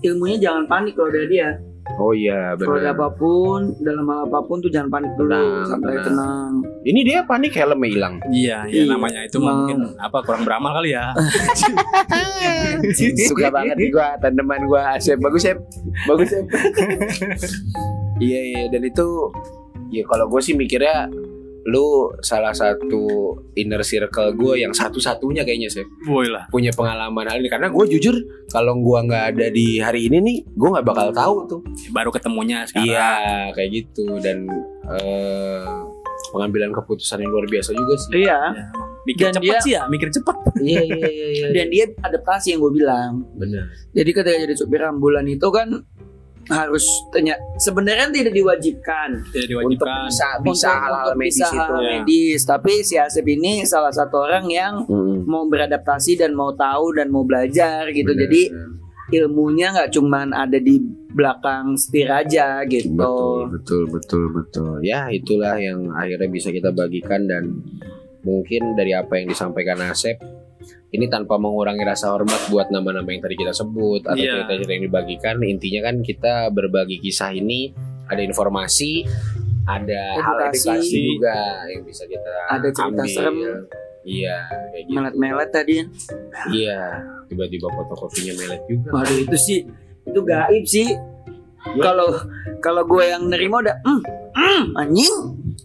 ilmunya 0.00 0.36
jangan 0.40 0.64
panik 0.64 0.92
kalau 0.92 1.08
dari 1.08 1.28
dia. 1.28 1.50
oh 1.94 2.12
iya 2.12 2.54
Kalau 2.54 2.78
ada 2.78 2.88
benar 2.88 2.94
apa 2.94 3.08
pun, 3.12 3.60
dalam 3.78 4.04
hal 4.06 4.20
apa 4.24 4.38
pun 4.40 4.56
tuh 4.58 4.70
jangan 4.70 4.88
panik 4.88 5.12
dulu, 5.12 5.34
Tenang, 5.34 5.66
sampai 5.66 5.92
tenang. 5.92 6.06
tenang. 6.06 6.52
ini 6.82 7.00
dia 7.02 7.18
panik 7.22 7.52
helmnya 7.52 7.88
hilang 7.88 8.14
Iya, 8.24 8.58
iya 8.64 8.80
Iya. 8.80 8.84
namanya 8.88 9.20
itu 9.20 9.36
mah 9.36 9.44
Emang. 9.44 9.56
mungkin 9.60 9.78
apa 9.96 10.18
kurang 10.22 10.42
beramal 10.42 10.72
kali 10.74 10.90
ya. 10.92 11.10
suka 13.22 13.48
banget 13.48 13.76
nih 13.76 13.90
gua 13.90 14.16
tanaman 14.16 14.62
gua 14.64 14.94
Asep 14.94 15.18
bagus 15.18 15.42
Sep 15.42 15.58
bagus 16.06 16.28
Sep 16.28 16.46
iya 18.24 18.40
iya 18.44 18.62
dan 18.68 18.82
itu 18.82 19.06
ya 19.92 20.04
kalau 20.04 20.26
gue 20.26 20.40
sih 20.40 20.52
mikirnya 20.52 21.06
lu 21.62 21.86
salah 22.18 22.50
satu 22.50 23.06
inner 23.54 23.80
circle 23.80 24.34
gue 24.34 24.58
yang 24.58 24.72
satu-satunya 24.72 25.40
kayaknya 25.40 25.70
Sep 25.70 25.86
Boy 26.02 26.26
lah. 26.26 26.48
punya 26.48 26.68
pengalaman 26.70 27.22
hal 27.24 27.38
ini 27.38 27.46
karena 27.46 27.68
gue 27.68 27.84
jujur 27.88 28.18
kalau 28.48 28.74
gue 28.74 28.98
nggak 29.00 29.24
ada 29.30 29.46
di 29.48 29.78
hari 29.78 30.10
ini 30.10 30.18
nih 30.18 30.36
gue 30.48 30.68
nggak 30.68 30.82
bakal 30.82 31.08
tahu 31.12 31.36
tuh 31.46 31.60
Baru 31.88 32.10
ketemunya 32.10 32.66
sekarang. 32.66 32.88
iya 32.88 33.10
kayak 33.52 33.70
gitu 33.70 34.18
dan 34.18 34.50
eh, 34.90 35.62
pengambilan 36.28 36.72
keputusan 36.72 37.20
yang 37.20 37.30
luar 37.30 37.46
biasa 37.46 37.70
juga 37.72 37.94
sih 37.96 38.10
Iya. 38.20 38.40
Ya, 38.50 38.66
Mikir 39.02 39.24
Dan 39.24 39.34
cepet 39.34 39.46
dia- 39.48 39.60
sih 39.60 39.72
ya, 39.72 39.82
mikir 39.84 40.08
cepet. 40.10 40.36
iya 40.62 40.78
iya 40.80 41.08
iya 41.08 41.26
iya 41.32 41.46
Dan 41.56 41.66
dia 41.68 41.84
adaptasi 41.96 42.54
yang 42.54 42.60
gue 42.60 42.72
bilang. 42.72 43.10
benar 43.34 43.66
Jadi 43.90 44.10
ketika 44.12 44.36
jadi 44.36 44.54
supir 44.54 44.78
ambulan 44.80 45.26
itu 45.26 45.46
kan 45.48 45.74
harus 46.50 46.82
tanya 47.10 47.38
sebenarnya 47.54 48.10
tidak 48.10 48.34
diwajibkan 48.34 49.08
Tidak 49.30 49.62
untuk 49.62 49.86
diwajibkan. 49.86 50.10
bisa 50.10 50.28
bisa 50.42 50.68
untuk, 50.68 50.82
hal-hal 50.82 51.06
untuk 51.06 51.18
medis 51.20 51.36
bisa 51.38 51.46
itu 51.46 51.58
hal 51.62 51.72
ya. 51.78 51.88
medis 51.94 52.40
tapi 52.42 52.72
si 52.82 52.94
Asep 52.98 53.26
ini 53.26 53.52
salah 53.62 53.94
satu 53.94 54.26
orang 54.26 54.46
yang 54.50 54.74
Mm-mm. 54.84 55.22
mau 55.24 55.46
beradaptasi 55.46 56.18
dan 56.18 56.34
mau 56.34 56.50
tahu 56.50 56.98
dan 56.98 57.08
mau 57.08 57.22
belajar 57.22 57.86
gitu 57.90 58.10
Benar, 58.10 58.22
jadi 58.26 58.42
ilmunya 59.12 59.66
nggak 59.70 59.90
cuman 59.92 60.32
ada 60.32 60.56
di 60.56 60.80
belakang 61.12 61.76
setir 61.76 62.08
aja 62.08 62.64
gitu 62.64 62.96
betul 62.96 63.46
betul 63.52 63.82
betul 63.92 64.24
betul 64.32 64.72
ya 64.80 65.12
itulah 65.12 65.60
yang 65.60 65.92
akhirnya 65.92 66.26
bisa 66.26 66.48
kita 66.48 66.72
bagikan 66.72 67.28
dan 67.28 67.60
mungkin 68.24 68.72
dari 68.74 68.96
apa 68.96 69.20
yang 69.20 69.28
disampaikan 69.28 69.78
Asep 69.84 70.16
ini 70.88 71.06
tanpa 71.06 71.36
mengurangi 71.36 71.82
rasa 71.82 72.10
hormat 72.10 72.38
buat 72.46 72.68
nama-nama 72.68 73.06
yang 73.06 73.20
tadi 73.20 73.34
kita 73.34 73.50
sebut 73.50 74.02
atau 74.02 74.14
Iya. 74.14 74.44
cerita-cerita 74.44 74.72
yang 74.72 74.84
dibagikan 74.86 75.34
intinya 75.40 75.80
kan 75.82 76.00
kita 76.00 76.32
berbagi 76.48 76.98
kisah 76.98 77.30
ini 77.30 77.72
ada 78.04 78.20
informasi 78.20 79.06
ada 79.62 80.02
hal 80.16 80.36
Edukasi. 80.42 80.66
edukasi 80.66 80.98
juga 81.08 81.36
yang 81.66 81.82
bisa 81.82 82.02
kita 82.04 82.32
Ada 82.50 82.68
cerita 82.68 82.82
ambil. 82.98 83.06
serem. 83.08 83.36
iya 84.02 84.36
kayak 84.68 84.82
gitu 84.82 84.92
melet-melet 84.92 85.50
tadi 85.50 85.76
iya 86.50 86.80
tiba-tiba 87.26 87.70
fotokopinya 87.70 88.34
melet 88.36 88.62
juga 88.66 88.88
waduh 88.92 89.14
itu 89.16 89.36
sih 89.36 89.60
itu 90.02 90.20
gaib 90.20 90.64
sih 90.66 90.88
kalau 91.78 92.10
kalau 92.58 92.82
gue 92.82 93.04
yang 93.06 93.22
nerima 93.24 93.62
udah 93.62 93.76
mm, 93.80 94.00
mm, 94.34 94.62
anjing 94.74 95.14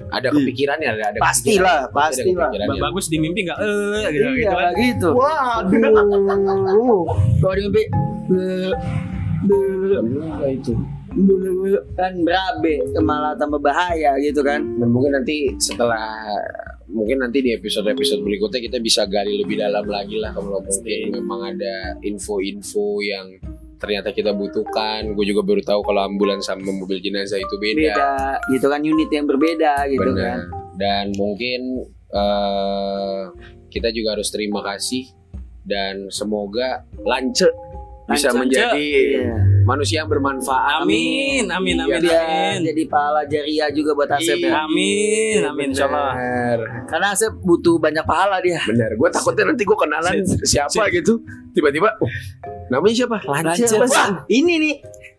ada 0.07 0.27
kepikirannya 0.29 0.87
ada 0.87 1.03
ada 1.09 1.19
Pastilah, 1.19 1.87
kepikiran. 1.87 1.93
Pasti 1.93 2.21
ada 2.21 2.27
pastilah. 2.27 2.47
kepikirannya. 2.47 2.81
Bagus 2.81 3.05
di 3.07 3.17
mimpi 3.17 3.39
nggak? 3.43 3.57
Eh, 3.57 4.05
gitu, 4.07 4.27
gitu 4.27 4.39
iya 4.39 4.51
kan. 4.51 4.73
gitu 4.75 5.09
Waduh. 5.11 7.03
kalau 7.39 7.53
di 7.53 7.61
mimpi 7.63 7.83
itu. 10.49 10.73
be- 11.17 11.85
kan 11.95 12.13
berabe 12.21 12.73
malah 12.99 13.33
tambah 13.33 13.57
bahaya 13.57 14.19
gitu 14.19 14.43
kan 14.43 14.61
Dan 14.61 14.89
mungkin 14.91 15.15
nanti 15.15 15.49
setelah 15.57 16.29
mungkin 16.87 17.19
nanti 17.19 17.41
di 17.41 17.51
episode-episode 17.51 18.21
berikutnya 18.21 18.59
kita 18.61 18.77
bisa 18.77 19.03
gali 19.05 19.41
lebih 19.41 19.57
dalam 19.57 19.83
lagi 19.83 20.19
lah 20.19 20.31
kalau 20.31 20.61
mungkin 20.61 21.11
memang 21.11 21.41
ada 21.51 21.75
info-info 21.99 23.01
yang 23.01 23.27
ternyata 23.78 24.09
kita 24.09 24.34
butuhkan. 24.34 25.13
Gue 25.13 25.25
juga 25.25 25.41
baru 25.41 25.61
tahu 25.61 25.82
kalau 25.82 26.01
ambulans 26.03 26.43
sama 26.43 26.65
mobil 26.67 26.97
jenazah 26.97 27.38
itu 27.38 27.55
beda. 27.57 27.93
beda 27.93 28.11
gitu 28.49 28.65
kan 28.67 28.82
unit 28.82 29.09
yang 29.09 29.25
berbeda 29.25 29.73
gitu 29.88 30.11
kan 30.13 30.39
Benar. 30.43 30.75
Dan 30.78 31.05
mungkin 31.13 31.61
eh, 32.07 33.21
kita 33.67 33.89
juga 33.89 34.15
harus 34.15 34.30
terima 34.30 34.63
kasih 34.63 35.05
dan 35.61 36.07
semoga 36.07 36.88
lance 37.03 37.45
bisa 38.07 38.32
Lance. 38.32 38.39
menjadi 38.39 38.88
Iya. 39.19 39.36
manusia 39.67 39.99
yang 39.99 40.07
bermanfaat. 40.07 40.88
Amin, 40.88 41.43
amin, 41.51 41.75
amin, 41.75 41.99
Iya. 41.99 42.23
amin. 42.23 42.57
Jadi 42.63 42.82
pahala 42.88 43.28
jariah 43.28 43.67
juga 43.67 43.91
buat 43.91 44.07
Asep 44.07 44.39
ya. 44.39 44.63
Amin, 44.63 45.43
amin, 45.43 45.75
insyaallah. 45.75 46.15
Bener. 46.15 46.59
Karena 46.88 47.07
Asep 47.11 47.36
butuh 47.43 47.75
banyak 47.75 48.07
pahala 48.07 48.39
dia. 48.39 48.63
Bener. 48.63 48.95
Gue 48.95 49.11
takutnya 49.11 49.51
nanti 49.51 49.67
gue 49.67 49.75
kenalan 49.75 50.23
siapa 50.23 50.88
gitu. 50.88 51.19
Tiba-tiba, 51.51 51.91
oh, 51.99 52.07
namanya 52.68 52.95
siapa? 53.03 53.18
Lancar, 53.24 53.68
Mas. 53.80 53.91
Wah, 53.91 54.09
ini 54.28 54.53
nih 54.59 54.76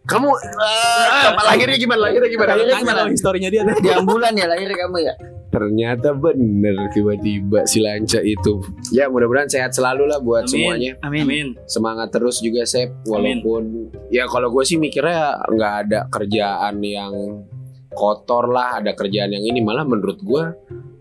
Kamu 0.08 0.28
uh, 0.32 1.44
lahirnya 1.44 1.76
gimana? 1.76 2.08
Lahirnya 2.08 2.30
gimana? 2.32 2.56
Lahirnya 2.56 2.80
Tanya 2.80 2.94
dong 3.04 3.12
historinya 3.12 3.48
dia. 3.52 3.62
di 3.76 3.90
ambulan 3.92 4.32
ya 4.32 4.46
lahir 4.48 4.72
kamu 4.72 4.98
ya. 5.04 5.14
Ternyata 5.52 6.16
bener 6.16 6.76
tiba-tiba 6.96 7.68
si 7.68 7.84
Lanca 7.84 8.20
itu. 8.24 8.64
Ya 8.88 9.12
mudah-mudahan 9.12 9.52
sehat 9.52 9.76
selalu 9.76 10.08
lah 10.08 10.16
buat 10.24 10.48
Amin. 10.48 10.52
semuanya. 10.52 10.92
Amin. 11.04 11.46
Semangat 11.68 12.08
terus 12.08 12.40
juga 12.40 12.64
Sep. 12.64 12.88
Walaupun 13.04 13.92
ya 14.08 14.24
kalau 14.32 14.48
gue 14.48 14.64
sih 14.64 14.80
mikirnya 14.80 15.44
nggak 15.44 15.74
ada 15.84 15.98
kerjaan 16.08 16.80
yang 16.80 17.44
kotor 17.92 18.48
lah, 18.48 18.80
ada 18.80 18.96
kerjaan 18.96 19.28
yang 19.28 19.44
ini 19.44 19.60
malah 19.60 19.84
menurut 19.84 20.24
gue 20.24 20.44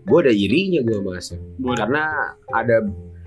gue 0.08 0.18
ada 0.24 0.32
irinya 0.32 0.80
gue 0.80 0.98
mas 1.04 1.36
karena 1.60 2.32
ada 2.48 2.80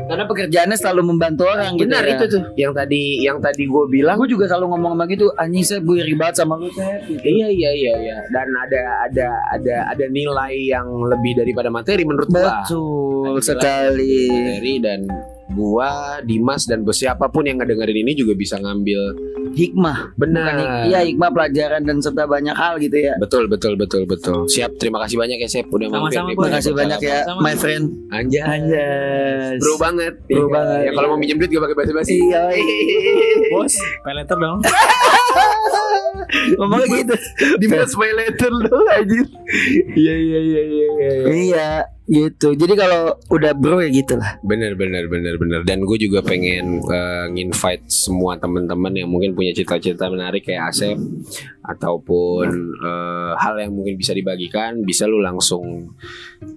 Karena 0.08 0.24
pekerjaannya 0.28 0.78
selalu 0.78 1.02
membantu 1.14 1.44
orang 1.48 1.76
gitu. 1.78 1.88
benar 1.88 2.04
ya. 2.04 2.18
itu 2.18 2.26
tuh 2.28 2.44
yang 2.60 2.72
tadi 2.76 3.02
yang 3.24 3.38
tadi 3.40 3.64
gue 3.66 3.86
bilang 3.88 4.18
Gue 4.20 4.30
juga 4.30 4.46
selalu 4.50 4.76
ngomong 4.76 4.92
sama 4.98 5.04
gitu, 5.08 5.26
anjing 5.40 5.64
saya 5.66 5.80
gue 5.82 5.96
iri 6.02 6.14
banget 6.18 6.36
sama 6.44 6.54
lu 6.60 6.70
saya. 6.74 7.00
Gitu. 7.06 7.22
Iya 7.22 7.48
iya 7.52 7.72
iya 7.72 7.94
iya 8.02 8.18
dan 8.30 8.48
ada 8.52 8.82
ada 9.08 9.28
ada 9.56 9.76
ada 9.92 10.06
nilai 10.12 10.54
yang 10.68 10.88
lebih 11.08 11.42
daripada 11.42 11.70
materi 11.72 12.04
menurut 12.04 12.28
gua. 12.32 12.64
Betul 12.64 13.40
sekali. 13.44 14.28
Materi 14.30 14.74
dan 14.84 15.00
gua 15.52 15.90
Dimas 16.22 16.64
dan 16.64 16.82
siapa 16.88 17.28
pun 17.28 17.44
yang 17.44 17.58
ngedengerin 17.58 17.98
ini 18.00 18.14
juga 18.14 18.34
bisa 18.34 18.56
ngambil 18.56 19.00
Hikmah. 19.52 20.16
Benar. 20.16 20.48
hik- 20.54 20.88
Iya 20.88 21.00
hikmah 21.04 21.30
pelajaran 21.30 21.82
dan 21.82 22.00
serta 22.00 22.24
banyak 22.24 22.54
hal 22.54 22.80
gitu 22.80 22.96
ya. 22.96 23.14
Betul 23.18 23.46
betul 23.46 23.76
betul 23.76 24.04
betul. 24.06 24.48
Siap 24.48 24.78
terima 24.78 25.02
kasih 25.02 25.18
banyak 25.18 25.38
ya 25.38 25.50
Sep 25.50 25.68
udah 25.68 25.88
mampir 25.88 26.16
Sama-sama, 26.16 26.30
di 26.30 26.34
Boy. 26.34 26.42
Terima 26.42 26.56
kasih 26.56 26.72
banyak 26.74 27.00
ya, 27.02 27.18
Sama-sama. 27.22 27.42
my 27.44 27.56
friend. 27.56 27.86
Anjay. 28.10 28.42
Anjas. 28.42 29.60
Bro 29.60 29.74
banget. 29.78 30.14
Bro 30.24 30.40
Iya. 30.40 30.48
banget. 30.50 30.80
Ya 30.82 30.92
kalau 30.94 31.08
mau 31.10 31.18
minjem 31.18 31.36
duit 31.36 31.50
gak 31.50 31.64
pakai 31.64 31.78
basa-basi. 31.78 32.16
Iya. 32.18 32.44
Bos, 33.52 33.76
pay 34.02 34.14
letter 34.14 34.38
dong. 34.38 34.60
Ngomongnya 36.60 36.88
gitu. 37.04 37.16
Dimas 37.62 37.94
pay 37.96 38.12
letter 38.16 38.52
dong 38.52 38.88
anjir. 38.92 39.28
Iya 39.96 40.16
iya 40.16 40.40
iya 40.40 40.62
iya 40.62 40.86
iya. 40.88 41.10
Iya, 41.32 41.70
gitu. 42.08 42.56
Jadi 42.56 42.74
kalau 42.76 43.16
udah 43.32 43.52
bro 43.56 43.80
ya 43.84 43.90
gitu 43.92 44.16
lah. 44.20 44.40
Bener 44.44 44.76
bener 44.76 45.08
bener 45.08 45.36
bener 45.38 45.62
dan 45.68 45.84
gue 45.84 45.98
juga 45.98 46.24
pengen 46.24 46.84
uh, 46.84 47.28
nginvite 47.32 47.88
semua 47.88 48.36
teman-teman 48.40 48.94
yang 48.96 49.10
mungkin 49.12 49.36
punya 49.36 49.52
cita-cita 49.56 50.08
menarik 50.12 50.44
kayak 50.48 50.72
Asep 50.72 50.98
ataupun 51.66 52.48
uh, 52.82 53.34
hal 53.38 53.56
yang 53.62 53.72
mungkin 53.72 53.96
bisa 53.96 54.12
dibagikan 54.12 54.82
bisa 54.82 55.06
lu 55.06 55.22
langsung 55.22 55.94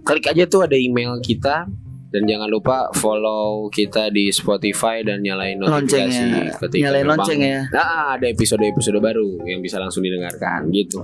klik 0.03 0.27
aja 0.27 0.49
tuh 0.49 0.65
ada 0.65 0.75
email 0.75 1.21
kita 1.21 1.69
dan 2.15 2.31
jangan 2.31 2.47
lupa 2.47 2.87
follow 2.95 3.67
kita 3.75 4.07
di 4.15 4.31
Spotify 4.31 5.03
dan 5.03 5.19
nyalain 5.19 5.59
notifikasi 5.59 6.15
Loncengnya. 6.15 6.55
ketika 6.63 6.83
Nyalain 6.87 7.03
gerbang. 7.03 7.19
lonceng 7.19 7.41
ya. 7.43 7.61
Nah, 7.75 8.15
ada 8.15 8.27
episode-episode 8.31 8.99
baru 9.03 9.43
yang 9.51 9.59
bisa 9.59 9.83
langsung 9.83 10.07
didengarkan 10.07 10.71
gitu. 10.71 11.03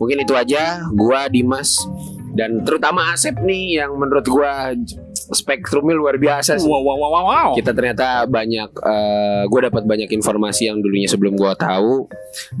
Mungkin 0.00 0.24
itu 0.24 0.32
aja 0.32 0.80
gua 0.96 1.28
Dimas 1.28 1.76
dan 2.36 2.60
terutama 2.62 3.16
Asep 3.16 3.40
nih 3.40 3.80
yang 3.82 3.96
menurut 3.96 4.28
gua 4.28 4.76
spektrumnya 5.32 5.96
luar 5.96 6.20
biasa 6.20 6.60
sih. 6.60 6.68
Wow, 6.68 6.84
wow, 6.84 6.96
wow, 7.00 7.10
wow, 7.10 7.24
wow. 7.24 7.50
Kita 7.56 7.72
ternyata 7.72 8.28
banyak 8.28 8.70
eh 8.84 9.42
gue 9.48 9.60
dapat 9.72 9.82
banyak 9.88 10.12
informasi 10.12 10.68
yang 10.68 10.78
dulunya 10.84 11.08
sebelum 11.08 11.34
gua 11.34 11.56
tahu 11.56 12.06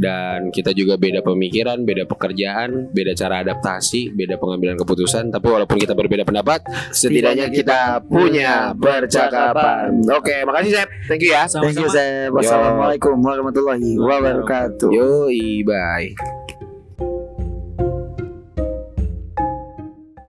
dan 0.00 0.48
kita 0.50 0.72
juga 0.72 0.96
beda 0.96 1.20
pemikiran, 1.20 1.84
beda 1.84 2.08
pekerjaan, 2.08 2.88
beda 2.90 3.12
cara 3.12 3.44
adaptasi, 3.44 4.16
beda 4.16 4.40
pengambilan 4.40 4.80
keputusan. 4.80 5.28
Tapi 5.28 5.46
walaupun 5.46 5.76
kita 5.76 5.92
berbeda 5.92 6.24
pendapat, 6.24 6.64
setidaknya 6.90 7.52
kita 7.52 8.00
punya 8.08 8.72
percakapan. 8.72 10.00
Oke, 10.10 10.42
makasih 10.48 10.72
Sep. 10.82 10.88
Thank 11.06 11.22
you 11.22 11.36
ya. 11.36 11.44
Thank 11.46 11.76
you. 11.76 11.88
Seb. 11.92 12.32
Wassalamualaikum 12.32 13.20
warahmatullahi 13.20 14.00
wabarakatuh. 14.00 14.88
Yoi, 14.90 15.62
bye. 15.66 16.45